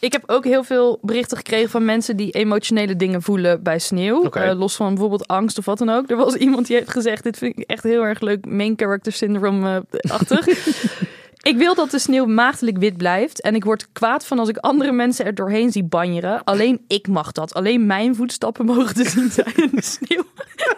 Ik 0.00 0.12
heb 0.12 0.22
ook 0.26 0.44
heel 0.44 0.64
veel 0.64 0.98
berichten 1.02 1.36
gekregen 1.36 1.70
van 1.70 1.84
mensen 1.84 2.16
die 2.16 2.30
emotionele 2.30 2.96
dingen 2.96 3.22
voelen 3.22 3.62
bij 3.62 3.78
sneeuw. 3.78 4.30
Eh, 4.30 4.58
los 4.58 4.76
van 4.76 4.88
bijvoorbeeld 4.88 5.26
angst 5.26 5.58
of 5.58 5.64
wat 5.64 5.78
dan 5.78 5.88
ook. 5.90 6.10
Er 6.10 6.16
was 6.16 6.34
iemand 6.34 6.66
die 6.66 6.76
heeft 6.76 6.90
gezegd, 6.90 7.22
dit 7.22 7.38
vind 7.38 7.58
ik 7.58 7.64
echt 7.68 7.82
heel 7.82 8.02
erg 8.02 8.20
leuk, 8.20 8.46
main 8.46 8.72
character 8.76 9.12
syndrome-achtig. 9.12 10.46
ik 11.46 11.56
wil 11.56 11.74
dat 11.74 11.90
de 11.90 11.98
sneeuw 11.98 12.26
maagdelijk 12.26 12.78
wit 12.78 12.96
blijft. 12.96 13.40
En 13.40 13.54
ik 13.54 13.64
word 13.64 13.92
kwaad 13.92 14.26
van 14.26 14.38
als 14.38 14.48
ik 14.48 14.56
andere 14.56 14.92
mensen 14.92 15.24
er 15.24 15.34
doorheen 15.34 15.72
zie 15.72 15.84
banjeren. 15.84 16.44
Alleen 16.44 16.84
ik 16.88 17.08
mag 17.08 17.32
dat. 17.32 17.54
Alleen 17.54 17.86
mijn 17.86 18.14
voetstappen 18.14 18.64
mogen 18.74 18.94
te 18.94 19.08
zien 19.08 19.30
zijn 19.30 19.54
in 19.56 19.70
de 19.72 19.82
sneeuw. 19.82 20.24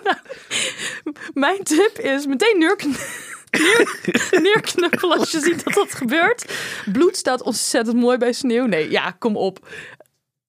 Nou, 0.04 0.16
mijn 1.46 1.62
tip 1.62 1.98
is 1.98 2.26
meteen 2.26 2.58
neer, 2.58 2.76
neerknuppelen 4.42 5.18
als 5.18 5.30
je 5.30 5.40
ziet 5.40 5.64
dat 5.64 5.74
dat 5.74 5.94
gebeurt. 5.94 6.52
Bloed 6.92 7.16
staat 7.16 7.42
ontzettend 7.42 7.96
mooi 7.96 8.18
bij 8.18 8.32
sneeuw. 8.32 8.66
Nee, 8.66 8.90
ja, 8.90 9.10
kom 9.10 9.36
op. 9.36 9.68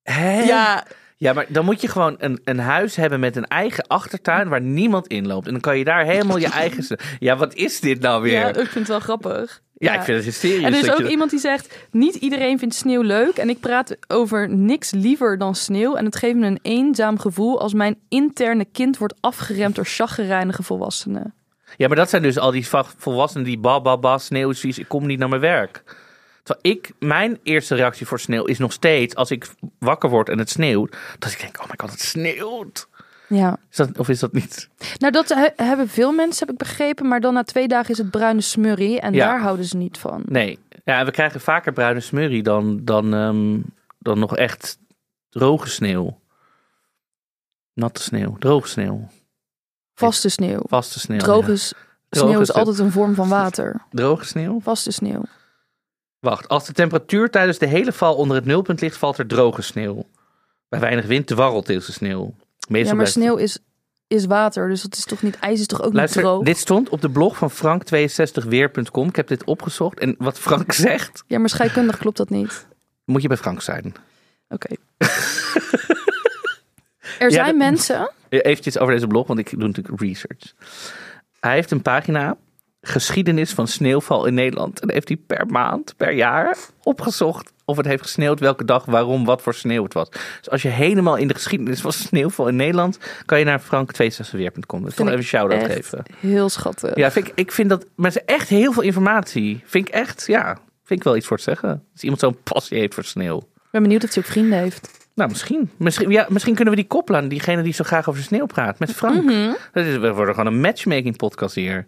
Hè? 0.03 0.43
Ja, 0.43 0.85
Ja, 1.17 1.33
maar 1.33 1.45
dan 1.49 1.65
moet 1.65 1.81
je 1.81 1.87
gewoon 1.87 2.15
een, 2.19 2.41
een 2.43 2.59
huis 2.59 2.95
hebben 2.95 3.19
met 3.19 3.35
een 3.35 3.47
eigen 3.47 3.87
achtertuin 3.87 4.49
waar 4.49 4.61
niemand 4.61 5.07
in 5.07 5.27
loopt. 5.27 5.45
En 5.45 5.51
dan 5.51 5.61
kan 5.61 5.77
je 5.77 5.83
daar 5.83 6.05
helemaal 6.05 6.37
je 6.37 6.49
eigen... 6.49 6.97
Ja, 7.19 7.35
wat 7.37 7.53
is 7.53 7.79
dit 7.79 7.99
nou 7.99 8.21
weer? 8.21 8.39
Ja, 8.39 8.47
ik 8.47 8.55
vind 8.55 8.73
het 8.73 8.87
wel 8.87 8.99
grappig. 8.99 9.61
Ik 9.79 10.01
vind 10.01 10.17
het 10.17 10.25
hysterisch. 10.25 10.63
En 10.63 10.73
er 10.73 10.79
is 10.79 10.91
ook 10.91 10.97
je- 10.97 11.09
iemand 11.09 11.29
die 11.29 11.39
zegt: 11.39 11.75
Niet 11.91 12.15
iedereen 12.15 12.59
vindt 12.59 12.75
sneeuw 12.75 13.01
leuk. 13.01 13.35
En 13.37 13.49
ik 13.49 13.59
praat 13.59 13.97
over 14.07 14.49
niks 14.49 14.91
liever 14.91 15.37
dan 15.37 15.55
sneeuw. 15.55 15.95
En 15.95 16.05
het 16.05 16.15
geeft 16.15 16.35
me 16.35 16.45
een 16.47 16.59
eenzaam 16.61 17.19
gevoel 17.19 17.59
als 17.61 17.73
mijn 17.73 17.97
interne 18.09 18.65
kind 18.71 18.97
wordt 18.97 19.13
afgeremd 19.19 19.75
door 19.75 19.85
chagrijnige 19.85 20.63
volwassenen. 20.63 21.33
Ja, 21.77 21.87
maar 21.87 21.97
dat 21.97 22.09
zijn 22.09 22.21
dus 22.21 22.37
al 22.37 22.51
die 22.51 22.67
volwassenen 22.97 23.45
die 23.45 23.57
ba, 23.59 23.81
ba, 23.81 23.97
ba, 23.97 24.17
sneeuw 24.17 24.49
is 24.49 24.59
vies, 24.59 24.79
ik 24.79 24.87
kom 24.87 25.05
niet 25.05 25.19
naar 25.19 25.29
mijn 25.29 25.41
werk. 25.41 25.83
Terwijl 26.43 26.75
ik, 26.77 26.91
mijn 26.99 27.39
eerste 27.43 27.75
reactie 27.75 28.05
voor 28.07 28.19
sneeuw 28.19 28.45
is 28.45 28.57
nog 28.57 28.71
steeds, 28.71 29.15
als 29.15 29.31
ik 29.31 29.47
wakker 29.79 30.09
word 30.09 30.29
en 30.29 30.37
het 30.37 30.49
sneeuwt, 30.49 30.95
dat 31.19 31.31
ik 31.31 31.39
denk, 31.39 31.57
oh 31.61 31.65
my 31.65 31.73
god, 31.77 31.91
het 31.91 32.01
sneeuwt. 32.01 32.87
Ja, 33.29 33.57
Is 33.69 33.75
dat, 33.75 33.97
of 33.97 34.09
is 34.09 34.19
dat 34.19 34.33
niet? 34.33 34.69
nou 34.97 35.11
dat 35.11 35.29
he- 35.29 35.63
hebben 35.65 35.87
veel 35.89 36.11
mensen, 36.11 36.39
heb 36.47 36.49
ik 36.55 36.57
begrepen. 36.67 37.07
Maar 37.07 37.21
dan 37.21 37.33
na 37.33 37.43
twee 37.43 37.67
dagen 37.67 37.89
is 37.91 37.97
het 37.97 38.09
bruine 38.11 38.41
smurrie. 38.41 38.99
En 38.99 39.13
Ja. 39.13 39.25
daar 39.27 39.41
houden 39.41 39.65
ze 39.65 39.77
niet 39.77 39.97
van. 39.97 40.23
Nee. 40.25 40.59
Ja, 40.83 41.05
we 41.05 41.11
krijgen 41.11 41.41
vaker 41.41 41.73
bruine 41.73 41.99
smurrie 41.99 42.43
dan, 42.43 42.85
dan, 42.85 43.13
ehm, 43.13 43.59
dan 43.99 44.19
nog 44.19 44.35
echt 44.37 44.77
droge 45.29 45.69
sneeuw. 45.69 46.19
Natte 47.73 48.01
sneeuw, 48.01 48.37
droge 48.37 48.67
sneeuw, 48.67 49.07
Vaste 49.93 50.29
sneeuw. 50.29 50.59
vaste 50.67 50.99
sneeuw. 50.99 51.19
Droge 51.19 51.49
ja. 51.51 51.55
s- 51.57 51.73
Droge 52.09 52.27
sneeuw 52.27 52.41
is 52.41 52.47
sneeuw. 52.47 52.59
altijd 52.65 52.79
een 52.85 52.91
vorm 52.91 53.15
van 53.15 53.29
water. 53.29 53.81
Droge 53.91 54.25
sneeuw? 54.25 54.59
Vaste 54.61 54.91
sneeuw. 54.91 55.21
Wacht, 56.19 56.47
als 56.47 56.65
de 56.65 56.73
temperatuur 56.73 57.29
tijdens 57.29 57.57
de 57.57 57.65
hele 57.65 57.91
val 57.91 58.15
onder 58.15 58.35
het 58.35 58.45
nulpunt 58.45 58.81
ligt, 58.81 58.97
valt 58.97 59.17
er 59.17 59.27
droge 59.27 59.61
sneeuw. 59.61 60.05
Bij 60.69 60.79
weinig 60.79 61.05
wind 61.05 61.27
dwarrelt 61.27 61.65
deze 61.65 61.91
sneeuw. 61.91 62.33
Meestal 62.69 62.91
Ja, 62.91 62.97
maar 62.97 63.07
sneeuw 63.07 63.35
is, 63.35 63.59
is 64.07 64.25
water. 64.25 64.69
Dus 64.69 64.81
dat 64.81 64.95
is 64.95 65.03
toch 65.03 65.21
niet. 65.21 65.35
IJs 65.39 65.59
is 65.59 65.67
toch 65.67 65.81
ook 65.81 65.93
Luister, 65.93 66.21
niet 66.21 66.29
droog? 66.31 66.43
dit 66.43 66.57
stond 66.57 66.89
op 66.89 67.01
de 67.01 67.09
blog 67.09 67.37
van 67.37 67.51
frank62weer.com. 67.51 69.07
Ik 69.07 69.15
heb 69.15 69.27
dit 69.27 69.43
opgezocht. 69.43 69.99
En 69.99 70.15
wat 70.17 70.39
Frank 70.39 70.71
zegt, 70.87 71.23
Ja, 71.27 71.39
maar 71.39 71.49
scheikundig 71.49 71.97
klopt 71.97 72.17
dat 72.17 72.29
niet. 72.29 72.67
moet 73.05 73.21
je 73.21 73.27
bij 73.27 73.37
Frank 73.37 73.61
zijn. 73.61 73.93
Oké. 74.49 74.75
er 77.19 77.31
zijn 77.31 77.45
dat- 77.45 77.55
mensen. 77.55 78.11
Eventjes 78.29 78.77
over 78.77 78.93
deze 78.93 79.07
blog, 79.07 79.27
want 79.27 79.39
ik 79.39 79.49
doe 79.59 79.67
natuurlijk 79.67 80.01
research. 80.01 80.53
Hij 81.39 81.53
heeft 81.53 81.71
een 81.71 81.81
pagina, 81.81 82.37
geschiedenis 82.81 83.51
van 83.51 83.67
sneeuwval 83.67 84.25
in 84.25 84.33
Nederland. 84.33 84.79
En 84.79 84.91
heeft 84.91 85.07
hij 85.07 85.17
per 85.17 85.47
maand, 85.47 85.93
per 85.97 86.11
jaar 86.11 86.57
opgezocht 86.83 87.51
of 87.65 87.77
het 87.77 87.85
heeft 87.85 88.01
gesneeuwd, 88.01 88.39
welke 88.39 88.65
dag, 88.65 88.85
waarom, 88.85 89.25
wat 89.25 89.41
voor 89.41 89.53
sneeuw 89.53 89.83
het 89.83 89.93
was. 89.93 90.09
Dus 90.09 90.49
als 90.49 90.61
je 90.61 90.69
helemaal 90.69 91.15
in 91.15 91.27
de 91.27 91.33
geschiedenis 91.33 91.81
van 91.81 91.93
sneeuwval 91.93 92.47
in 92.47 92.55
Nederland, 92.55 92.99
kan 93.25 93.39
je 93.39 93.45
naar 93.45 93.61
frank62weer.com. 93.61 94.83
Dus 94.83 94.95
toch 94.95 95.05
even 95.05 95.17
een 95.17 95.23
shout-out 95.23 95.65
geven. 95.65 96.03
Heel 96.19 96.49
schattig. 96.49 96.95
Ja, 96.95 97.11
vind 97.11 97.27
ik, 97.27 97.33
ik 97.35 97.51
vind 97.51 97.69
dat, 97.69 97.85
maar 97.95 98.11
ze 98.11 98.21
echt 98.21 98.49
heel 98.49 98.73
veel 98.73 98.83
informatie. 98.83 99.61
Vind 99.65 99.87
ik 99.87 99.93
echt, 99.93 100.23
ja, 100.27 100.57
Vind 100.89 101.01
ik 101.01 101.07
wel 101.07 101.15
iets 101.17 101.27
voor 101.27 101.37
te 101.37 101.43
zeggen. 101.43 101.83
Als 101.91 102.01
iemand 102.01 102.19
zo'n 102.19 102.37
passie 102.43 102.77
heeft 102.77 102.93
voor 102.93 103.03
sneeuw. 103.03 103.37
Ik 103.37 103.71
ben 103.71 103.81
benieuwd 103.81 104.03
of 104.03 104.13
hij 104.13 104.23
ook 104.23 104.29
vrienden 104.29 104.59
heeft. 104.59 105.07
Nou, 105.15 105.29
misschien. 105.29 105.71
Misschien, 105.77 106.09
ja, 106.09 106.25
misschien 106.29 106.55
kunnen 106.55 106.73
we 106.73 106.79
die 106.79 106.89
koppelen 106.89 107.21
aan 107.21 107.27
diegene 107.27 107.61
die 107.61 107.73
zo 107.73 107.83
graag 107.83 108.09
over 108.09 108.23
sneeuw 108.23 108.45
praat. 108.45 108.79
Met 108.79 108.93
Frank. 108.93 109.23
Mhm. 109.23 109.53
Dat 109.73 109.85
is, 109.85 109.97
we 109.97 110.13
worden 110.13 110.35
gewoon 110.35 110.53
een 110.53 110.61
matchmaking 110.61 111.17
podcast 111.17 111.55
hier. 111.55 111.87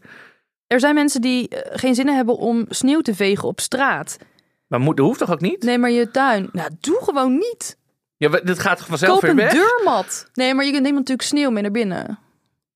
Er 0.72 0.80
zijn 0.80 0.96
mensen 0.96 1.22
die 1.22 1.48
eh, 1.50 1.80
geen 1.80 1.96
zin 1.96 2.08
hebben 2.08 2.38
om 2.38 2.66
sneeuw 2.70 3.02
te 3.02 3.16
vegen 3.16 3.48
op 3.48 3.60
straat. 3.60 4.18
Maar 4.68 4.80
moet, 4.80 4.98
dat 4.98 5.06
hoeft 5.06 5.20
toch 5.20 5.32
ook 5.32 5.42
niet? 5.42 5.64
Nee, 5.64 5.78
maar 5.78 5.92
je 5.92 6.12
tuin. 6.12 6.50
Nou, 6.52 6.70
doe 6.80 7.00
gewoon 7.04 7.34
niet. 7.34 7.78
Ja, 8.18 8.30
we- 8.30 8.42
dit 8.44 8.60
gaat 8.60 8.78
toch 8.78 8.88
vanzelf 8.88 9.12
Koop 9.12 9.22
weer 9.22 9.30
een 9.30 9.36
weg? 9.36 9.52
deurmat. 9.52 10.28
Nee, 10.34 10.54
maar 10.54 10.66
je 10.66 10.72
neemt 10.72 10.96
natuurlijk 10.96 11.28
sneeuw 11.28 11.50
mee 11.50 11.62
naar 11.62 11.72
binnen. 11.72 12.20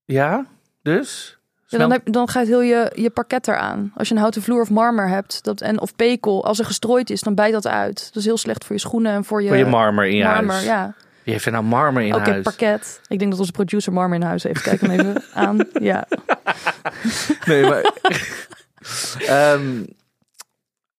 Ja, 0.04 0.46
dus? 0.82 1.38
Ja, 1.66 1.78
dan, 1.78 1.90
heb, 1.92 2.02
dan 2.12 2.28
gaat 2.28 2.46
heel 2.46 2.60
je, 2.60 2.92
je 2.94 3.10
parket 3.10 3.48
eraan. 3.48 3.92
Als 3.96 4.08
je 4.08 4.14
een 4.14 4.20
houten 4.20 4.42
vloer 4.42 4.60
of 4.60 4.70
marmer 4.70 5.08
hebt 5.08 5.44
dat, 5.44 5.60
en, 5.60 5.80
of 5.80 5.96
pekel, 5.96 6.44
als 6.44 6.58
er 6.58 6.64
gestrooid 6.64 7.10
is, 7.10 7.20
dan 7.20 7.34
bijt 7.34 7.52
dat 7.52 7.66
uit. 7.66 8.04
Dat 8.06 8.16
is 8.16 8.24
heel 8.24 8.36
slecht 8.36 8.64
voor 8.64 8.74
je 8.74 8.80
schoenen 8.80 9.12
en 9.12 9.24
voor 9.24 9.42
je, 9.42 9.48
Voor 9.48 9.56
je 9.56 9.64
marmer 9.66 10.06
in 10.06 10.16
je 10.16 10.24
marmer. 10.24 10.52
huis. 10.54 10.64
Ja. 10.66 10.94
Wie 11.26 11.34
heeft 11.34 11.46
er 11.46 11.52
nou 11.52 11.64
marmer 11.64 12.02
in 12.02 12.14
Oké, 12.14 12.30
huis? 12.30 12.42
parket. 12.42 13.00
Ik 13.08 13.18
denk 13.18 13.30
dat 13.30 13.40
onze 13.40 13.52
producer 13.52 13.92
marmer 13.92 14.18
in 14.18 14.24
huis 14.24 14.42
heeft. 14.42 14.62
Kijk 14.62 14.80
hem 14.80 14.90
even 14.90 15.22
aan. 15.34 15.58
Ja. 15.80 16.06
Nee, 17.46 17.62
maar... 17.62 17.92
Ehm, 19.26 19.82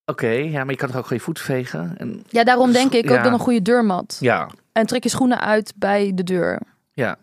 Oké, 0.05 0.27
ja, 0.29 0.63
maar 0.63 0.71
je 0.73 0.75
kan 0.77 0.87
toch 0.87 0.97
ook 0.97 1.03
gewoon 1.03 1.17
je 1.17 1.23
voeten 1.23 1.43
vegen? 1.43 1.93
En, 1.97 2.23
ja, 2.29 2.43
daarom 2.43 2.71
denk 2.71 2.93
ik 2.93 3.03
ook 3.09 3.15
Ja. 3.17 3.23
dan 3.23 3.33
een 3.33 3.39
goede 3.39 3.61
deurmat. 3.61 4.17
ja, 4.19 4.49
En 4.71 4.85
trek 4.85 5.03
je 5.03 5.09
schoenen 5.09 5.39
uit 5.39 5.73
bij 5.75 6.11
de 6.15 6.23
deur. 6.23 6.61
ja. 6.93 7.17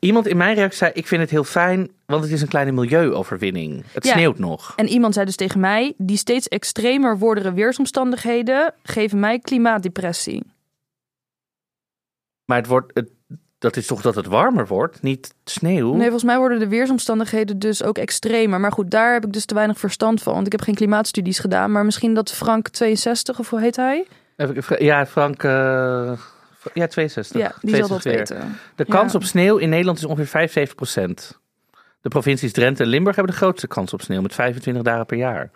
Iemand 0.00 0.26
in 0.26 0.36
mijn 0.36 0.54
reactie 0.54 0.78
zei, 0.78 0.90
ik 0.94 1.06
vind 1.06 1.20
het 1.20 1.30
heel 1.30 1.44
fijn, 1.44 1.90
want 2.06 2.22
het 2.22 2.32
is 2.32 2.42
een 2.42 2.48
kleine 2.48 2.72
milieuoverwinning. 2.72 3.84
Het 3.92 4.04
Ja. 4.04 4.12
sneeuwt 4.12 4.38
nog. 4.38 4.72
En 4.76 4.88
iemand 4.88 5.14
zei 5.14 5.26
dus 5.26 5.36
tegen 5.36 5.60
mij, 5.60 5.94
die 5.96 6.16
steeds 6.16 6.48
extremer 6.48 7.18
wordende 7.18 7.52
weersomstandigheden 7.52 8.74
geven 8.82 9.20
mij 9.20 9.38
klimaatdepressie. 9.38 10.42
Maar 12.46 12.56
het 12.58 12.66
wordt, 12.66 12.90
het, 12.94 13.10
dat 13.58 13.76
is 13.76 13.86
toch 13.86 14.00
dat 14.00 14.14
het 14.14 14.26
warmer 14.26 14.66
wordt, 14.66 15.02
niet 15.02 15.34
sneeuw? 15.44 15.90
Nee, 15.92 16.00
volgens 16.02 16.24
mij 16.24 16.38
worden 16.38 16.58
de 16.58 16.68
weersomstandigheden 16.68 17.58
dus 17.58 17.82
ook 17.82 17.98
extremer. 17.98 18.60
Maar 18.60 18.72
goed, 18.72 18.90
daar 18.90 19.12
heb 19.12 19.24
ik 19.24 19.32
dus 19.32 19.44
te 19.44 19.54
weinig 19.54 19.78
verstand 19.78 20.22
van. 20.22 20.34
Want 20.34 20.46
ik 20.46 20.52
heb 20.52 20.60
geen 20.60 20.74
klimaatstudies 20.74 21.38
gedaan. 21.38 21.72
Maar 21.72 21.84
misschien 21.84 22.14
dat 22.14 22.32
Frank 22.32 22.68
62, 22.68 23.38
of 23.38 23.50
hoe 23.50 23.60
heet 23.60 23.76
hij? 23.76 24.06
Even- 24.36 24.84
Ja, 24.84 25.06
Frank... 25.06 25.42
eh, 25.42 26.12
ja, 26.74 26.86
62. 26.86 27.40
Ja, 27.40 27.52
die 27.60 27.76
zal 27.76 27.88
dat 27.88 28.00
62 28.00 28.04
weer. 28.38 28.46
weten. 28.48 28.58
De 28.74 28.84
kans 28.84 29.12
Ja. 29.12 29.18
op 29.18 29.24
sneeuw 29.24 29.56
in 29.56 29.68
Nederland 29.68 29.98
is 29.98 30.04
ongeveer 30.04 30.26
75 30.26 30.74
procent. 30.76 31.40
De 32.00 32.08
provincies 32.08 32.52
Drenthe 32.52 32.82
en 32.82 32.88
Limburg 32.88 33.16
hebben 33.16 33.32
de 33.34 33.40
grootste 33.40 33.66
kans 33.66 33.92
op 33.92 34.02
sneeuw 34.02 34.20
met 34.20 34.34
25 34.34 34.82
dagen 34.82 35.06
per 35.06 35.16
jaar. 35.16 35.50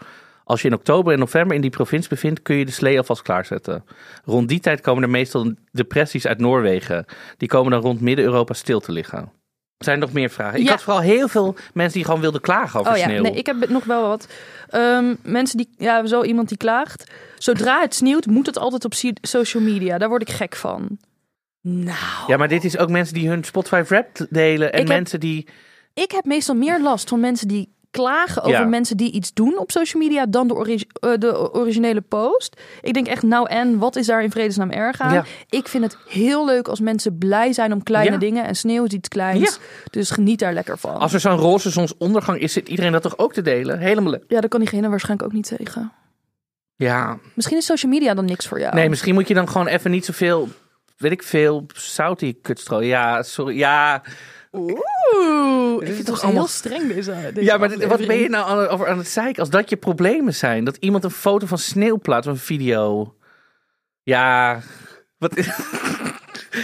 Als 0.51 0.63
je 0.63 0.69
in 0.69 0.75
oktober 0.75 1.13
en 1.13 1.19
november 1.19 1.55
in 1.57 1.61
die 1.63 1.71
provincie 1.71 2.09
bevindt, 2.09 2.43
kun 2.43 2.57
je 2.57 2.65
de 2.65 2.71
slee 2.73 2.99
alvast 2.99 3.23
klaarzetten. 3.23 3.85
Rond 4.25 4.49
die 4.49 4.61
tijd 4.61 4.81
komen 4.81 5.03
er 5.03 5.11
meestal 5.11 5.53
depressies 5.73 6.27
uit 6.27 6.39
Noorwegen. 6.39 7.05
Die 7.37 7.49
komen 7.49 7.71
dan 7.71 7.81
rond 7.81 8.01
Midden-Europa 8.01 8.55
stil 8.55 8.81
te 8.81 8.93
liggen. 8.93 9.19
Er 9.19 9.85
zijn 9.85 9.99
nog 9.99 10.13
meer 10.13 10.31
vragen. 10.31 10.59
Ik 10.59 10.65
Ja. 10.65 10.71
had 10.71 10.83
vooral 10.83 11.03
heel 11.03 11.29
veel 11.29 11.57
mensen 11.75 11.95
die 11.95 12.05
gewoon 12.05 12.21
wilden 12.21 12.41
klagen 12.41 12.81
over 12.81 12.93
Oh 12.93 12.99
ja, 12.99 13.05
sneeuw. 13.05 13.23
nee, 13.23 13.33
ik 13.35 13.47
heb 13.47 13.69
nog 13.69 13.85
wel 13.85 14.09
wat. 14.09 14.29
Ehm, 14.69 15.15
mensen 15.23 15.57
die, 15.57 15.69
ja, 15.79 16.07
zo 16.07 16.23
iemand 16.23 16.49
die 16.49 16.59
klaagt. 16.59 17.11
Zodra 17.39 17.81
het 17.81 17.95
sneeuwt, 17.95 18.27
moet 18.27 18.47
het 18.47 18.59
altijd 18.59 18.85
op 18.85 18.95
social 19.23 19.63
media. 19.63 19.99
Daar 19.99 20.09
word 20.09 20.23
ik 20.23 20.31
gek 20.31 20.57
van. 20.57 20.99
Nou, 21.61 21.97
Ja, 22.27 22.37
maar 22.37 22.49
dit 22.49 22.65
is 22.65 22.79
ook 22.79 22.91
mensen 22.91 23.15
die 23.15 23.29
hun 23.29 23.45
Spotify 23.45 23.83
Wrapped 23.87 24.27
delen. 24.31 24.73
En 24.73 24.81
Ik 24.81 24.89
heb- 24.89 24.97
mensen 24.97 25.21
die... 25.21 25.49
ik 25.95 26.11
heb 26.11 26.25
meestal 26.25 26.55
meer 26.55 26.81
last 26.81 27.09
van 27.09 27.21
mensen 27.21 27.49
die 27.49 27.73
klagen 27.91 28.43
over 28.43 28.61
Ja. 28.61 28.65
mensen 28.67 28.97
die 28.97 29.13
iets 29.13 29.33
doen 29.35 29.59
op 29.59 29.71
social 29.71 30.03
media 30.03 30.27
dan 30.27 30.49
de, 30.49 30.85
eh, 31.01 31.11
de 31.19 31.55
originele 31.55 32.01
post. 32.01 32.61
Ik 32.81 32.95
denk 32.95 33.07
echt, 33.07 33.23
nou 33.23 33.49
en, 33.49 33.79
wat 33.79 33.97
is 33.97 34.07
daar 34.07 34.23
in 34.23 34.31
vredesnaam 34.31 34.71
erg 34.71 35.01
aan? 35.01 35.13
Ja. 35.13 35.25
Ik 35.49 35.69
vind 35.69 35.85
het 35.85 35.97
heel 36.09 36.47
leuk 36.47 36.69
als 36.69 36.81
mensen 36.81 37.19
blij 37.19 37.53
zijn 37.53 37.73
om 37.73 37.83
kleine 37.83 38.13
Ja. 38.13 38.19
dingen. 38.19 38.45
En 38.45 38.55
sneeuw 38.55 38.85
is 38.85 38.93
iets 38.93 39.09
kleins. 39.09 39.59
Dus 39.91 40.11
geniet 40.11 40.39
daar 40.39 40.53
lekker 40.53 40.79
van. 40.79 40.99
Als 40.99 41.13
er 41.13 41.21
zo'n 41.21 41.37
roze 41.37 41.71
zonsondergang 41.71 42.39
is, 42.41 42.53
zit 42.53 42.69
iedereen 42.69 42.93
dat 42.93 43.03
toch 43.03 43.19
ook 43.19 43.33
te 43.33 43.43
delen? 43.43 43.79
Helemaal... 43.79 44.11
le- 44.13 44.21
Ja, 44.29 44.41
daar 44.41 44.49
kan 44.49 44.61
diegene 44.61 44.89
waarschijnlijk 44.89 45.29
ook 45.29 45.35
niet 45.35 45.57
tegen. 45.57 45.93
Ja, 46.77 47.19
Misschien 47.35 47.57
is 47.57 47.65
social 47.67 47.93
media 47.93 48.15
dan 48.15 48.25
niks 48.25 48.47
voor 48.47 48.61
jou. 48.61 48.75
Nee, 48.75 48.89
misschien 48.89 49.15
moet 49.15 49.29
je 49.29 49.35
dan 49.35 49.49
gewoon 49.49 49.67
even 49.67 49.91
niet 49.91 50.05
zoveel, 50.05 50.49
weet 50.97 51.13
ik 51.13 51.23
veel, 51.23 51.67
zout 51.75 52.19
die 52.19 52.39
kutstro. 52.43 52.83
Ja, 52.83 53.23
sorry. 53.23 53.57
Ja, 53.57 54.03
Oeh, 54.53 54.81
ik 55.81 55.89
is 55.89 55.95
vind 55.95 56.07
het 56.07 56.17
toch 56.17 56.25
allemaal- 56.25 56.43
heel 56.43 56.53
streng 56.53 56.93
deze, 56.95 57.31
deze 57.35 57.47
ja 57.47 57.57
maar 57.57 57.69
dit- 57.69 57.85
wat 57.85 58.07
ben 58.07 58.17
je 58.19 58.29
nou 58.29 58.49
aan, 58.51 58.69
over 58.69 58.89
aan 58.89 58.99
het 58.99 59.09
zeiken? 59.09 59.41
Als 59.41 59.51
dat 59.51 59.71
je 59.71 59.77
problemen 59.77 60.35
zijn. 60.35 60.65
Dat 60.65 60.77
iemand 60.77 61.05
een 61.05 61.11
foto 61.11 61.47
van 61.47 61.59
sneeuw 61.59 61.99
plaatst 61.99 62.31
of 62.31 62.35
een 62.37 62.41
video. 62.45 63.15
Ja, 64.03 64.61
wat 65.19 65.37
is... 65.37 65.47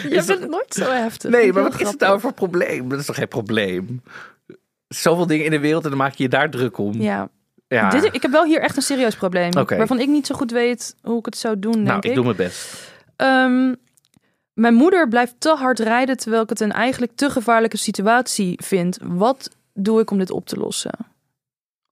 Je 0.09 0.23
bent 0.27 0.49
nooit 0.49 0.75
zo 0.75 0.91
heftig. 0.91 1.31
Nee, 1.31 1.53
maar 1.53 1.63
wat 1.63 1.81
is 1.81 1.89
het 1.89 2.01
nou 2.01 2.21
voor 2.21 2.33
probleem? 2.33 2.89
Dat 2.89 2.99
is 2.99 3.07
toch 3.07 3.17
geen 3.17 3.29
probleem? 3.29 4.03
Zoveel 4.89 5.27
dingen 5.27 5.45
in 5.45 5.51
de 5.51 5.59
wereld 5.61 5.83
en 5.85 5.89
dan 5.91 5.99
maak 5.99 6.15
je 6.15 6.23
je 6.23 6.29
daar 6.29 6.51
druk 6.51 6.79
om. 6.79 7.01
Ja. 7.01 7.29
Ja. 7.69 7.91
Dit, 7.91 8.05
ik 8.15 8.23
heb 8.23 8.31
wel 8.31 8.45
hier 8.45 8.61
echt 8.61 8.77
een 8.77 8.83
serieus 8.83 9.15
probleem. 9.17 9.51
Waarvan 9.53 10.01
ik 10.01 10.09
niet 10.09 10.27
zo 10.27 10.35
goed 10.35 10.51
weet 10.51 10.95
hoe 11.03 11.19
ik 11.19 11.25
het 11.25 11.37
zou 11.37 11.59
doen, 11.59 11.73
denk 11.73 11.87
nou, 11.87 11.99
ik. 11.99 12.05
ik 12.05 12.15
doe 12.15 12.25
mijn 12.25 12.37
best. 12.37 12.93
Ehm, 13.17 13.75
mijn 14.57 14.75
moeder 14.75 15.09
blijft 15.09 15.35
te 15.39 15.55
hard 15.55 15.79
rijden 15.79 16.17
terwijl 16.17 16.43
ik 16.43 16.49
het 16.49 16.61
een 16.61 16.73
eigenlijk 16.73 17.13
te 17.15 17.31
gevaarlijke 17.31 17.77
situatie 17.77 18.59
vind. 18.63 18.99
Wat 19.03 19.51
doe 19.75 20.01
ik 20.01 20.11
om 20.11 20.19
dit 20.19 20.31
op 20.31 20.47
te 20.47 20.57
lossen? 20.57 20.93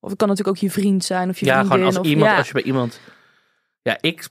Of 0.00 0.10
het 0.10 0.18
kan 0.18 0.28
natuurlijk 0.28 0.56
ook 0.56 0.62
je 0.62 0.70
vriend 0.70 1.04
zijn 1.04 1.28
of 1.28 1.38
je 1.38 1.46
Ja, 1.46 1.52
vriendin. 1.52 1.72
gewoon 1.72 1.86
als 1.86 1.98
of, 1.98 2.06
iemand, 2.06 2.30
ja. 2.30 2.36
als 2.36 2.46
je 2.46 2.52
bij 2.52 2.62
iemand. 2.62 3.00
Ja, 3.82 3.98
ik, 4.00 4.28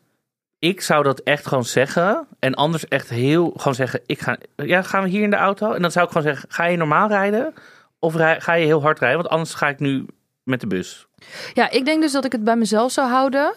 ik 0.60 0.82
zou 0.82 1.04
dat 1.04 1.20
echt 1.20 1.48
gewoon 1.48 1.66
zeggen. 1.66 2.28
En 2.40 2.54
anders 2.54 2.88
echt 2.88 3.10
heel 3.10 3.54
gewoon 3.58 3.76
zeggen: 3.76 4.02
ik 4.06 4.22
ga, 4.22 4.38
ja, 4.56 4.82
gaan 4.82 5.04
we 5.04 5.10
hier 5.10 5.24
in 5.24 5.30
de 5.30 5.36
auto? 5.36 5.72
En 5.72 5.82
dan 5.82 5.92
zou 5.92 6.06
ik 6.06 6.12
gewoon 6.12 6.28
zeggen: 6.28 6.50
ga 6.52 6.66
je 6.66 6.78
normaal 6.78 7.08
rijden? 7.08 7.54
Of 8.00 8.16
rij- 8.16 8.42
ga 8.42 8.54
je 8.54 8.66
heel 8.66 8.82
hard 8.82 9.00
rijden? 9.00 9.18
Want 9.20 9.30
anders 9.32 9.54
ga 9.54 9.68
ik 9.70 9.80
nu 9.80 10.06
met 10.44 10.60
de 10.62 10.68
bus. 10.68 11.08
Ja, 11.54 11.70
ik 11.70 11.86
denk 11.86 12.02
dus 12.02 12.12
dat 12.12 12.26
ik 12.26 12.32
het 12.32 12.44
bij 12.44 12.56
mezelf 12.56 12.92
zou 12.92 13.10
houden. 13.10 13.54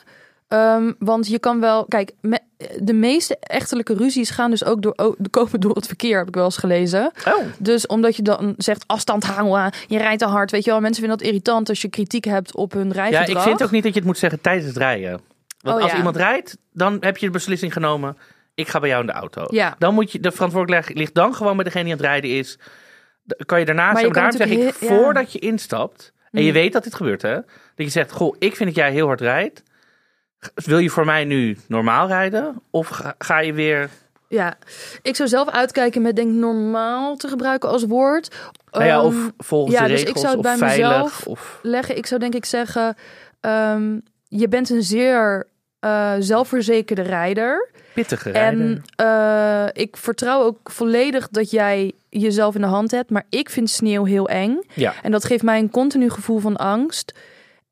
Ehm, 0.49 0.93
want 0.99 1.27
je 1.29 1.39
kan 1.39 1.61
wel, 1.61 1.85
kijk, 1.85 2.13
me- 2.21 2.39
de 2.81 2.93
meeste 2.93 3.37
echtelijke 3.41 3.95
ruzies 3.95 4.31
gaan 4.31 4.51
dus 4.51 4.65
ook 4.65 4.83
door, 4.83 4.93
oh, 4.97 5.17
komen 5.31 5.61
door 5.61 5.75
het 5.75 5.87
verkeer, 5.87 6.19
heb 6.19 6.29
ik 6.29 6.35
wel 6.35 6.45
eens 6.45 6.57
gelezen. 6.57 7.13
Oh. 7.29 7.35
Dus 7.59 7.87
omdat 7.87 8.17
je 8.17 8.23
dan 8.23 8.55
zegt 8.57 8.85
afstand 8.87 9.25
houden, 9.25 9.73
je 9.87 9.99
rijdt 9.99 10.19
te 10.19 10.27
hard, 10.29 10.51
weet 10.51 10.65
je 10.65 10.71
wel. 10.71 10.81
Mensen 10.81 11.01
vinden 11.03 11.19
dat 11.19 11.27
irritant 11.27 11.69
als 11.69 11.83
je 11.83 11.89
kritiek 11.89 12.25
hebt 12.25 12.55
op 12.55 12.73
hun 12.73 12.87
Ja, 12.89 12.93
rijgedrag. 12.93 13.29
ik 13.29 13.49
vind 13.49 13.63
ook 13.63 13.71
niet 13.71 13.83
dat 13.83 13.93
je 13.93 13.99
het 13.99 14.09
moet 14.09 14.19
zeggen 14.19 14.41
tijdens 14.41 14.67
het 14.67 14.77
rijden. 14.77 15.21
Want 15.61 15.77
Oh, 15.77 15.83
als 15.83 15.91
ja. 15.93 15.97
iemand 15.97 16.17
rijdt, 16.17 16.57
dan 16.73 16.97
heb 17.01 17.17
je 17.17 17.27
de 17.27 17.33
beslissing 17.33 17.73
genomen: 17.73 18.17
ik 18.55 18.69
ga 18.69 18.79
bij 18.81 18.89
jou 18.89 19.01
in 19.01 19.07
de 19.07 19.13
auto. 19.13 19.45
Ja. 19.49 19.75
Dan 19.79 19.95
moet 19.95 20.13
je 20.13 20.21
de 20.21 20.33
verantwoordelijkheid 20.33 20.99
ligt 20.99 21.15
dan 21.15 21.35
gewoon 21.35 21.55
bij 21.57 21.65
degene 21.65 21.85
die 21.85 21.93
aan 21.93 21.99
het 21.99 22.07
rijden 22.09 22.31
is. 22.31 22.59
Kan 23.47 23.59
je 23.59 23.65
daarnaast, 23.65 23.95
Maar 23.95 24.05
je 24.07 24.13
daarom 24.13 24.33
zeg 24.37 24.49
ik, 24.49 24.59
heel- 24.59 24.65
ja. 24.67 24.73
voordat 24.97 25.33
je 25.33 25.39
instapt, 25.39 26.13
en 26.31 26.43
je 26.43 26.49
Mm. 26.49 26.55
weet 26.55 26.73
dat 26.73 26.85
dit 26.85 26.95
gebeurt, 26.95 27.23
hè? 27.23 27.35
Dat 27.35 27.45
je 27.77 27.89
zegt, 27.89 28.13
goh, 28.13 28.37
ik 28.39 28.57
vind 28.57 28.69
dat 28.69 28.79
jij 28.79 28.93
heel 28.93 29.07
hard 29.07 29.21
rijdt. 29.21 29.63
Wil 30.55 30.79
je 30.79 30.91
voor 30.91 31.05
mij 31.05 31.25
nu 31.25 31.57
normaal 31.69 32.07
rijden? 32.07 32.63
Of 32.71 32.89
ga, 32.89 33.15
ga 33.19 33.41
je 33.41 33.53
weer... 33.53 33.91
Ja, 34.29 34.57
ik 35.03 35.17
zou 35.17 35.29
zelf 35.29 35.49
uitkijken 35.49 36.03
met 36.03 36.17
denk 36.17 36.33
normaal 36.33 37.17
te 37.17 37.29
gebruiken 37.29 37.69
als 37.69 37.85
woord. 37.85 38.37
nou 38.71 38.85
ja, 38.85 38.97
Ehm, 38.97 39.07
of 39.07 39.33
volgens 39.39 39.75
ja, 39.75 39.83
de 39.83 39.89
dus 39.89 40.01
ik 40.01 40.07
regels, 40.07 40.25
zou 40.25 40.37
het 40.37 40.47
of 40.47 40.59
bij 40.59 40.69
veilig, 40.69 40.89
mezelf 40.89 41.27
of... 41.27 41.59
leggen. 41.63 41.97
Ik 41.97 42.07
zou 42.07 42.21
denk 42.21 42.35
ik 42.35 42.45
zeggen, 42.45 42.97
ehm, 43.41 43.99
je 44.29 44.49
bent 44.49 44.71
een 44.71 44.83
zeer 44.83 45.47
eh, 45.87 46.13
zelfverzekerde 46.19 47.03
rijder. 47.03 47.71
Pittige 47.93 48.31
rijden. 48.31 48.61
En 48.97 49.07
eh, 49.07 49.83
ik 49.83 49.97
vertrouw 49.97 50.43
ook 50.43 50.71
volledig 50.71 51.29
dat 51.29 51.51
jij 51.51 51.93
jezelf 52.09 52.55
in 52.55 52.61
de 52.61 52.67
hand 52.67 52.91
hebt. 52.91 53.11
Maar 53.11 53.25
ik 53.29 53.51
vind 53.51 53.71
sneeuw 53.71 54.05
heel 54.05 54.29
eng. 54.29 54.61
Ja. 54.75 54.95
En 55.03 55.11
dat 55.11 55.25
geeft 55.25 55.43
mij 55.43 55.59
een 55.59 55.71
continu 55.71 56.11
gevoel 56.11 56.39
van 56.39 56.57
angst. 56.57 57.15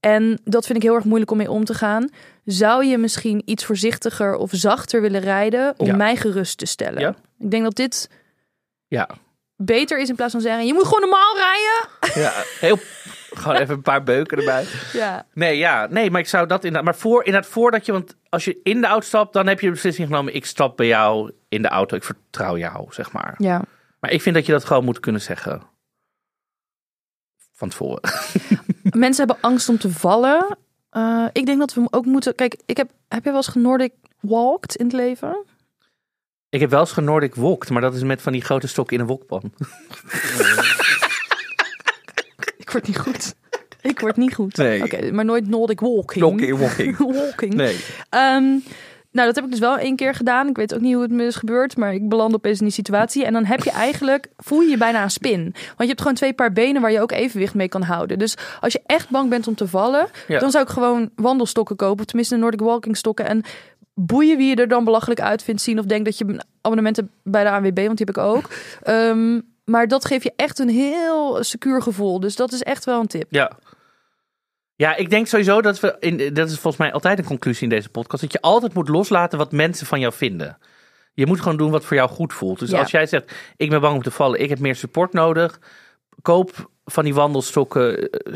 En 0.01 0.41
dat 0.45 0.67
vind 0.67 0.79
ik 0.79 0.85
heel 0.85 0.95
erg 0.95 1.05
moeilijk 1.05 1.31
om 1.31 1.37
mee 1.37 1.51
om 1.51 1.65
te 1.65 1.75
gaan. 1.75 2.09
Zou 2.45 2.85
je 2.85 2.99
misschien 2.99 3.43
iets 3.45 3.65
voorzichtiger 3.65 4.37
of 4.37 4.51
zachter 4.55 5.01
willen 5.01 5.21
rijden 5.21 5.75
om 5.77 5.87
Ja. 5.87 5.97
mij 5.97 6.17
gerust 6.17 6.59
te 6.59 6.67
stellen? 6.67 7.01
Ja. 7.01 7.15
Ik 7.39 7.51
denk 7.51 7.63
dat 7.65 7.75
dit 7.77 8.11
Ja. 8.89 9.09
beter 9.57 9.99
is 9.99 10.09
in 10.09 10.15
plaats 10.15 10.33
van 10.33 10.41
zeggen: 10.41 10.67
je 10.67 10.73
moet 10.75 10.85
gewoon 10.85 11.01
normaal 11.01 11.37
rijden. 11.37 12.23
ja, 12.23 12.33
heel... 12.61 12.79
Gewoon 13.35 13.57
even 13.57 13.75
een 13.75 13.83
paar 13.83 14.03
beuken 14.03 14.39
erbij. 14.39 14.65
Ja, 14.93 15.27
Nee, 15.33 15.57
ja, 15.59 15.87
nee, 15.91 16.11
maar 16.11 16.21
ik 16.21 16.29
zou 16.29 16.47
dat 16.47 16.65
inderdaad... 16.65 16.85
Maar 16.85 17.01
voor, 17.01 17.25
inderdaad, 17.25 17.51
voordat 17.51 17.87
je... 17.87 17.93
Want 17.93 18.17
als 18.29 18.45
je 18.45 18.61
in 18.63 18.81
de 18.81 18.87
auto 18.87 19.07
stapt, 19.07 19.33
dan 19.33 19.47
heb 19.47 19.61
je 19.61 19.67
de 19.67 19.73
beslissing 19.73 20.07
genomen... 20.07 20.35
ik 20.35 20.47
stap 20.47 20.77
bij 20.77 20.87
jou 20.87 21.33
in 21.49 21.63
de 21.63 21.69
auto, 21.69 21.97
ik 21.97 22.05
vertrouw 22.05 22.57
jou, 22.59 22.87
zeg 22.93 23.13
maar. 23.13 23.35
ja. 23.39 23.63
Maar 24.01 24.11
ik 24.13 24.23
vind 24.23 24.35
dat 24.35 24.47
je 24.47 24.53
dat 24.53 24.65
gewoon 24.65 24.85
moet 24.85 25.01
kunnen 25.01 25.21
zeggen. 25.21 25.63
Van 27.53 27.69
tevoren. 27.69 28.01
Mensen 28.83 29.27
hebben 29.27 29.45
angst 29.51 29.69
om 29.69 29.79
te 29.79 29.91
vallen. 29.91 30.59
Eh, 30.95 31.27
ik 31.33 31.47
denk 31.47 31.59
dat 31.59 31.75
we 31.75 31.87
ook 31.91 32.07
moeten. 32.07 32.35
Kijk, 32.35 32.57
ik 32.67 32.77
heb. 32.77 32.91
Heb 33.09 33.23
jij 33.25 33.33
wel 33.33 33.43
eens 33.43 33.51
genordic 33.51 33.93
walked 34.21 34.77
in 34.77 34.85
het 34.85 34.95
leven? 34.95 35.45
Ik 36.49 36.61
heb 36.61 36.71
wel 36.71 36.81
eens 36.81 36.93
genordic 36.93 37.35
wokt, 37.35 37.71
maar 37.71 37.83
dat 37.83 37.95
is 37.95 38.03
met 38.03 38.23
van 38.23 38.33
die 38.33 38.43
grote 38.43 38.67
stokken 38.67 38.97
in 38.97 39.03
een 39.03 39.09
wokpan. 39.09 39.43
Ik 42.57 42.71
word 42.71 42.87
niet 42.87 42.99
goed. 42.99 43.35
Ik 43.81 44.01
word 44.01 44.17
niet 44.17 44.35
goed. 44.35 44.57
Nee. 44.57 44.83
Oké, 44.83 45.13
maar 45.13 45.25
nooit 45.25 45.49
Nordic 45.49 45.81
walking. 45.81 46.25
Walking, 46.25 46.59
walking. 46.59 46.97
walking. 47.21 47.55
Nee. 47.55 47.85
Ehm, 48.09 48.59
nou, 49.15 49.27
dat 49.27 49.35
heb 49.35 49.45
ik 49.45 49.51
dus 49.51 49.61
wel 49.61 49.77
één 49.79 49.97
keer 49.97 50.15
gedaan. 50.15 50.49
Ik 50.49 50.57
weet 50.57 50.75
ook 50.75 50.81
niet 50.81 50.93
hoe 50.93 51.03
het 51.03 51.11
me 51.13 51.25
is 51.25 51.35
gebeurd, 51.37 51.77
maar 51.77 51.95
ik 51.95 52.09
beland 52.09 52.35
opeens 52.35 52.59
in 52.59 52.65
die 52.65 52.75
situatie. 52.75 53.25
En 53.25 53.33
dan 53.33 53.45
heb 53.45 53.63
je 53.63 53.71
eigenlijk, 53.71 54.29
voel 54.37 54.61
je 54.61 54.71
je 54.71 54.77
bijna 54.77 55.03
een 55.03 55.11
spin. 55.11 55.41
Want 55.43 55.77
je 55.79 55.87
hebt 55.87 56.01
gewoon 56.01 56.15
twee 56.17 56.33
paar 56.33 56.53
benen 56.53 56.83
waar 56.83 56.93
je 56.93 57.01
ook 57.01 57.13
evenwicht 57.13 57.55
mee 57.55 57.69
kan 57.69 57.83
houden. 57.83 58.19
Dus 58.19 58.37
als 58.61 58.73
je 58.73 58.81
echt 58.87 59.11
bang 59.11 59.31
bent 59.31 59.47
om 59.49 59.55
te 59.55 59.69
vallen, 59.69 60.07
Ja. 60.29 60.39
dan 60.39 60.51
zou 60.51 60.65
ik 60.65 60.71
gewoon 60.71 61.11
wandelstokken 61.17 61.77
kopen. 61.77 61.99
Of 62.01 62.05
tenminste 62.05 62.37
Nordic 62.37 62.61
walking 62.61 62.97
stokken. 62.97 63.27
En 63.27 63.43
boeien 63.95 64.37
wie 64.37 64.49
je 64.49 64.55
er 64.57 64.69
dan 64.69 64.85
belachelijk 64.85 65.21
uit 65.21 65.43
vindt 65.43 65.63
zien. 65.63 65.79
Of 65.79 65.85
denk 65.85 66.05
dat 66.05 66.19
je 66.19 66.25
een 66.25 66.43
abonnement 66.61 66.97
hebt 66.97 67.09
bij 67.23 67.45
de 67.45 67.51
ANWB, 67.51 67.87
want 67.87 67.97
die 67.99 68.07
heb 68.07 68.17
ik 68.17 68.23
ook. 68.23 68.49
Ehm, 68.83 69.41
maar 69.65 69.89
dat 69.89 70.05
geeft 70.05 70.23
je 70.23 70.33
echt 70.37 70.59
een 70.59 70.69
heel 70.69 71.45
secuur 71.45 71.83
gevoel. 71.83 72.21
Dus 72.21 72.37
dat 72.37 72.53
is 72.53 72.63
echt 72.63 72.85
wel 72.85 73.01
een 73.01 73.07
tip. 73.07 73.27
Ja. 73.29 73.51
Ja, 74.77 74.97
ik 74.97 75.11
denk 75.11 75.27
sowieso 75.27 75.61
dat 75.63 75.81
we, 75.81 75.97
in, 76.01 76.35
dat 76.35 76.49
is 76.49 76.55
volgens 76.55 76.77
mij 76.77 76.93
altijd 76.93 77.19
een 77.19 77.25
conclusie 77.25 77.63
in 77.63 77.69
deze 77.69 77.89
podcast, 77.89 78.23
dat 78.23 78.33
je 78.33 78.41
altijd 78.41 78.75
moet 78.75 78.89
loslaten 78.89 79.39
wat 79.39 79.53
mensen 79.53 79.87
van 79.87 80.01
jou 80.01 80.13
vinden. 80.13 80.59
Je 81.13 81.27
moet 81.27 81.41
gewoon 81.41 81.57
doen 81.57 81.71
wat 81.71 81.85
voor 81.85 81.97
jou 81.97 82.09
goed 82.11 82.33
voelt. 82.33 82.59
Dus 82.59 82.71
Ja. 82.71 82.79
als 82.81 82.91
jij 82.91 83.07
zegt, 83.07 83.33
ik 83.57 83.71
ben 83.71 83.81
bang 83.81 83.97
om 83.97 84.03
te 84.03 84.11
vallen, 84.11 84.41
ik 84.41 84.49
heb 84.49 84.59
meer 84.59 84.75
support 84.77 85.13
nodig, 85.13 85.61
koop 86.23 86.71
van 86.85 87.05
die 87.05 87.15
wandelstokken. 87.15 88.11
eh, 88.11 88.35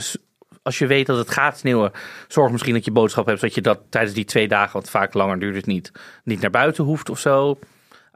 Als 0.62 0.78
je 0.78 0.86
weet 0.86 1.07
dat 1.07 1.18
het 1.18 1.30
gaat 1.30 1.59
sneeuwen, 1.59 1.93
zorg 2.28 2.51
misschien 2.53 2.74
dat 2.74 2.84
je 2.84 2.91
boodschap 2.91 3.26
hebt, 3.26 3.39
zodat 3.41 3.55
je 3.55 3.61
dat 3.61 3.80
tijdens 3.89 4.14
die 4.14 4.24
twee 4.24 4.49
dagen, 4.49 4.72
wat 4.80 4.91
vaak 4.91 5.14
langer 5.14 5.39
duurt 5.39 5.57
het 5.57 5.66
niet, 5.66 5.93
niet 6.24 6.41
naar 6.41 6.51
buiten 6.51 6.84
hoeft 6.84 7.11
of 7.11 7.18
zo. 7.18 7.59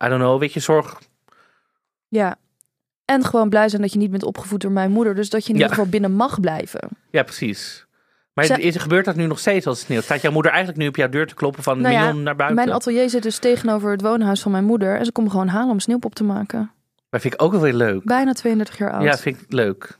I 0.05 0.09
don't 0.09 0.21
know, 0.21 0.41
weet 0.41 0.53
je, 0.53 0.61
zorg. 0.61 0.99
Ja. 2.09 2.37
En 3.05 3.25
gewoon 3.25 3.49
blij 3.49 3.69
zijn 3.69 3.83
dat 3.83 3.93
je 3.93 3.99
niet 3.99 4.11
bent 4.11 4.25
opgevoed 4.25 4.61
door 4.61 4.71
mijn 4.73 4.91
moeder. 4.91 5.15
Dus 5.15 5.31
dat 5.31 5.43
je 5.47 5.49
in 5.53 5.55
Ja. 5.55 5.61
ieder 5.61 5.75
geval 5.77 5.91
binnen 5.91 6.13
mag 6.13 6.41
blijven. 6.41 6.89
Ja, 7.11 7.23
precies. 7.23 7.87
Maar 8.35 8.45
Zij- 8.45 8.61
is, 8.61 8.77
gebeurt 8.77 9.05
dat 9.05 9.17
nu 9.17 9.27
nog 9.27 9.39
steeds 9.39 9.67
als 9.67 9.77
het 9.79 9.87
sneeuwt? 9.87 10.05
Staat 10.05 10.21
jouw 10.21 10.33
moeder 10.33 10.51
eigenlijk 10.53 10.81
nu 10.83 10.89
op 10.89 10.97
jouw 10.97 11.09
deur 11.09 11.27
te 11.27 11.35
kloppen 11.35 11.63
van 11.63 11.81
Nou 11.81 11.95
ja, 11.95 12.13
naar 12.13 12.37
buiten? 12.37 12.57
Mijn 12.65 12.73
atelier 12.77 13.11
zit 13.11 13.23
dus 13.23 13.39
tegenover 13.39 13.91
het 13.91 14.01
woonhuis 14.03 14.41
van 14.43 14.53
mijn 14.53 14.65
moeder. 14.65 14.99
En 14.99 15.05
ze 15.05 15.13
komt 15.13 15.31
gewoon 15.31 15.49
halen 15.49 15.71
om 15.71 15.81
sneeuwpop 15.81 16.15
te 16.15 16.25
maken. 16.25 16.71
Dat 17.11 17.21
vind 17.21 17.35
ik 17.35 17.43
ook 17.43 17.53
wel 17.53 17.61
weer 17.61 17.75
leuk. 17.75 18.05
Bijna 18.05 18.33
32 18.33 18.79
jaar 18.79 18.93
oud. 18.93 19.03
Ja, 19.03 19.17
vind 19.19 19.41
ik 19.41 19.53
leuk. 19.53 19.99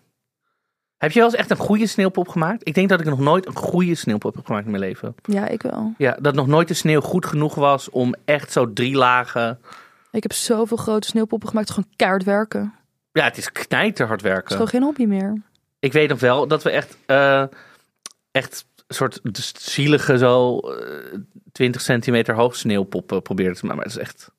Heb 0.97 1.13
je 1.13 1.19
wel 1.19 1.29
eens 1.29 1.39
echt 1.39 1.51
een 1.51 1.57
goede 1.57 1.87
sneeuwpop 1.87 2.29
gemaakt? 2.29 2.69
Ik 2.69 2.75
denk 2.75 2.89
dat 2.89 3.01
ik 3.01 3.07
nog 3.07 3.19
nooit 3.19 3.47
een 3.47 3.55
goede 3.57 3.95
sneeuwpop 3.95 4.35
heb 4.35 4.47
gemaakt 4.47 4.65
in 4.65 4.71
mijn 4.71 4.83
leven. 4.83 5.15
Ja, 5.23 5.47
ik 5.49 5.63
wel. 5.63 5.95
Ja, 5.99 6.17
dat 6.21 6.35
nog 6.35 6.47
nooit 6.47 6.69
de 6.69 6.75
sneeuw 6.75 7.01
goed 7.01 7.27
genoeg 7.27 7.55
was 7.55 7.91
om 7.91 8.15
echt 8.25 8.53
zo 8.53 8.73
drie 8.73 8.97
lagen... 8.97 9.59
Ik 10.13 10.23
heb 10.23 10.33
zoveel 10.33 10.77
grote 10.77 11.09
sneeuwpoppen 11.09 11.49
gemaakt. 11.49 11.71
Gewoon 11.71 11.91
keihard 11.97 12.25
werken. 12.25 12.75
Ja, 13.13 13.25
het 13.25 13.37
is 13.37 13.53
knijterhard 13.53 14.21
Het 14.21 14.29
is 14.29 14.35
werken. 14.35 14.53
gewoon 14.53 14.69
geen 14.69 14.83
hobby 14.83 15.05
meer. 15.05 15.43
Ik 15.79 15.93
weet 15.93 16.09
nog 16.09 16.21
wel 16.21 16.47
dat 16.47 16.63
we 16.63 16.71
echt, 16.71 16.97
eh, 17.07 17.45
echt 18.33 18.67
een 18.87 18.95
soort 18.95 19.21
zielige 19.59 20.19
zo 20.19 20.59
eh, 20.59 21.19
20 21.53 21.81
centimeter 21.81 22.35
hoog 22.35 22.57
sneeuwpoppen 22.57 23.23
probeerden 23.23 23.57
te 23.57 23.67
maken. 23.67 23.77
Maar 23.77 23.87
het 23.87 23.97
is 23.97 24.03
echt... 24.03 24.31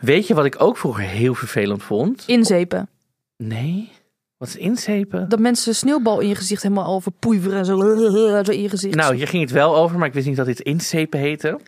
Weet 0.00 0.26
je 0.26 0.34
wat 0.34 0.44
ik 0.44 0.62
ook 0.62 0.76
vroeger 0.76 1.04
heel 1.04 1.34
vervelend 1.34 1.82
vond? 1.82 2.24
Inzepen. 2.26 2.88
Nee? 3.36 3.92
Wat 4.36 4.48
is 4.48 4.56
inzepen? 4.56 5.28
Dat 5.28 5.38
mensen 5.38 5.74
sneeuwbal 5.74 6.20
in 6.20 6.28
je 6.28 6.34
gezicht 6.34 6.62
helemaal 6.62 6.84
al 6.84 7.00
verpoeiveren. 7.00 7.58
En 7.58 7.64
zo, 7.64 7.78
zo 8.44 8.50
in 8.52 8.62
je 8.62 8.68
gezicht. 8.68 8.94
Nou, 8.94 9.14
hier 9.14 9.28
ging 9.28 9.42
het 9.42 9.52
wel 9.52 9.76
over, 9.76 9.98
maar 9.98 10.08
ik 10.08 10.14
wist 10.14 10.26
niet 10.26 10.36
dat 10.36 10.46
dit 10.46 10.60
inzepen 10.60 11.18
heette. 11.18 11.60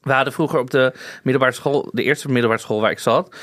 We 0.00 0.12
hadden 0.12 0.32
vroeger 0.32 0.58
op 0.58 0.70
de 0.70 0.92
middelbare 1.22 1.54
school, 1.54 1.88
de 1.92 2.02
eerste 2.02 2.28
middelbare 2.28 2.60
school 2.60 2.80
waar 2.80 2.90
ik 2.90 2.98
zat, 2.98 3.36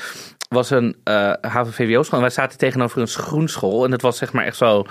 was 0.48 0.70
een 0.70 0.96
eh 1.04 1.32
HAVO-VWO-school. 1.40 2.18
En 2.18 2.24
wij 2.24 2.34
zaten 2.34 2.58
tegenover 2.58 3.00
een 3.00 3.08
groenschool. 3.08 3.84
En 3.84 3.92
het 3.92 4.02
was 4.02 4.18
zeg 4.18 4.32
maar 4.32 4.44
echt 4.44 4.56
zo, 4.56 4.86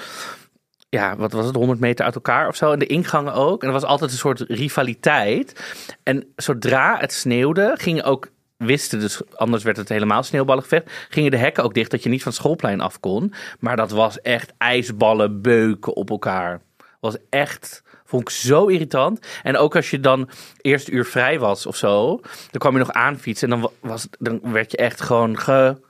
ja, 0.89 1.15
wat 1.15 1.31
was 1.31 1.45
het, 1.45 1.55
100 1.55 1.79
meter 1.79 2.05
uit 2.05 2.15
elkaar 2.15 2.47
of 2.47 2.55
zo. 2.55 2.71
En 2.71 2.79
de 2.79 2.85
ingangen 2.85 3.33
ook. 3.33 3.61
En 3.61 3.67
er 3.67 3.73
was 3.73 3.83
altijd 3.83 4.11
een 4.11 4.17
soort 4.17 4.39
rivaliteit. 4.39 5.75
En 6.03 6.27
zodra 6.35 6.97
het 6.99 7.13
sneeuwde, 7.13 7.73
gingen 7.77 8.03
ook 8.03 8.27
wisten, 8.57 8.99
dus 8.99 9.21
anders 9.35 9.63
werd 9.63 9.77
het 9.77 9.89
helemaal 9.89 10.23
sneeuwballengevecht, 10.23 10.91
gingen 11.09 11.31
de 11.31 11.37
hekken 11.37 11.63
ook 11.63 11.73
dicht 11.73 11.91
dat 11.91 12.03
je 12.03 12.09
niet 12.09 12.23
van 12.23 12.31
het 12.31 12.41
schoolplein 12.41 12.81
af 12.81 12.99
kon. 12.99 13.33
Maar 13.59 13.75
dat 13.75 13.91
was 13.91 14.21
echt 14.21 14.53
ijsballen 14.57 15.41
beuken 15.41 15.95
op 15.95 16.09
elkaar. 16.09 16.61
Was 16.99 17.17
echt, 17.29 17.83
vond 18.05 18.21
ik 18.21 18.29
zo 18.29 18.65
irritant. 18.67 19.27
En 19.43 19.57
ook 19.57 19.75
als 19.75 19.89
je 19.89 19.99
dan 19.99 20.29
eerst 20.61 20.89
uur 20.89 21.05
vrij 21.05 21.39
was 21.39 21.65
of 21.65 21.75
zo, 21.75 22.19
dan 22.51 22.59
kwam 22.59 22.73
je 22.73 22.79
nog 22.79 22.91
aanfietsen 22.91 23.51
en 23.51 23.59
dan, 23.59 23.69
wa- 23.81 23.89
was, 23.89 24.07
dan 24.19 24.39
werd 24.51 24.71
je 24.71 24.77
echt 24.77 25.01
gewoon 25.01 25.39
ge, 25.39 25.81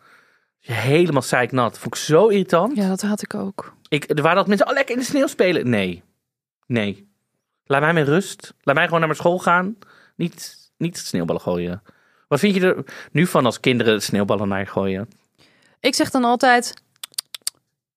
helemaal 0.59 1.21
zeiknat. 1.21 1.79
Vond 1.79 1.95
ik 1.95 2.01
zo 2.01 2.27
irritant. 2.27 2.75
Ja, 2.77 2.87
dat 2.87 3.01
had 3.01 3.21
ik 3.21 3.33
ook. 3.33 3.74
Ik, 3.87 4.09
er 4.09 4.21
waren 4.21 4.37
dat 4.37 4.47
mensen, 4.47 4.67
oh 4.67 4.73
lekker 4.73 4.93
in 4.95 4.99
de 5.01 5.07
sneeuw 5.07 5.27
spelen. 5.27 5.69
Nee, 5.69 6.03
nee. 6.67 7.09
Laat 7.65 7.81
mij 7.81 7.93
met 7.93 8.07
rust. 8.07 8.53
Laat 8.61 8.75
mij 8.75 8.83
gewoon 8.83 8.99
naar 8.99 9.09
mijn 9.09 9.19
school 9.21 9.39
gaan. 9.39 9.77
Niet, 10.15 10.57
niet 10.77 10.97
sneeuwballen 10.97 11.41
gooien. 11.41 11.81
Wat 12.27 12.39
vind 12.39 12.55
je 12.55 12.61
er 12.61 12.83
nu 13.11 13.25
van 13.27 13.45
als 13.45 13.59
kinderen 13.59 14.01
sneeuwballen 14.01 14.47
naar 14.47 14.59
je 14.59 14.65
gooien? 14.65 15.09
Ik 15.79 15.95
zeg 15.95 16.09
dan 16.09 16.23
altijd... 16.23 16.73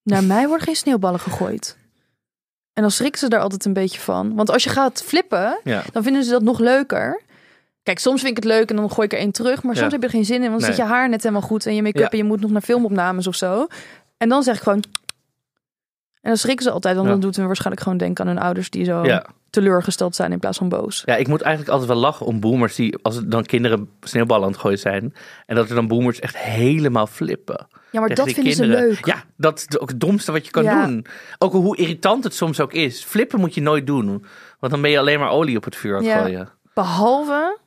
Naar 0.03 0.24
mij 0.24 0.47
worden 0.47 0.66
geen 0.66 0.76
sneeuwballen 0.76 1.20
gegooid. 1.20 1.76
En 2.72 2.82
dan 2.82 2.91
schrikken 2.91 3.20
ze 3.20 3.28
daar 3.28 3.41
altijd 3.41 3.64
een 3.64 3.72
beetje 3.72 4.01
van. 4.01 4.34
Want 4.34 4.51
als 4.51 4.64
je 4.64 4.70
gaat 4.70 5.03
flippen, 5.03 5.61
Ja. 5.64 5.82
dan 5.93 6.03
vinden 6.03 6.24
ze 6.24 6.30
dat 6.30 6.43
nog 6.43 6.59
leuker. 6.59 7.20
Kijk, 7.82 7.99
soms 7.99 8.20
vind 8.22 8.36
ik 8.36 8.43
het 8.45 8.53
leuk 8.53 8.70
en 8.70 8.76
dan 8.76 8.91
gooi 8.91 9.07
ik 9.07 9.12
er 9.12 9.18
één 9.18 9.32
terug. 9.32 9.62
Maar 9.62 9.76
soms 9.76 9.93
heb 9.93 10.01
je 10.01 10.07
er 10.07 10.12
geen 10.12 10.24
zin 10.24 10.43
in, 10.43 10.49
want 10.51 10.61
dan 10.61 10.68
Nee. 10.68 10.78
zit 10.78 10.86
je 10.86 10.93
haar 10.93 11.09
net 11.09 11.22
helemaal 11.22 11.43
goed 11.49 11.66
en 11.66 11.74
je 11.74 11.82
make-up 11.82 12.03
Ja. 12.03 12.09
en 12.11 12.16
je 12.18 12.24
moet 12.24 12.41
nog 12.41 12.51
naar 12.51 12.62
filmopnames 12.62 13.26
of 13.26 13.34
zo. 13.34 13.66
En 14.16 14.28
dan 14.28 14.43
zeg 14.43 14.57
ik 14.57 14.62
gewoon... 14.62 14.82
En 16.29 16.35
dan 16.35 16.43
schrikken 16.43 16.64
ze 16.64 16.70
altijd, 16.72 16.97
want 16.97 17.09
dan 17.09 17.20
doet 17.20 17.37
het 17.37 17.45
waarschijnlijk 17.47 17.83
gewoon 17.83 17.99
denken 17.99 18.24
aan 18.24 18.31
hun 18.35 18.43
ouders 18.43 18.70
die 18.70 18.85
zo 18.85 19.05
teleurgesteld 19.51 20.14
zijn 20.16 20.33
in 20.33 20.39
plaats 20.39 20.59
van 20.59 20.68
boos. 20.68 21.03
ja, 21.07 21.16
ik 21.16 21.29
moet 21.29 21.41
eigenlijk 21.41 21.72
altijd 21.72 21.91
wel 21.91 22.01
lachen 22.01 22.26
om 22.26 22.41
boomers 22.41 22.74
die, 22.74 22.97
als 23.03 23.14
het 23.14 23.31
dan 23.31 23.45
kinderen 23.45 23.89
sneeuwballen 24.01 24.45
aan 24.45 24.51
het 24.53 24.61
gooien 24.61 24.79
zijn. 24.79 25.14
En 25.47 25.57
dat 25.57 25.68
er 25.68 25.74
dan 25.74 25.87
boomers 25.89 26.20
echt 26.20 26.37
helemaal 26.37 27.07
flippen. 27.07 27.66
Ja, 27.91 28.01
maar 28.01 28.09
dat 28.14 28.24
vinden 28.33 28.45
kinderen. 28.57 28.81
ze 28.81 28.87
leuk. 28.89 29.07
Ja, 29.07 29.24
dat 29.37 29.66
is 29.68 29.79
ook 29.79 29.89
het 29.89 30.01
domste 30.01 30.33
wat 30.33 30.45
je 30.45 30.51
kan 30.51 30.62
Ja. 30.62 30.87
doen. 30.87 31.07
Ook 31.39 31.53
hoe 31.53 31.76
irritant 31.76 32.24
het 32.24 32.35
soms 32.35 32.61
ook 32.61 32.72
is. 32.72 33.05
Flippen 33.05 33.41
moet 33.41 33.55
je 33.55 33.61
nooit 33.61 33.87
doen. 33.87 34.24
Want 34.59 34.72
dan 34.72 34.83
ben 34.83 34.91
je 34.91 34.99
alleen 34.99 35.18
maar 35.18 35.31
olie 35.31 35.57
op 35.57 35.64
het 35.64 35.76
vuur 35.76 35.93
aan 35.97 36.03
het 36.03 36.12
Ja. 36.12 36.20
gooien. 36.20 36.49
Behalve 36.74 37.59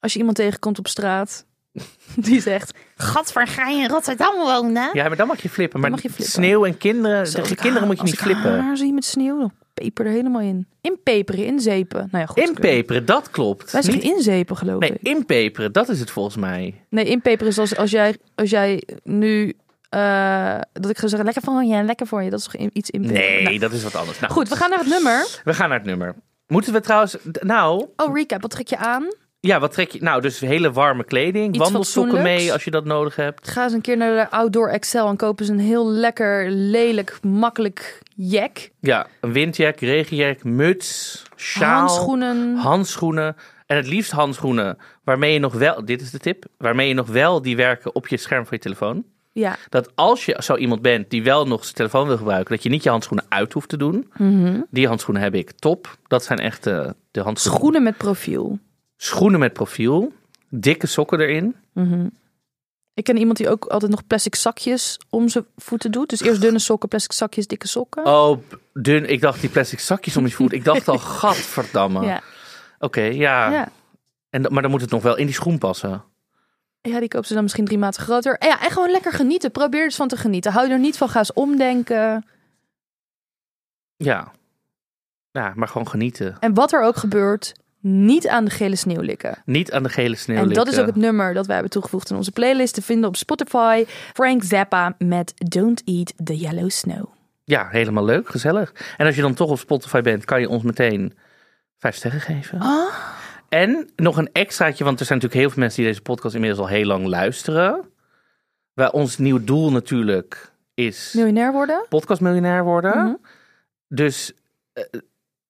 als 0.00 0.12
je 0.12 0.18
iemand 0.18 0.36
tegenkomt 0.36 0.78
op 0.78 0.88
straat 0.88 1.44
die 2.16 2.40
zegt... 2.40 2.78
Gadver, 3.00 3.46
ga 3.46 3.68
je 3.68 3.82
in 3.82 3.88
Rotterdam 3.88 4.34
wonen? 4.36 4.90
Ja, 4.92 5.08
maar 5.08 5.16
dan 5.16 5.26
mag 5.26 5.42
je 5.42 5.48
flippen. 5.48 5.80
Maar 5.80 5.90
mag 5.90 6.02
je 6.02 6.08
flippen. 6.10 6.32
sneeuw 6.32 6.64
en 6.64 6.76
kinderen, 6.78 7.26
Zo, 7.26 7.38
ik 7.38 7.44
kinderen 7.44 7.72
haar- 7.78 7.86
moet 7.86 7.96
je 7.96 8.02
niet 8.02 8.18
flippen. 8.18 8.60
haar 8.60 8.76
zie 8.76 8.92
met 8.92 9.04
sneeuw, 9.04 9.38
dan 9.38 9.52
peper 9.74 10.06
er 10.06 10.12
helemaal 10.12 10.40
in. 10.40 10.66
Inpeperen, 10.80 11.44
inzepen. 11.44 11.98
Nou 12.10 12.18
ja, 12.24 12.26
goed. 12.26 12.38
Inpeperen, 12.48 13.04
dat 13.04 13.30
klopt. 13.30 13.70
Wij 13.72 13.82
zeggen 13.82 14.02
Niet- 14.02 14.12
inzepen, 14.16 14.56
geloof 14.56 14.80
Nee, 14.80 14.90
ik. 14.90 14.98
inpeperen, 15.02 15.72
dat 15.72 15.88
is 15.88 16.00
het 16.00 16.10
volgens 16.10 16.36
mij. 16.36 16.82
Nee, 16.90 17.04
inpeperen 17.04 17.46
is 17.52 17.58
als, 17.58 17.76
als, 17.76 17.90
jij, 17.90 18.16
als 18.34 18.50
jij 18.50 18.82
nu... 19.02 19.52
eh, 19.88 20.58
dat 20.72 20.90
ik 20.90 20.98
ga 20.98 21.06
zeggen, 21.06 21.24
lekker 21.24 21.42
voor 21.42 21.64
je, 21.64 21.82
lekker 21.82 22.06
voor 22.06 22.22
je. 22.22 22.30
Dat 22.30 22.38
is 22.38 22.44
toch 22.44 22.56
in- 22.56 22.70
iets 22.72 22.90
inpeperen? 22.90 23.22
Nee, 23.32 23.42
Nou, 23.42 23.58
dat 23.58 23.72
is 23.72 23.82
wat 23.82 23.94
anders. 23.96 24.20
Nou, 24.20 24.32
goed, 24.32 24.48
we 24.48 24.56
gaan 24.56 24.70
naar 24.70 24.78
het 24.78 24.88
nummer. 24.88 25.40
we 25.44 25.54
gaan 25.54 25.68
naar 25.68 25.78
het 25.78 25.86
nummer. 25.86 26.14
Moeten 26.46 26.72
we 26.72 26.80
trouwens, 26.80 27.16
nou, 27.40 27.86
Oh, 27.96 28.14
recap. 28.16 28.42
Wat 28.42 28.50
trek 28.50 28.68
je 28.68 28.76
aan? 28.76 29.06
Ja, 29.40 29.60
wat 29.60 29.72
trek 29.72 29.90
je? 29.90 30.02
Nou, 30.02 30.20
dus 30.20 30.40
hele 30.40 30.72
warme 30.72 31.04
kleding, 31.04 31.48
Iets 31.48 31.58
wandelstokken 31.58 32.22
mee 32.22 32.52
als 32.52 32.64
je 32.64 32.70
dat 32.70 32.84
nodig 32.84 33.16
hebt. 33.16 33.48
Ga 33.48 33.62
eens 33.64 33.72
een 33.72 33.80
keer 33.80 33.96
naar 33.96 34.14
de 34.14 34.30
Outdoor 34.30 34.68
Excel 34.68 35.08
en 35.08 35.16
kopen 35.16 35.44
ze 35.44 35.52
een 35.52 35.58
heel 35.58 35.90
lekker, 35.90 36.50
lelijk, 36.50 37.18
makkelijk 37.22 38.02
jack. 38.16 38.70
Ja, 38.80 39.06
een 39.20 39.32
windjack, 39.32 39.80
regenjack, 39.80 40.44
muts, 40.44 41.22
sjaal, 41.36 41.78
Handschoenen. 41.78 42.56
handschoenen. 42.56 43.36
En 43.66 43.76
het 43.76 43.86
liefst 43.86 44.10
handschoenen 44.10 44.78
waarmee 45.04 45.32
je 45.32 45.38
nog 45.38 45.52
wel, 45.54 45.84
dit 45.84 46.00
is 46.00 46.10
de 46.10 46.18
tip, 46.18 46.44
waarmee 46.58 46.88
je 46.88 46.94
nog 46.94 47.08
wel 47.08 47.42
die 47.42 47.56
werken 47.56 47.94
op 47.94 48.08
je 48.08 48.16
scherm 48.16 48.42
van 48.46 48.56
je 48.56 48.62
telefoon. 48.62 49.04
Ja. 49.32 49.56
Dat 49.68 49.90
als 49.94 50.24
je 50.24 50.36
zo 50.38 50.56
iemand 50.56 50.82
bent 50.82 51.10
die 51.10 51.22
wel 51.22 51.46
nog 51.46 51.62
zijn 51.62 51.74
telefoon 51.74 52.06
wil 52.06 52.16
gebruiken, 52.16 52.54
dat 52.54 52.62
je 52.62 52.68
niet 52.68 52.82
je 52.82 52.88
handschoenen 52.90 53.26
uit 53.28 53.52
hoeft 53.52 53.68
te 53.68 53.76
doen. 53.76 54.10
Mhm. 54.16 54.60
Die 54.70 54.86
handschoenen 54.86 55.22
heb 55.22 55.34
ik. 55.34 55.50
Top. 55.50 55.96
Dat 56.06 56.24
zijn 56.24 56.38
echt 56.38 56.66
eh, 56.66 56.88
de 57.10 57.20
handschoenen. 57.20 57.60
Schoenen 57.60 57.82
met 57.82 57.96
profiel. 57.96 58.58
Schoenen 59.00 59.40
met 59.40 59.52
profiel. 59.52 60.12
Dikke 60.48 60.86
sokken 60.86 61.20
erin. 61.20 61.56
Mhm. 61.72 62.06
Ik 62.94 63.04
ken 63.04 63.16
iemand 63.16 63.36
die 63.36 63.48
ook 63.48 63.64
altijd 63.64 63.90
nog 63.90 64.06
plastic 64.06 64.34
zakjes 64.34 65.00
om 65.10 65.28
zijn 65.28 65.46
voeten 65.56 65.90
doet. 65.90 66.10
Dus 66.10 66.20
eerst 66.20 66.40
dunne 66.40 66.58
sokken, 66.58 66.88
plastic 66.88 67.12
zakjes, 67.12 67.46
dikke 67.46 67.66
sokken. 67.68 68.04
Oh, 68.06 68.38
dun. 68.72 69.08
Ik 69.10 69.20
dacht 69.20 69.40
die 69.40 69.50
plastic 69.50 69.78
zakjes 69.80 70.16
om 70.16 70.26
je 70.26 70.32
voet. 70.32 70.52
Ik 70.52 70.64
dacht 70.64 70.88
al, 70.88 70.98
gadverdamme. 71.18 72.04
Ja. 72.04 72.22
Oké, 72.78 73.00
ja. 73.02 73.50
Ja. 73.50 73.68
En, 74.30 74.42
maar 74.52 74.62
dan 74.62 74.70
moet 74.70 74.80
het 74.80 74.90
nog 74.90 75.02
wel 75.02 75.16
in 75.16 75.26
die 75.26 75.34
schoen 75.34 75.58
passen. 75.58 76.04
ja, 76.80 76.98
die 77.00 77.08
kopen 77.08 77.26
ze 77.26 77.34
dan 77.34 77.42
misschien 77.42 77.64
drie 77.64 77.78
maten 77.78 78.02
groter. 78.02 78.38
En 78.38 78.48
ja, 78.48 78.60
en 78.62 78.70
gewoon 78.70 78.90
lekker 78.90 79.12
genieten. 79.12 79.50
Probeer 79.50 79.82
eens 79.84 79.96
van 79.96 80.08
te 80.08 80.16
genieten. 80.16 80.52
Hou 80.52 80.70
er 80.70 80.78
niet 80.78 80.96
van, 80.96 81.08
ga 81.08 81.18
eens 81.18 81.32
omdenken. 81.32 82.26
Ja. 83.96 84.32
Ja, 85.30 85.52
maar 85.56 85.68
gewoon 85.68 85.88
genieten. 85.88 86.36
En 86.40 86.54
wat 86.54 86.72
er 86.72 86.82
ook 86.82 86.96
gebeurt, 86.96 87.52
niet 87.80 88.28
aan 88.28 88.44
de 88.44 88.50
gele 88.50 88.76
sneeuw 88.76 89.00
likken. 89.00 89.42
Niet 89.44 89.72
aan 89.72 89.82
de 89.82 89.88
gele 89.88 90.16
sneeuw 90.16 90.36
En 90.36 90.48
dat 90.48 90.56
is 90.56 90.64
likken. 90.64 90.80
ook 90.80 90.86
het 90.86 90.96
nummer 90.96 91.34
dat 91.34 91.44
wij 91.46 91.54
hebben 91.54 91.72
toegevoegd 91.72 92.10
in 92.10 92.16
onze 92.16 92.32
playlist 92.32 92.74
te 92.74 92.82
vinden 92.82 93.08
op 93.08 93.16
Spotify. 93.16 93.84
Frank 94.12 94.42
Zappa 94.42 94.94
met 94.98 95.32
Don't 95.36 95.82
Eat 95.84 96.12
the 96.24 96.36
Yellow 96.36 96.70
Snow. 96.70 97.04
Ja, 97.44 97.68
helemaal 97.70 98.04
leuk, 98.04 98.28
gezellig. 98.28 98.72
En 98.96 99.06
als 99.06 99.14
je 99.14 99.22
dan 99.22 99.34
toch 99.34 99.50
op 99.50 99.58
Spotify 99.58 100.00
bent, 100.00 100.24
kan 100.24 100.40
je 100.40 100.48
ons 100.48 100.62
meteen 100.62 101.12
vijf 101.78 101.94
sterren 101.96 102.20
geven. 102.20 102.58
Ah. 102.60 102.94
En 103.48 103.88
nog 103.96 104.16
een 104.16 104.28
extraatje, 104.32 104.84
want 104.84 105.00
er 105.00 105.06
zijn 105.06 105.18
natuurlijk 105.18 105.46
heel 105.46 105.54
veel 105.54 105.62
mensen 105.62 105.82
die 105.82 105.90
deze 105.90 106.02
podcast 106.02 106.34
inmiddels 106.34 106.60
al 106.60 106.68
heel 106.68 106.84
lang 106.84 107.06
luisteren. 107.06 107.90
Waar 108.74 108.90
ons 108.90 109.18
nieuw 109.18 109.44
doel 109.44 109.70
natuurlijk 109.70 110.52
is 110.74 111.12
Miljonair 111.16 111.52
worden? 111.52 111.86
podcastmiljonair 111.88 112.64
worden. 112.64 112.96
Mhm. 113.04 113.14
Dus 113.88 114.32
eh, 114.72 114.84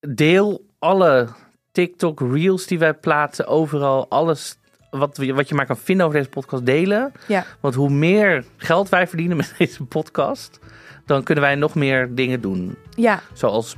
deel 0.01 0.67
alle 0.79 1.29
TikTok 1.73 2.21
reels 2.21 2.67
die 2.67 2.79
wij 2.79 2.95
plaatsen, 2.95 3.47
overal 3.47 4.07
alles 4.09 4.59
wat, 4.91 5.17
we- 5.17 5.33
wat 5.35 5.49
je 5.49 5.55
maar 5.55 5.67
kan 5.67 5.77
vinden 5.77 6.07
over 6.07 6.19
deze 6.19 6.31
podcast 6.31 6.67
delen. 6.67 7.13
Ja. 7.27 7.45
Want 7.61 7.75
hoe 7.75 7.91
meer 7.91 8.45
geld 8.57 8.89
wij 8.89 9.07
verdienen 9.07 9.37
met 9.37 9.55
deze 9.59 9.85
podcast, 9.85 10.59
dan 11.07 11.23
kunnen 11.23 11.45
wij 11.45 11.55
nog 11.55 11.75
meer 11.75 12.15
dingen 12.15 12.41
doen. 12.41 12.77
Ja, 12.95 13.21
Zoals 13.33 13.77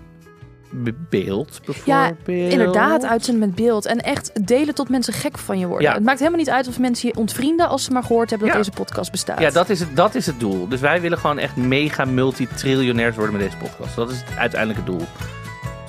be- 0.72 0.95
beeld 1.09 1.61
Ja, 1.84 2.03
bijvoorbeeld. 2.07 2.53
inderdaad, 2.53 3.05
uitzenden 3.05 3.49
met 3.49 3.55
beeld. 3.57 3.86
En 3.86 3.99
echt 3.99 4.47
delen 4.47 4.74
tot 4.74 4.88
mensen 4.88 5.12
gek 5.12 5.38
van 5.38 5.59
je 5.59 5.66
worden. 5.66 5.88
Ja. 5.88 5.95
Het 5.95 6.05
maakt 6.05 6.18
helemaal 6.18 6.38
niet 6.38 6.51
uit 6.51 6.68
of 6.68 6.78
mensen 6.78 7.09
je 7.09 7.16
ontvrienden 7.16 7.68
als 7.68 7.84
ze 7.84 7.93
maar 7.93 8.03
gehoord 8.03 8.30
hebben 8.30 8.49
dat 8.49 8.57
Ja. 8.57 8.62
deze 8.64 8.76
podcast 8.76 9.11
bestaat. 9.11 9.41
Ja, 9.41 9.51
dat 9.51 9.68
is, 9.70 9.80
het, 9.80 9.97
dat 9.97 10.14
is 10.14 10.26
het 10.26 10.41
doel. 10.41 10.68
Dus 10.68 10.80
wij 10.80 11.01
willen 11.01 11.18
gewoon 11.18 11.38
echt 11.38 11.57
mega 11.57 12.05
multitriljonairs 12.05 13.16
worden 13.16 13.34
met 13.36 13.43
deze 13.43 13.57
podcast. 13.57 13.97
Dat 13.97 14.11
is 14.11 14.16
het 14.20 14.36
uiteindelijke 14.38 14.84
doel. 14.84 15.03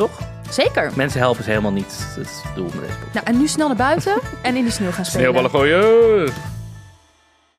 Toch? 0.02 0.20
Zeker. 0.50 0.92
Mensen 0.96 1.20
helpen 1.20 1.40
is 1.40 1.46
helemaal 1.46 1.72
niet 1.72 2.08
het 2.16 2.44
doel 2.56 2.66
met 2.66 2.74
deze 2.74 2.94
podcast. 2.94 3.14
Nou, 3.14 3.26
en 3.26 3.38
nu 3.38 3.48
snel 3.48 3.68
naar 3.68 3.76
buiten 3.76 4.20
en 4.42 4.56
in 4.56 4.66
de 4.66 4.72
sneeuw 4.72 4.92
gaan 4.92 5.06
spelen. 5.06 5.50
gooien! 5.50 6.34